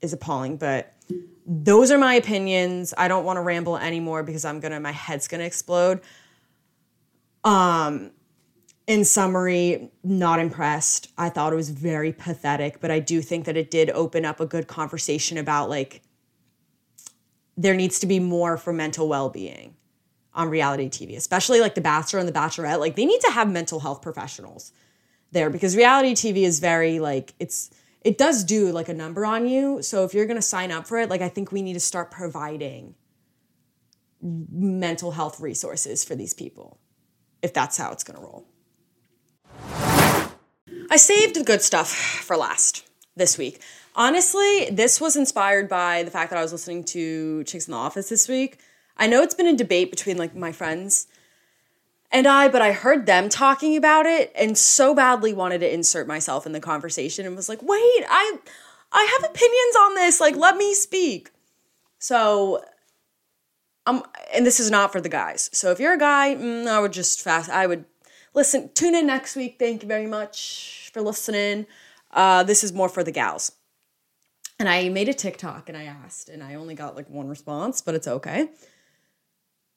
Is 0.00 0.12
appalling, 0.12 0.56
but 0.56 0.92
those 1.46 1.90
are 1.90 1.98
my 1.98 2.14
opinions. 2.14 2.92
I 2.98 3.08
don't 3.08 3.24
want 3.24 3.36
to 3.36 3.40
ramble 3.40 3.76
anymore 3.76 4.22
because 4.22 4.44
I'm 4.44 4.58
gonna 4.60 4.80
my 4.80 4.90
head's 4.90 5.28
gonna 5.28 5.44
explode. 5.44 6.00
Um 7.44 8.10
in 8.88 9.04
summary, 9.04 9.90
not 10.02 10.40
impressed. 10.40 11.08
I 11.16 11.28
thought 11.28 11.52
it 11.52 11.56
was 11.56 11.70
very 11.70 12.12
pathetic, 12.12 12.80
but 12.80 12.90
I 12.90 12.98
do 12.98 13.22
think 13.22 13.44
that 13.44 13.56
it 13.56 13.70
did 13.70 13.90
open 13.90 14.24
up 14.24 14.40
a 14.40 14.46
good 14.46 14.66
conversation 14.66 15.38
about 15.38 15.70
like 15.70 16.02
there 17.56 17.74
needs 17.74 17.98
to 18.00 18.06
be 18.06 18.18
more 18.18 18.56
for 18.56 18.72
mental 18.72 19.08
well 19.08 19.28
being 19.28 19.76
on 20.34 20.48
reality 20.48 20.88
TV, 20.88 21.16
especially 21.16 21.60
like 21.60 21.74
The 21.74 21.80
Bachelor 21.80 22.20
and 22.20 22.28
The 22.28 22.32
Bachelorette. 22.32 22.80
Like 22.80 22.96
they 22.96 23.04
need 23.04 23.20
to 23.20 23.30
have 23.30 23.50
mental 23.50 23.80
health 23.80 24.02
professionals 24.02 24.72
there 25.30 25.50
because 25.50 25.76
reality 25.76 26.14
TV 26.14 26.42
is 26.42 26.60
very 26.60 26.98
like 27.00 27.34
it's 27.38 27.70
it 28.02 28.18
does 28.18 28.44
do 28.44 28.70
like 28.72 28.88
a 28.88 28.94
number 28.94 29.24
on 29.24 29.46
you. 29.46 29.82
So 29.82 30.04
if 30.04 30.14
you're 30.14 30.26
going 30.26 30.38
to 30.38 30.42
sign 30.42 30.72
up 30.72 30.86
for 30.86 30.98
it, 30.98 31.08
like 31.08 31.20
I 31.20 31.28
think 31.28 31.52
we 31.52 31.62
need 31.62 31.74
to 31.74 31.80
start 31.80 32.10
providing 32.10 32.94
mental 34.20 35.12
health 35.12 35.40
resources 35.40 36.04
for 36.04 36.14
these 36.14 36.34
people 36.34 36.78
if 37.42 37.52
that's 37.52 37.76
how 37.76 37.92
it's 37.92 38.04
going 38.04 38.18
to 38.18 38.24
roll. 38.24 38.46
I 40.90 40.96
saved 40.96 41.34
the 41.34 41.44
good 41.44 41.62
stuff 41.62 41.88
for 41.90 42.36
last 42.36 42.88
this 43.16 43.38
week. 43.38 43.60
Honestly, 43.94 44.70
this 44.70 45.00
was 45.00 45.16
inspired 45.16 45.68
by 45.68 46.02
the 46.02 46.10
fact 46.10 46.30
that 46.30 46.38
I 46.38 46.42
was 46.42 46.52
listening 46.52 46.82
to 46.84 47.44
Chicks 47.44 47.66
in 47.66 47.72
the 47.72 47.78
Office 47.78 48.08
this 48.08 48.28
week. 48.28 48.58
I 48.96 49.06
know 49.06 49.22
it's 49.22 49.34
been 49.34 49.46
a 49.46 49.56
debate 49.56 49.90
between 49.90 50.16
like 50.16 50.34
my 50.34 50.52
friends 50.52 51.08
and 52.10 52.26
I, 52.26 52.48
but 52.48 52.62
I 52.62 52.72
heard 52.72 53.06
them 53.06 53.28
talking 53.28 53.76
about 53.76 54.06
it 54.06 54.32
and 54.34 54.56
so 54.56 54.94
badly 54.94 55.32
wanted 55.32 55.58
to 55.60 55.72
insert 55.72 56.06
myself 56.06 56.46
in 56.46 56.52
the 56.52 56.60
conversation 56.60 57.26
and 57.26 57.36
was 57.36 57.48
like, 57.48 57.62
"Wait, 57.62 58.04
I 58.08 58.38
I 58.92 59.18
have 59.18 59.30
opinions 59.30 59.76
on 59.80 59.94
this. 59.94 60.20
Like, 60.20 60.36
let 60.36 60.56
me 60.56 60.74
speak." 60.74 61.30
So, 61.98 62.64
um, 63.86 64.04
and 64.34 64.46
this 64.46 64.60
is 64.60 64.70
not 64.70 64.92
for 64.92 65.00
the 65.00 65.08
guys. 65.08 65.50
So 65.52 65.70
if 65.70 65.80
you're 65.80 65.94
a 65.94 65.98
guy, 65.98 66.34
mm, 66.34 66.66
I 66.66 66.80
would 66.80 66.92
just 66.92 67.22
fast. 67.22 67.50
I 67.50 67.66
would 67.66 67.84
listen. 68.34 68.70
Tune 68.74 68.94
in 68.94 69.06
next 69.06 69.36
week. 69.36 69.56
Thank 69.58 69.82
you 69.82 69.88
very 69.88 70.06
much 70.06 70.90
for 70.92 71.02
listening. 71.02 71.66
Uh, 72.10 72.42
this 72.42 72.62
is 72.64 72.72
more 72.72 72.88
for 72.88 73.02
the 73.04 73.12
gals. 73.12 73.52
And 74.58 74.68
I 74.68 74.88
made 74.88 75.08
a 75.08 75.14
TikTok 75.14 75.68
and 75.68 75.76
I 75.76 75.84
asked, 75.84 76.28
and 76.28 76.42
I 76.42 76.54
only 76.54 76.74
got 76.74 76.94
like 76.94 77.08
one 77.10 77.28
response, 77.28 77.80
but 77.80 77.94
it's 77.94 78.08
okay. 78.08 78.48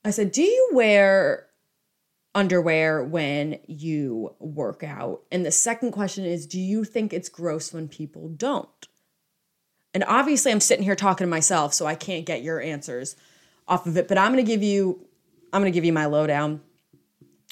I 0.03 0.11
said, 0.11 0.31
Do 0.31 0.43
you 0.43 0.69
wear 0.73 1.47
underwear 2.35 3.03
when 3.03 3.59
you 3.67 4.35
work 4.39 4.83
out? 4.83 5.23
And 5.31 5.45
the 5.45 5.51
second 5.51 5.91
question 5.91 6.25
is, 6.25 6.45
Do 6.45 6.59
you 6.59 6.83
think 6.83 7.11
it's 7.13 7.29
gross 7.29 7.73
when 7.73 7.87
people 7.87 8.29
don't? 8.29 8.69
And 9.95 10.03
obviously, 10.03 10.51
I'm 10.51 10.59
sitting 10.59 10.83
here 10.83 10.95
talking 10.95 11.25
to 11.25 11.31
myself, 11.31 11.73
so 11.73 11.85
I 11.85 11.95
can't 11.95 12.25
get 12.25 12.43
your 12.43 12.61
answers 12.61 13.15
off 13.67 13.87
of 13.87 13.97
it, 13.97 14.07
but 14.07 14.17
I'm 14.17 14.31
gonna 14.31 14.43
give 14.43 14.61
you. 14.61 15.07
I'm 15.53 15.61
gonna 15.61 15.71
give 15.71 15.85
you 15.85 15.93
my 15.93 16.05
lowdown. 16.05 16.61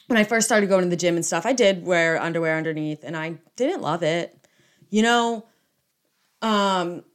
When 0.07 0.17
I 0.17 0.25
first 0.25 0.45
started 0.45 0.67
going 0.67 0.83
to 0.83 0.89
the 0.89 0.97
gym 0.97 1.15
and 1.15 1.25
stuff, 1.25 1.45
I 1.45 1.53
did 1.53 1.85
wear 1.85 2.21
underwear 2.21 2.57
underneath, 2.57 3.03
and 3.03 3.15
I 3.15 3.39
didn't 3.55 3.81
love 3.81 4.03
it. 4.03 4.37
You 4.89 5.03
know, 5.03 5.45
um, 6.41 7.05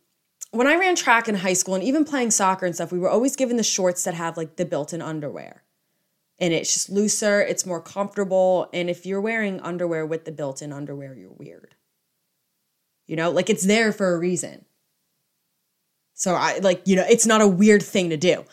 when 0.51 0.67
I 0.67 0.77
ran 0.77 0.95
track 0.95 1.29
in 1.29 1.37
high 1.37 1.53
school 1.53 1.75
and 1.75 1.85
even 1.85 2.05
playing 2.05 2.31
soccer 2.31 2.65
and 2.67 2.75
stuff, 2.75 2.93
we 2.93 2.99
were 2.99 3.11
always 3.11 3.37
given 3.37 3.57
the 3.57 3.63
shorts 3.63 4.05
that 4.05 4.15
have 4.15 4.37
like 4.37 4.57
the 4.57 4.65
built 4.65 4.93
in 4.93 5.03
underwear. 5.03 5.63
And 6.39 6.55
it's 6.55 6.73
just 6.73 6.89
looser, 6.89 7.41
it's 7.41 7.67
more 7.67 7.83
comfortable. 7.83 8.69
And 8.73 8.89
if 8.89 9.05
you're 9.05 9.21
wearing 9.21 9.61
underwear 9.61 10.07
with 10.07 10.25
the 10.25 10.33
built 10.33 10.63
in 10.63 10.73
underwear, 10.73 11.15
you're 11.15 11.33
weird. 11.33 11.75
You 13.07 13.17
know, 13.17 13.31
like 13.31 13.51
it's 13.51 13.67
there 13.67 13.93
for 13.93 14.15
a 14.15 14.19
reason. 14.19 14.65
So 16.15 16.35
I 16.35 16.59
like, 16.59 16.83
you 16.85 16.97
know, 16.97 17.05
it's 17.09 17.27
not 17.27 17.41
a 17.41 17.49
weird 17.49 17.83
thing 17.83 18.11
to 18.11 18.17
do. 18.17 18.45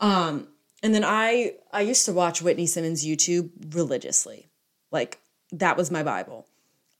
Um, 0.00 0.48
and 0.82 0.94
then 0.94 1.04
I 1.04 1.54
I 1.72 1.80
used 1.82 2.04
to 2.06 2.12
watch 2.12 2.42
Whitney 2.42 2.66
Simmons 2.66 3.04
YouTube 3.04 3.50
religiously. 3.74 4.48
Like 4.90 5.20
that 5.52 5.76
was 5.76 5.90
my 5.90 6.02
Bible. 6.02 6.46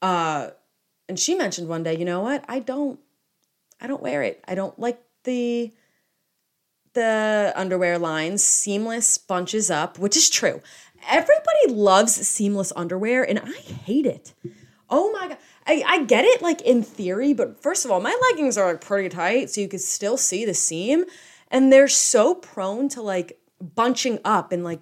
Uh 0.01 0.51
and 1.09 1.19
she 1.19 1.35
mentioned 1.35 1.69
one 1.69 1.83
day, 1.83 1.97
you 1.97 2.05
know 2.05 2.21
what? 2.21 2.45
I 2.49 2.59
don't 2.59 3.01
I 3.81 3.87
don't 3.87 4.03
wear 4.03 4.23
it. 4.23 4.43
I 4.47 4.55
don't 4.55 4.79
like 4.79 5.01
the 5.25 5.73
the 6.95 7.53
underwear 7.55 7.99
lines. 7.99 8.43
Seamless 8.43 9.19
bunches 9.19 9.71
up, 9.71 9.99
which 9.99 10.17
is 10.17 10.31
true. 10.31 10.61
Everybody 11.09 11.69
loves 11.69 12.15
seamless 12.15 12.73
underwear 12.75 13.23
and 13.23 13.39
I 13.39 13.61
hate 13.61 14.07
it. 14.07 14.35
Oh 14.91 15.13
my 15.13 15.29
god. 15.29 15.39
I, 15.67 15.83
I 15.87 16.05
get 16.05 16.25
it 16.25 16.41
like 16.41 16.63
in 16.63 16.83
theory, 16.83 17.35
but 17.35 17.63
first 17.63 17.85
of 17.85 17.91
all, 17.91 18.01
my 18.01 18.19
leggings 18.31 18.57
are 18.57 18.73
like 18.73 18.81
pretty 18.81 19.11
tight, 19.11 19.51
so 19.51 19.61
you 19.61 19.69
can 19.69 19.79
still 19.79 20.17
see 20.17 20.47
the 20.47 20.55
seam. 20.55 21.05
And 21.51 21.71
they're 21.71 21.89
so 21.89 22.35
prone 22.35 22.89
to 22.91 23.03
like 23.03 23.39
bunching 23.61 24.19
up 24.25 24.51
and 24.51 24.65
like 24.65 24.81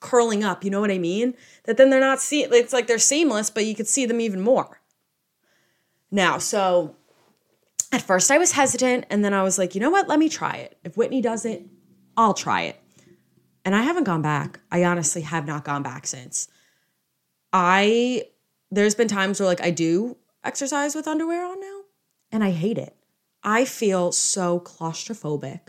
curling 0.00 0.42
up, 0.42 0.64
you 0.64 0.70
know 0.70 0.80
what 0.80 0.90
I 0.90 0.98
mean? 0.98 1.34
That 1.64 1.76
then 1.76 1.90
they're 1.90 2.00
not 2.00 2.20
see 2.20 2.42
it's 2.44 2.72
like 2.72 2.86
they're 2.86 2.98
seamless, 2.98 3.50
but 3.50 3.66
you 3.66 3.74
could 3.74 3.86
see 3.86 4.06
them 4.06 4.20
even 4.20 4.40
more. 4.40 4.80
Now, 6.10 6.38
so 6.38 6.96
at 7.92 8.02
first 8.02 8.30
I 8.30 8.38
was 8.38 8.52
hesitant 8.52 9.04
and 9.10 9.24
then 9.24 9.34
I 9.34 9.42
was 9.42 9.58
like, 9.58 9.74
you 9.74 9.80
know 9.80 9.90
what? 9.90 10.08
Let 10.08 10.18
me 10.18 10.28
try 10.28 10.56
it. 10.56 10.78
If 10.82 10.96
Whitney 10.96 11.20
does 11.20 11.44
it, 11.44 11.66
I'll 12.16 12.34
try 12.34 12.62
it. 12.62 12.80
And 13.64 13.76
I 13.76 13.82
haven't 13.82 14.04
gone 14.04 14.22
back. 14.22 14.60
I 14.70 14.84
honestly 14.84 15.22
have 15.22 15.46
not 15.46 15.64
gone 15.64 15.82
back 15.82 16.06
since. 16.06 16.48
I 17.52 18.24
there's 18.70 18.94
been 18.94 19.08
times 19.08 19.38
where 19.38 19.46
like 19.46 19.62
I 19.62 19.70
do 19.70 20.16
exercise 20.42 20.94
with 20.94 21.06
underwear 21.06 21.44
on 21.44 21.60
now 21.60 21.80
and 22.32 22.42
I 22.42 22.50
hate 22.50 22.78
it. 22.78 22.96
I 23.44 23.66
feel 23.66 24.10
so 24.10 24.58
claustrophobic. 24.60 25.60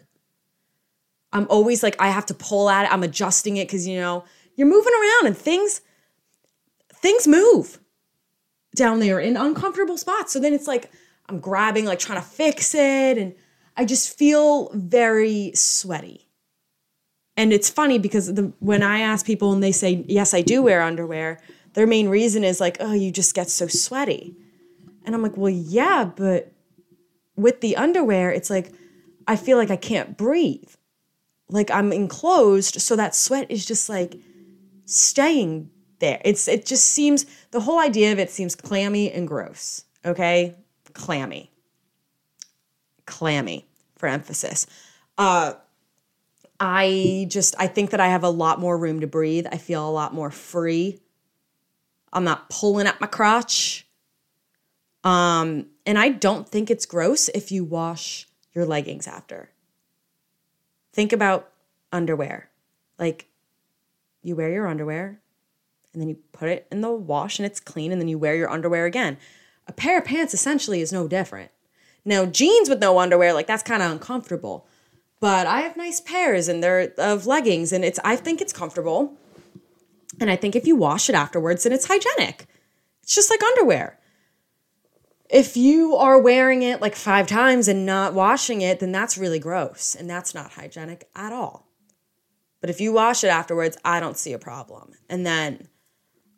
I'm 1.33 1.47
always 1.49 1.83
like 1.83 1.99
I 1.99 2.09
have 2.09 2.25
to 2.27 2.33
pull 2.33 2.69
at 2.69 2.85
it. 2.85 2.93
I'm 2.93 3.03
adjusting 3.03 3.57
it 3.57 3.69
cuz 3.69 3.85
you 3.85 3.99
know, 3.99 4.23
you're 4.55 4.67
moving 4.67 4.93
around 4.93 5.27
and 5.27 5.37
things 5.37 5.81
things 6.95 7.27
move 7.27 7.79
down 8.75 8.99
there 8.99 9.19
in 9.19 9.35
uncomfortable 9.35 9.97
spots. 9.97 10.31
So 10.31 10.39
then 10.39 10.53
it's 10.53 10.67
like 10.67 10.89
I'm 11.29 11.39
grabbing, 11.39 11.85
like 11.85 11.99
trying 11.99 12.21
to 12.21 12.27
fix 12.27 12.75
it. 12.75 13.17
And 13.17 13.35
I 13.77 13.85
just 13.85 14.17
feel 14.17 14.69
very 14.73 15.51
sweaty. 15.55 16.29
And 17.35 17.51
it's 17.51 17.69
funny 17.69 17.97
because 17.97 18.33
the, 18.33 18.53
when 18.59 18.83
I 18.83 18.99
ask 18.99 19.25
people 19.25 19.53
and 19.53 19.63
they 19.63 19.71
say, 19.71 20.05
yes, 20.07 20.33
I 20.33 20.41
do 20.41 20.61
wear 20.61 20.81
underwear, 20.81 21.39
their 21.73 21.87
main 21.87 22.09
reason 22.09 22.43
is 22.43 22.59
like, 22.59 22.77
oh, 22.79 22.93
you 22.93 23.11
just 23.11 23.33
get 23.33 23.49
so 23.49 23.67
sweaty. 23.67 24.35
And 25.05 25.15
I'm 25.15 25.23
like, 25.23 25.35
well, 25.35 25.51
yeah, 25.51 26.05
but 26.05 26.51
with 27.35 27.61
the 27.61 27.75
underwear, 27.75 28.31
it's 28.31 28.49
like, 28.49 28.71
I 29.27 29.35
feel 29.35 29.57
like 29.57 29.71
I 29.71 29.75
can't 29.75 30.17
breathe. 30.17 30.69
Like 31.49 31.71
I'm 31.71 31.91
enclosed, 31.91 32.81
so 32.81 32.95
that 32.95 33.15
sweat 33.15 33.49
is 33.49 33.65
just 33.65 33.89
like 33.89 34.15
staying 34.85 35.69
there. 35.99 36.21
It's 36.25 36.47
it 36.47 36.65
just 36.65 36.85
seems 36.85 37.25
the 37.51 37.61
whole 37.61 37.79
idea 37.79 38.11
of 38.11 38.19
it 38.19 38.31
seems 38.31 38.55
clammy 38.55 39.11
and 39.11 39.27
gross. 39.27 39.85
Okay? 40.05 40.55
Clammy. 40.93 41.51
Clammy 43.05 43.65
for 43.95 44.07
emphasis. 44.07 44.67
Uh 45.17 45.53
I 46.59 47.25
just 47.29 47.55
I 47.59 47.67
think 47.67 47.89
that 47.91 47.99
I 47.99 48.07
have 48.07 48.23
a 48.23 48.29
lot 48.29 48.59
more 48.59 48.77
room 48.77 49.01
to 49.01 49.07
breathe. 49.07 49.47
I 49.51 49.57
feel 49.57 49.87
a 49.87 49.91
lot 49.91 50.13
more 50.13 50.31
free. 50.31 50.99
I'm 52.11 52.23
not 52.23 52.49
pulling 52.49 52.87
at 52.87 53.01
my 53.01 53.07
crotch. 53.07 53.87
Um 55.03 55.67
and 55.85 55.97
I 55.97 56.09
don't 56.09 56.47
think 56.47 56.71
it's 56.71 56.85
gross 56.85 57.29
if 57.29 57.51
you 57.51 57.63
wash 57.63 58.27
your 58.53 58.65
leggings 58.65 59.07
after. 59.07 59.49
Think 60.93 61.11
about 61.11 61.51
underwear. 61.91 62.49
Like 62.99 63.27
you 64.21 64.35
wear 64.35 64.49
your 64.49 64.67
underwear, 64.67 65.19
and 65.91 66.01
then 66.01 66.09
you 66.09 66.17
put 66.31 66.49
it 66.49 66.67
in 66.71 66.81
the 66.81 66.91
wash 66.91 67.39
and 67.39 67.45
it's 67.45 67.59
clean 67.59 67.91
and 67.91 67.99
then 68.01 68.07
you 68.07 68.17
wear 68.17 68.35
your 68.35 68.49
underwear 68.49 68.85
again. 68.85 69.17
A 69.67 69.73
pair 69.73 69.99
of 69.99 70.05
pants 70.05 70.33
essentially 70.33 70.81
is 70.81 70.91
no 70.91 71.07
different. 71.07 71.51
Now, 72.05 72.25
jeans 72.25 72.69
with 72.69 72.79
no 72.79 72.99
underwear, 72.99 73.33
like 73.33 73.47
that's 73.47 73.63
kind 73.63 73.81
of 73.81 73.91
uncomfortable. 73.91 74.67
But 75.19 75.47
I 75.47 75.61
have 75.61 75.77
nice 75.77 76.01
pairs 76.01 76.49
and 76.49 76.61
they're 76.61 76.93
of 76.97 77.25
leggings 77.25 77.71
and 77.71 77.85
it's 77.85 77.99
I 78.03 78.17
think 78.17 78.41
it's 78.41 78.51
comfortable. 78.51 79.17
And 80.19 80.29
I 80.29 80.35
think 80.35 80.55
if 80.55 80.67
you 80.67 80.75
wash 80.75 81.09
it 81.09 81.15
afterwards, 81.15 81.63
then 81.63 81.71
it's 81.71 81.87
hygienic. 81.87 82.45
It's 83.01 83.15
just 83.15 83.29
like 83.29 83.41
underwear. 83.41 83.99
If 85.29 85.55
you 85.55 85.95
are 85.95 86.19
wearing 86.19 86.61
it 86.61 86.81
like 86.81 86.95
five 86.95 87.25
times 87.25 87.67
and 87.67 87.85
not 87.85 88.13
washing 88.13 88.61
it, 88.61 88.79
then 88.79 88.91
that's 88.91 89.17
really 89.17 89.39
gross 89.39 89.95
and 89.95 90.09
that's 90.09 90.35
not 90.35 90.51
hygienic 90.51 91.07
at 91.15 91.31
all. 91.31 91.69
But 92.59 92.69
if 92.69 92.79
you 92.81 92.91
wash 92.91 93.23
it 93.23 93.27
afterwards, 93.27 93.77
I 93.83 93.99
don't 93.99 94.17
see 94.17 94.33
a 94.33 94.39
problem. 94.39 94.91
And 95.09 95.25
then 95.25 95.69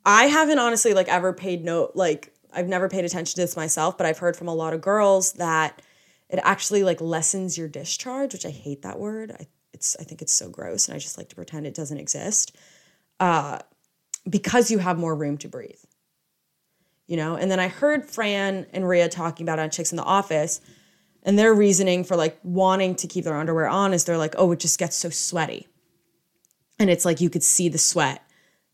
I 0.05 0.25
haven't 0.25 0.59
honestly 0.59 0.93
like 0.93 1.07
ever 1.07 1.33
paid 1.33 1.65
note 1.65 1.93
like 1.95 2.34
I've 2.55 2.67
never 2.67 2.89
paid 2.89 3.05
attention 3.05 3.35
to 3.35 3.41
this 3.41 3.55
myself, 3.55 3.97
but 3.97 4.07
I've 4.07 4.17
heard 4.17 4.37
from 4.37 4.47
a 4.47 4.55
lot 4.55 4.73
of 4.73 4.81
girls 4.81 5.33
that 5.33 5.81
it 6.29 6.39
actually 6.43 6.83
like 6.83 7.01
lessens 7.01 7.57
your 7.57 7.67
discharge, 7.67 8.33
which 8.33 8.45
I 8.45 8.49
hate 8.49 8.81
that 8.81 8.99
word. 8.99 9.31
I 9.31 9.47
it's 9.73 9.95
I 9.99 10.03
think 10.03 10.21
it's 10.21 10.33
so 10.33 10.49
gross 10.49 10.87
and 10.87 10.95
I 10.95 10.99
just 10.99 11.17
like 11.17 11.29
to 11.29 11.35
pretend 11.35 11.67
it 11.67 11.73
doesn't 11.73 11.97
exist. 11.97 12.55
Uh 13.19 13.59
because 14.27 14.71
you 14.71 14.79
have 14.79 14.97
more 14.97 15.15
room 15.15 15.37
to 15.39 15.47
breathe. 15.47 15.83
You 17.07 17.17
know, 17.17 17.35
and 17.35 17.51
then 17.51 17.59
I 17.59 17.67
heard 17.67 18.05
Fran 18.05 18.65
and 18.73 18.87
Ria 18.87 19.07
talking 19.09 19.45
about 19.45 19.59
on 19.59 19.69
Chicks 19.69 19.91
in 19.91 19.95
the 19.95 20.03
Office, 20.03 20.59
and 21.21 21.37
their 21.37 21.53
reasoning 21.53 22.03
for 22.03 22.15
like 22.15 22.39
wanting 22.41 22.95
to 22.95 23.07
keep 23.07 23.25
their 23.25 23.35
underwear 23.35 23.67
on 23.67 23.93
is 23.93 24.05
they're 24.05 24.17
like, 24.17 24.33
oh, 24.37 24.51
it 24.53 24.59
just 24.59 24.79
gets 24.79 24.95
so 24.95 25.09
sweaty. 25.09 25.67
And 26.79 26.89
it's 26.89 27.05
like 27.05 27.21
you 27.21 27.29
could 27.29 27.43
see 27.43 27.69
the 27.69 27.77
sweat 27.77 28.23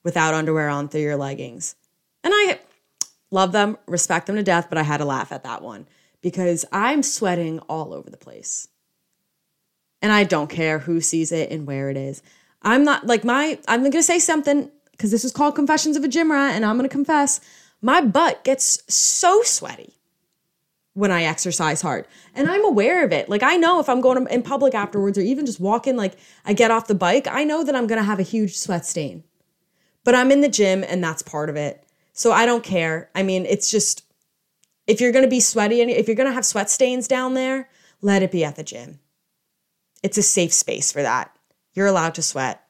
without 0.04 0.34
underwear 0.34 0.70
on 0.70 0.88
through 0.88 1.02
your 1.02 1.18
leggings. 1.18 1.76
And 2.24 2.34
I 2.34 2.60
love 3.32 3.54
them, 3.54 3.78
respect 3.88 4.28
them 4.28 4.36
to 4.36 4.44
death, 4.44 4.68
but 4.70 4.78
I 4.78 4.84
had 4.84 4.98
to 4.98 5.06
laugh 5.06 5.32
at 5.32 5.44
that 5.44 5.62
one 5.62 5.88
because 6.22 6.66
I'm 6.72 7.02
sweating 7.02 7.60
all 7.62 7.94
over 7.94 8.10
the 8.10 8.18
place. 8.18 8.68
And 10.02 10.12
I 10.12 10.24
don't 10.24 10.50
care 10.50 10.80
who 10.80 11.02
sees 11.02 11.32
it 11.32 11.52
and 11.52 11.66
where 11.66 11.90
it 11.90 11.98
is. 11.98 12.22
I'm 12.62 12.84
not 12.84 13.08
like 13.08 13.24
my, 13.24 13.58
I'm 13.68 13.84
gonna 13.84 14.04
say 14.04 14.20
something 14.20 14.70
because 14.92 15.12
this 15.12 15.26
is 15.26 15.32
called 15.32 15.56
Confessions 15.56 15.98
of 15.98 16.04
a 16.04 16.08
Gym 16.08 16.32
Rat, 16.32 16.54
and 16.54 16.66
I'm 16.66 16.76
gonna 16.76 16.90
confess 16.90 17.42
my 17.82 18.02
butt 18.02 18.44
gets 18.44 18.84
so 18.94 19.42
sweaty 19.42 19.96
when 20.94 21.10
I 21.10 21.24
exercise 21.24 21.82
hard. 21.82 22.06
And 22.36 22.50
I'm 22.50 22.66
aware 22.66 23.04
of 23.06 23.12
it. 23.12 23.30
Like 23.30 23.44
I 23.44 23.58
know 23.58 23.80
if 23.80 23.90
I'm 23.90 24.02
going 24.02 24.28
in 24.28 24.44
public 24.44 24.76
afterwards 24.76 25.18
or 25.18 25.22
even 25.22 25.46
just 25.46 25.60
walking, 25.60 25.96
like 25.96 26.16
I 26.46 26.54
get 26.54 26.72
off 26.72 26.88
the 26.88 26.96
bike, 26.96 27.28
I 27.28 27.44
know 27.44 27.64
that 27.64 27.76
I'm 27.76 27.88
gonna 27.88 28.04
have 28.04 28.20
a 28.20 28.24
huge 28.24 28.58
sweat 28.58 28.86
stain. 28.86 29.24
But 30.04 30.16
I'm 30.16 30.32
in 30.32 30.42
the 30.42 30.50
gym 30.50 30.84
and 30.84 31.04
that's 31.04 31.22
part 31.22 31.50
of 31.50 31.56
it. 31.56 31.84
So 32.14 32.32
I 32.32 32.46
don't 32.46 32.64
care. 32.64 33.10
I 33.16 33.24
mean, 33.24 33.46
it's 33.46 33.72
just 33.72 34.04
if 34.88 35.00
you're 35.00 35.12
gonna 35.12 35.28
be 35.28 35.40
sweaty 35.40 35.82
and 35.82 35.90
if 35.90 36.08
you're 36.08 36.16
gonna 36.16 36.34
have 36.34 36.46
sweat 36.46 36.70
stains 36.70 37.08
down 37.08 37.34
there, 37.34 37.70
let 38.02 38.24
it 38.24 38.32
be 38.32 38.44
at 38.44 38.56
the 38.56 38.64
gym. 38.64 39.00
It's 40.04 40.18
a 40.18 40.24
safe 40.24 40.54
space 40.54 40.92
for 40.92 41.02
that. 41.02 41.36
You're 41.74 41.88
allowed 41.88 42.16
to 42.16 42.22
sweat 42.22 42.64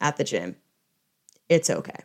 at 0.00 0.16
the 0.16 0.24
gym. 0.24 0.56
It's 1.48 1.70
okay. 1.70 2.04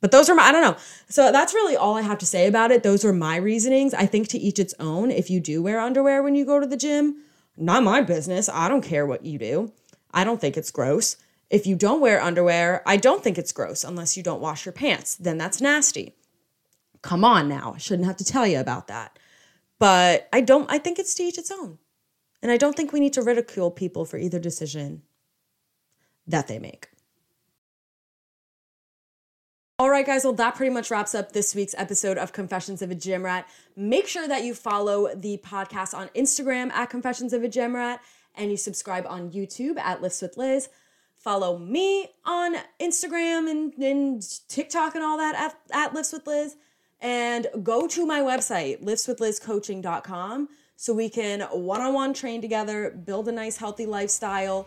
But 0.00 0.10
those 0.10 0.30
are 0.30 0.34
my, 0.34 0.44
I 0.44 0.52
don't 0.52 0.62
know. 0.62 0.76
So 1.08 1.30
that's 1.30 1.54
really 1.54 1.76
all 1.76 1.96
I 1.96 2.02
have 2.02 2.18
to 2.18 2.26
say 2.26 2.46
about 2.46 2.70
it. 2.70 2.82
Those 2.82 3.04
are 3.04 3.12
my 3.12 3.36
reasonings. 3.36 3.92
I 3.92 4.06
think 4.06 4.28
to 4.28 4.38
each 4.38 4.58
its 4.58 4.74
own. 4.80 5.10
If 5.10 5.28
you 5.28 5.40
do 5.40 5.62
wear 5.62 5.78
underwear 5.78 6.22
when 6.22 6.34
you 6.34 6.46
go 6.46 6.58
to 6.58 6.66
the 6.66 6.76
gym, 6.76 7.22
not 7.56 7.82
my 7.82 8.00
business. 8.00 8.48
I 8.48 8.68
don't 8.68 8.82
care 8.82 9.06
what 9.06 9.24
you 9.24 9.38
do. 9.38 9.72
I 10.12 10.24
don't 10.24 10.40
think 10.40 10.56
it's 10.56 10.70
gross. 10.70 11.16
If 11.50 11.66
you 11.66 11.74
don't 11.74 12.00
wear 12.00 12.22
underwear, 12.22 12.82
I 12.86 12.96
don't 12.96 13.24
think 13.24 13.36
it's 13.36 13.52
gross 13.52 13.82
unless 13.82 14.16
you 14.16 14.22
don't 14.22 14.40
wash 14.40 14.64
your 14.64 14.72
pants. 14.72 15.16
Then 15.16 15.36
that's 15.36 15.60
nasty. 15.60 16.14
Come 17.02 17.24
on 17.24 17.48
now. 17.48 17.72
I 17.74 17.78
shouldn't 17.78 18.06
have 18.06 18.16
to 18.18 18.24
tell 18.24 18.46
you 18.46 18.60
about 18.60 18.86
that. 18.86 19.18
But 19.78 20.28
I 20.32 20.42
don't, 20.42 20.70
I 20.70 20.78
think 20.78 20.98
it's 20.98 21.14
to 21.14 21.22
each 21.24 21.38
its 21.38 21.50
own. 21.50 21.78
And 22.42 22.52
I 22.52 22.56
don't 22.56 22.76
think 22.76 22.92
we 22.92 23.00
need 23.00 23.14
to 23.14 23.22
ridicule 23.22 23.70
people 23.70 24.04
for 24.04 24.16
either 24.16 24.38
decision 24.38 25.02
that 26.26 26.46
they 26.46 26.58
make. 26.58 26.88
All 29.78 29.90
right, 29.90 30.04
guys, 30.04 30.24
well, 30.24 30.34
that 30.34 30.56
pretty 30.56 30.72
much 30.72 30.90
wraps 30.90 31.14
up 31.14 31.32
this 31.32 31.54
week's 31.54 31.74
episode 31.78 32.18
of 32.18 32.34
Confessions 32.34 32.82
of 32.82 32.90
a 32.90 32.94
Gym 32.94 33.24
Rat. 33.24 33.48
Make 33.74 34.06
sure 34.06 34.28
that 34.28 34.44
you 34.44 34.54
follow 34.54 35.14
the 35.14 35.38
podcast 35.38 35.94
on 35.94 36.08
Instagram 36.08 36.70
at 36.72 36.90
Confessions 36.90 37.32
of 37.32 37.42
a 37.42 37.48
Gym 37.48 37.74
Rat 37.74 38.02
and 38.34 38.50
you 38.50 38.58
subscribe 38.58 39.06
on 39.08 39.30
YouTube 39.30 39.78
at 39.78 40.02
Lifts 40.02 40.20
with 40.20 40.36
Liz. 40.36 40.68
Follow 41.20 41.58
me 41.58 42.08
on 42.24 42.56
Instagram 42.80 43.50
and, 43.50 43.74
and 43.74 44.22
TikTok 44.48 44.94
and 44.94 45.04
all 45.04 45.18
that 45.18 45.34
at, 45.34 45.54
at 45.70 45.94
Lifts 45.94 46.12
with 46.14 46.26
Liz. 46.26 46.56
And 47.02 47.46
go 47.62 47.86
to 47.88 48.06
my 48.06 48.20
website, 48.20 48.82
liftswithlizcoaching.com, 48.82 50.48
so 50.76 50.94
we 50.94 51.10
can 51.10 51.42
one 51.42 51.82
on 51.82 51.92
one 51.92 52.14
train 52.14 52.40
together, 52.40 52.90
build 52.90 53.28
a 53.28 53.32
nice, 53.32 53.58
healthy 53.58 53.84
lifestyle, 53.84 54.66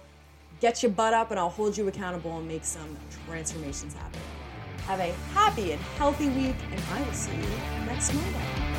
get 0.59 0.83
your 0.83 0.91
butt 0.91 1.13
up, 1.15 1.31
and 1.31 1.39
I'll 1.39 1.49
hold 1.49 1.75
you 1.75 1.87
accountable 1.87 2.37
and 2.37 2.47
make 2.47 2.65
some 2.65 2.97
transformations 3.25 3.95
happen. 3.95 4.21
Have 4.85 4.99
a 4.99 5.11
happy 5.33 5.71
and 5.71 5.81
healthy 5.97 6.29
week, 6.29 6.55
and 6.71 6.81
I 6.91 7.01
will 7.01 7.13
see 7.13 7.35
you 7.35 7.85
next 7.87 8.13
Monday. 8.13 8.72